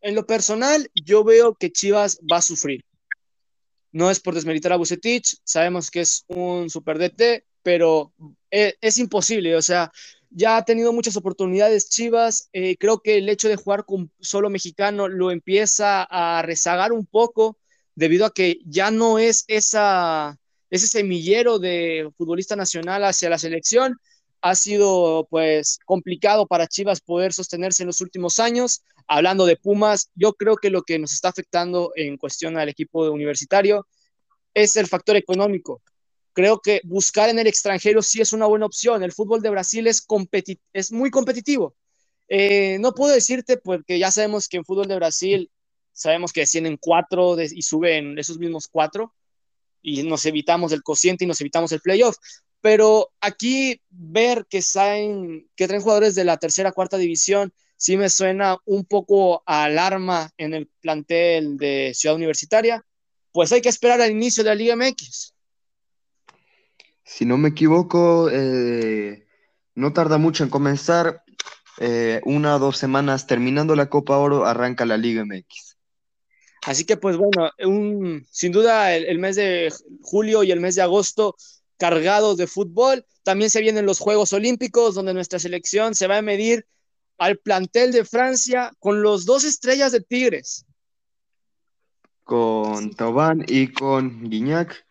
En 0.00 0.14
lo 0.14 0.26
personal, 0.26 0.90
yo 0.94 1.22
veo 1.24 1.54
que 1.54 1.70
Chivas 1.70 2.18
va 2.30 2.38
a 2.38 2.42
sufrir. 2.42 2.84
No 3.92 4.10
es 4.10 4.20
por 4.20 4.34
desmeritar 4.34 4.72
a 4.72 4.76
Bucetich, 4.76 5.36
sabemos 5.44 5.90
que 5.90 6.00
es 6.00 6.24
un 6.28 6.70
super 6.70 6.98
DT, 6.98 7.44
pero 7.62 8.12
eh, 8.50 8.74
es, 8.80 8.98
imposible, 8.98 9.56
o 9.56 9.62
sea, 9.62 9.90
ya 10.30 10.56
ha 10.56 10.64
tenido 10.64 10.92
muchas 10.92 11.16
oportunidades 11.16 11.90
Chivas, 11.90 12.48
eh, 12.52 12.76
creo 12.78 13.00
que 13.00 13.18
el 13.18 13.28
hecho 13.28 13.48
de 13.48 13.56
jugar 13.56 13.84
con 13.84 14.10
solo 14.20 14.48
mexicano 14.48 15.08
lo 15.08 15.30
empieza 15.30 16.04
a 16.04 16.42
rezagar 16.42 16.92
un 16.92 17.06
poco 17.06 17.58
debido 17.94 18.24
a 18.26 18.32
que 18.32 18.60
ya 18.64 18.90
no 18.90 19.18
es 19.18 19.44
esa, 19.48 20.38
ese 20.70 20.86
semillero 20.86 21.58
de 21.58 22.10
futbolista 22.16 22.56
nacional 22.56 23.04
hacia 23.04 23.28
la 23.28 23.38
selección. 23.38 23.98
Ha 24.42 24.54
sido 24.54 25.26
pues 25.30 25.78
complicado 25.84 26.46
para 26.46 26.66
Chivas 26.66 27.00
poder 27.00 27.32
sostenerse 27.32 27.82
en 27.82 27.88
los 27.88 28.00
últimos 28.00 28.38
años 28.38 28.82
hablando 29.10 29.44
de 29.44 29.56
Pumas, 29.56 30.08
yo 30.14 30.34
creo 30.34 30.56
que 30.56 30.70
lo 30.70 30.82
que 30.82 30.96
nos 31.00 31.12
está 31.12 31.30
afectando 31.30 31.90
en 31.96 32.16
cuestión 32.16 32.56
al 32.56 32.68
equipo 32.68 33.10
universitario 33.10 33.88
es 34.54 34.76
el 34.76 34.86
factor 34.86 35.16
económico. 35.16 35.82
Creo 36.32 36.60
que 36.60 36.80
buscar 36.84 37.28
en 37.28 37.40
el 37.40 37.48
extranjero 37.48 38.02
sí 38.02 38.20
es 38.20 38.32
una 38.32 38.46
buena 38.46 38.66
opción. 38.66 39.02
El 39.02 39.10
fútbol 39.10 39.42
de 39.42 39.50
Brasil 39.50 39.88
es, 39.88 40.92
muy 40.92 41.10
competitivo. 41.10 41.74
Eh, 42.28 42.78
no 42.78 42.92
puedo 42.92 43.12
decirte 43.12 43.56
porque 43.56 43.98
ya 43.98 44.12
sabemos 44.12 44.46
que 44.46 44.58
en 44.58 44.64
fútbol 44.64 44.86
de 44.86 44.94
Brasil 44.94 45.50
sabemos 45.92 46.32
que 46.32 46.42
descienden 46.42 46.78
cuatro 46.80 47.36
y 47.40 47.62
suben 47.62 48.16
esos 48.16 48.38
mismos 48.38 48.68
cuatro 48.68 49.12
y 49.82 50.04
nos 50.04 50.24
evitamos 50.24 50.70
el 50.70 50.84
cociente 50.84 51.24
y 51.24 51.26
nos 51.26 51.40
evitamos 51.40 51.72
el 51.72 51.80
playoff. 51.80 52.16
Pero 52.60 53.10
aquí 53.20 53.80
ver 53.88 54.46
que, 54.48 54.62
saben, 54.62 55.48
que 55.56 55.66
traen 55.66 55.82
jugadores 55.82 56.14
de 56.14 56.24
la 56.24 56.36
tercera, 56.36 56.72
cuarta 56.72 56.98
división, 56.98 57.52
sí 57.76 57.96
me 57.96 58.10
suena 58.10 58.58
un 58.66 58.84
poco 58.84 59.42
alarma 59.46 60.30
en 60.36 60.52
el 60.52 60.68
plantel 60.80 61.56
de 61.56 61.92
Ciudad 61.94 62.16
Universitaria, 62.16 62.84
pues 63.32 63.52
hay 63.52 63.62
que 63.62 63.70
esperar 63.70 64.00
al 64.00 64.10
inicio 64.10 64.44
de 64.44 64.50
la 64.50 64.54
Liga 64.54 64.76
MX. 64.76 65.34
Si 67.04 67.24
no 67.24 67.38
me 67.38 67.48
equivoco, 67.48 68.28
eh, 68.30 69.26
no 69.74 69.92
tarda 69.92 70.18
mucho 70.18 70.44
en 70.44 70.50
comenzar. 70.50 71.24
Eh, 71.78 72.20
una 72.24 72.56
o 72.56 72.58
dos 72.58 72.76
semanas 72.76 73.26
terminando 73.26 73.74
la 73.74 73.88
Copa 73.88 74.18
Oro, 74.18 74.44
arranca 74.44 74.84
la 74.84 74.98
Liga 74.98 75.24
MX. 75.24 75.78
Así 76.66 76.84
que, 76.84 76.98
pues 76.98 77.16
bueno, 77.16 77.50
sin 78.30 78.52
duda 78.52 78.94
el, 78.94 79.06
el, 79.06 79.18
mes 79.18 79.36
de 79.36 79.72
julio 80.02 80.42
y 80.42 80.50
el 80.50 80.60
mes 80.60 80.74
de 80.74 80.82
agosto 80.82 81.36
cargados 81.80 82.36
de 82.36 82.46
fútbol. 82.46 83.04
También 83.24 83.50
se 83.50 83.62
vienen 83.62 83.86
los 83.86 83.98
Juegos 83.98 84.32
Olímpicos, 84.34 84.94
donde 84.94 85.14
nuestra 85.14 85.38
selección 85.38 85.94
se 85.94 86.06
va 86.06 86.18
a 86.18 86.22
medir 86.22 86.66
al 87.18 87.38
plantel 87.38 87.90
de 87.90 88.04
Francia 88.04 88.70
con 88.78 89.02
los 89.02 89.24
dos 89.24 89.44
estrellas 89.44 89.90
de 89.90 90.02
Tigres. 90.02 90.66
Con 92.22 92.92
Taubán 92.92 93.44
y 93.48 93.72
con 93.72 94.28
Guignac. 94.28 94.86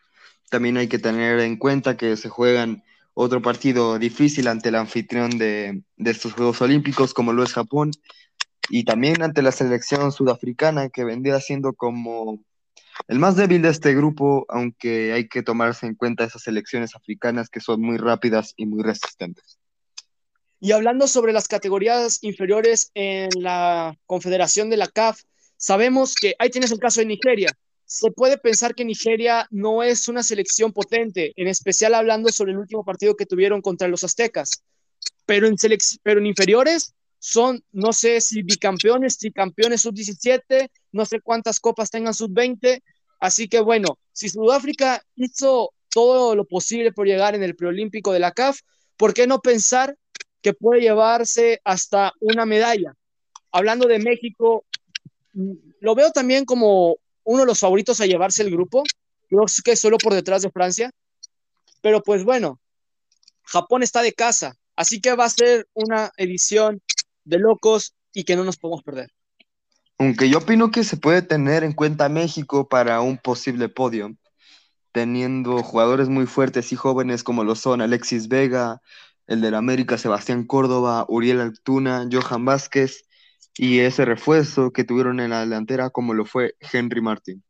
También 0.50 0.78
hay 0.78 0.88
que 0.88 1.00
tener 1.00 1.40
en 1.40 1.58
cuenta 1.58 1.96
que 1.96 2.18
se 2.18 2.28
juegan 2.28 2.84
otro 3.14 3.42
partido 3.42 4.00
difícil 4.00 4.48
ante 4.48 4.70
el 4.70 4.76
anfitrión 4.76 5.38
de, 5.38 5.84
estos 5.98 6.34
Juegos 6.34 6.62
Olímpicos, 6.62 7.14
como 7.14 7.34
lo 7.34 7.44
es 7.44 7.54
Japón, 7.54 7.92
y 8.70 8.84
también 8.84 9.22
ante 9.22 9.42
la 9.42 9.52
selección 9.52 10.12
sudafricana, 10.12 10.90
que 10.90 11.04
vendría 11.04 11.40
siendo 11.40 11.74
como 11.74 12.40
el 13.08 13.20
más 13.20 13.36
débil 13.36 13.62
de 13.62 13.70
este 13.70 13.96
grupo, 13.96 14.46
aunque 14.50 15.14
hay 15.14 15.28
que 15.28 15.44
tomarse 15.44 15.86
en 15.86 15.96
cuenta 15.96 16.24
esas 16.24 16.44
selecciones 16.44 16.96
africanas 16.96 17.50
que 17.50 17.60
son 17.60 17.82
muy 17.82 17.98
rápidas 17.98 18.54
y 18.58 18.66
muy 18.66 18.84
resistentes. 18.84 19.60
Y 20.60 20.74
hablando 20.74 21.08
sobre 21.08 21.32
las 21.32 21.48
categorías 21.48 22.20
inferiores 22.22 22.92
en 22.94 23.30
la 23.38 23.98
Confederación 24.06 24.70
de 24.70 24.78
la 24.78 24.88
CAF, 24.88 25.22
sabemos 25.56 26.16
que 26.16 26.36
ahí 26.38 26.50
tienes 26.50 26.72
el 26.72 26.80
caso 26.80 27.00
de 27.00 27.06
Nigeria. 27.06 27.52
Se 27.86 28.12
puede 28.12 28.38
pensar 28.38 28.76
que 28.76 28.86
Nigeria 28.86 29.48
no 29.52 29.82
es 29.82 30.08
una 30.10 30.22
selección 30.22 30.74
potente, 30.74 31.34
en 31.38 31.48
especial 31.48 31.96
hablando 31.96 32.30
sobre 32.30 32.52
el 32.52 32.60
último 32.60 32.84
partido 32.84 33.16
que 33.16 33.26
tuvieron 33.26 33.62
contra 33.62 33.88
los 33.88 34.04
aztecas. 34.04 34.64
Pero 35.26 35.48
en, 35.48 35.56
pero 36.04 36.20
en 36.20 36.26
inferiores 36.28 36.94
son, 37.20 37.64
no 37.72 37.94
sé 37.94 38.22
si 38.22 38.44
bicampeones, 38.44 39.18
tricampeones 39.18 39.82
sub-17, 39.82 40.70
no 40.92 41.06
sé 41.06 41.22
cuántas 41.22 41.60
copas 41.60 41.90
tengan 41.90 42.14
sub-20. 42.14 42.82
Así 43.20 43.48
que 43.48 43.60
bueno, 43.60 43.98
si 44.12 44.30
Sudáfrica 44.30 45.04
hizo 45.16 45.74
todo 45.90 46.36
lo 46.36 46.46
posible 46.46 46.92
por 46.92 47.08
llegar 47.08 47.36
en 47.36 47.44
el 47.44 47.56
preolímpico 47.56 48.14
de 48.14 48.20
la 48.20 48.32
CAF, 48.32 48.62
¿por 48.98 49.14
qué 49.14 49.28
no 49.28 49.40
pensar 49.40 49.96
que 50.42 50.54
puede 50.54 50.82
llevarse 50.82 51.62
hasta 51.64 52.14
una 52.20 52.46
medalla. 52.46 52.96
Hablando 53.52 53.88
de 53.88 54.00
México, 54.00 54.66
mm, 55.34 55.54
lo 55.82 55.96
veo 55.96 56.12
también 56.12 56.46
como 56.46 56.98
uno 57.24 57.42
de 57.42 57.46
los 57.46 57.60
favoritos 57.60 58.00
a 58.02 58.06
llevarse 58.06 58.44
el 58.44 58.52
grupo. 58.52 58.84
Creo 59.28 59.46
que 59.64 59.76
solo 59.76 59.98
por 59.98 60.14
detrás 60.14 60.42
de 60.42 60.52
Francia. 60.52 60.92
Pero 61.82 62.02
pues 62.02 62.24
bueno, 62.24 62.60
Japón 63.44 63.84
está 63.84 64.02
de 64.02 64.14
casa, 64.14 64.58
así 64.76 65.00
que 65.00 65.16
va 65.16 65.26
a 65.26 65.30
ser 65.30 65.68
una 65.74 66.12
edición 66.18 66.82
de 67.24 67.40
locos 67.40 67.96
y 68.14 68.24
que 68.26 68.36
no 68.36 68.44
nos 68.44 68.58
podemos 68.58 68.84
perder. 68.84 69.12
Aunque 70.02 70.30
yo 70.30 70.38
opino 70.38 70.72
que 70.72 70.86
se 70.86 70.96
puede 70.96 71.22
tener 71.22 71.66
en 71.66 71.74
cuenta 71.74 72.08
México 72.08 72.70
para 72.70 73.02
un 73.02 73.18
posible 73.18 73.68
podio, 73.68 74.16
teniendo 74.94 75.62
jugadores 75.62 76.08
muy 76.08 76.26
fuertes 76.26 76.72
y 76.72 76.78
jóvenes 76.78 77.22
como 77.22 77.44
lo 77.44 77.54
son 77.56 77.82
Alexis 77.82 78.30
Vega, 78.30 78.82
el 79.28 79.42
del 79.42 79.56
América 79.56 79.98
Sebastián 79.98 80.46
Córdoba, 80.46 81.06
Uriel 81.10 81.42
Altuna, 81.42 82.08
Johan 82.10 82.46
Vázquez 82.46 83.04
y 83.58 83.80
ese 83.80 84.06
refuerzo 84.06 84.72
que 84.72 84.86
tuvieron 84.86 85.20
en 85.20 85.32
la 85.32 85.42
delantera 85.42 85.90
como 85.90 86.14
lo 86.14 86.26
fue 86.26 86.56
Henry 86.62 87.02
Martín. 87.02 87.44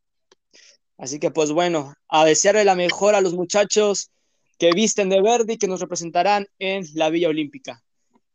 Así 0.97 1.19
que 1.19 1.29
pues 1.29 1.51
bueno, 1.51 1.93
a 2.09 2.25
desearle 2.25 2.65
la 2.65 2.73
mejor 2.73 3.13
a 3.13 3.21
los 3.21 3.35
muchachos 3.35 4.09
que 4.57 4.71
visten 4.71 5.09
de 5.09 5.21
verde 5.21 5.53
y 5.53 5.57
que 5.57 5.67
nos 5.67 5.81
representarán 5.81 6.47
en 6.57 6.83
la 6.95 7.11
Villa 7.11 7.29
Olímpica. 7.29 7.83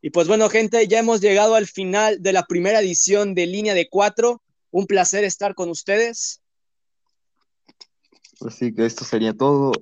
Y 0.04 0.10
pues 0.10 0.28
bueno, 0.28 0.50
gente, 0.50 0.86
ya 0.86 0.98
hemos 0.98 1.22
llegado 1.22 1.54
al 1.54 1.66
final 1.66 2.20
de 2.20 2.34
la 2.34 2.42
primera 2.42 2.80
edición 2.80 3.34
de 3.34 3.46
Línea 3.46 3.72
de 3.72 3.88
Cuatro. 3.88 4.42
Un 4.70 4.86
placer 4.86 5.24
estar 5.24 5.54
con 5.54 5.70
ustedes. 5.70 6.42
Así 8.46 8.74
que 8.74 8.84
esto 8.84 9.06
sería 9.06 9.32
todo. 9.32 9.72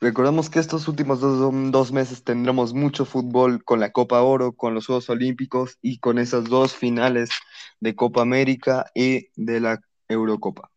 Recordamos 0.00 0.50
que 0.50 0.58
estos 0.58 0.88
últimos 0.88 1.20
dos, 1.20 1.92
meses 1.92 2.24
tendremos 2.24 2.74
mucho 2.74 3.04
fútbol 3.04 3.62
con 3.62 3.78
la 3.78 3.92
Copa 3.92 4.20
Oro, 4.20 4.52
con 4.52 4.74
los 4.74 4.86
Juegos 4.86 5.08
Olímpicos 5.08 5.78
y 5.80 6.00
con 6.00 6.18
esas 6.18 6.46
dos 6.46 6.74
finales 6.74 7.30
de 7.78 7.94
Copa 7.94 8.20
América 8.20 8.90
y 8.96 9.28
de 9.36 9.60
la 9.60 9.80
Eurocopa. 10.08 10.72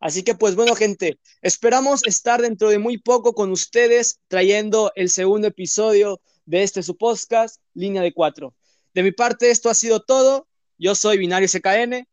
Así 0.00 0.22
que 0.22 0.34
pues 0.34 0.56
bueno, 0.56 0.74
gente, 0.74 1.18
esperamos 1.42 2.06
estar 2.06 2.40
dentro 2.40 2.70
de 2.70 2.78
muy 2.78 2.96
poco 2.96 3.34
con 3.34 3.50
ustedes 3.52 4.18
trayendo 4.28 4.92
el 4.94 5.10
segundo 5.10 5.48
episodio 5.48 6.22
de 6.46 6.62
este 6.62 6.82
su 6.82 6.96
podcast, 6.96 7.60
Línea 7.74 8.02
de 8.02 8.12
Cuatro. 8.12 8.54
De 8.92 9.02
mi 9.02 9.12
parte, 9.12 9.50
esto 9.50 9.70
ha 9.70 9.74
sido 9.74 10.00
todo. 10.00 10.46
Yo 10.78 10.94
soy 10.94 11.18
Binario 11.18 11.48
SKN. 11.48 12.06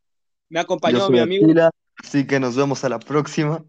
Me 0.50 0.60
acompañó 0.60 1.10
mi 1.10 1.20
amigo. 1.20 1.48
así 1.98 2.26
que 2.26 2.40
nos 2.40 2.56
vemos 2.56 2.84
a 2.84 2.90
la 2.90 3.00
próxima. 3.00 3.64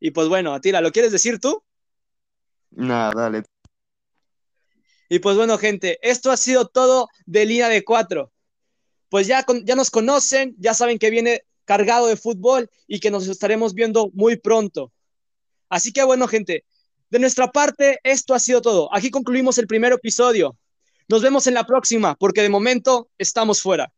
Y 0.00 0.10
pues 0.10 0.28
bueno, 0.28 0.54
Atila, 0.54 0.80
¿lo 0.80 0.92
quieres 0.92 1.12
decir 1.12 1.40
tú? 1.40 1.62
Nada, 2.70 3.12
dale. 3.14 3.42
Y 5.08 5.20
pues 5.20 5.36
bueno, 5.36 5.56
gente, 5.58 5.98
esto 6.02 6.30
ha 6.30 6.36
sido 6.36 6.66
todo 6.66 7.08
de 7.24 7.46
Línea 7.46 7.68
de 7.68 7.84
Cuatro. 7.84 8.32
Pues 9.08 9.26
ya, 9.26 9.44
ya 9.64 9.74
nos 9.74 9.90
conocen, 9.90 10.54
ya 10.58 10.74
saben 10.74 10.98
que 10.98 11.10
viene 11.10 11.42
cargado 11.64 12.06
de 12.06 12.16
fútbol 12.16 12.70
y 12.86 13.00
que 13.00 13.10
nos 13.10 13.26
estaremos 13.26 13.74
viendo 13.74 14.10
muy 14.12 14.36
pronto. 14.36 14.92
Así 15.68 15.92
que 15.92 16.02
bueno, 16.04 16.28
gente, 16.28 16.64
de 17.10 17.18
nuestra 17.18 17.50
parte, 17.50 17.98
esto 18.02 18.34
ha 18.34 18.38
sido 18.38 18.60
todo. 18.60 18.94
Aquí 18.94 19.10
concluimos 19.10 19.58
el 19.58 19.66
primer 19.66 19.92
episodio. 19.92 20.56
Nos 21.08 21.22
vemos 21.22 21.46
en 21.46 21.54
la 21.54 21.64
próxima, 21.64 22.14
porque 22.14 22.42
de 22.42 22.50
momento 22.50 23.08
estamos 23.18 23.62
fuera. 23.62 23.90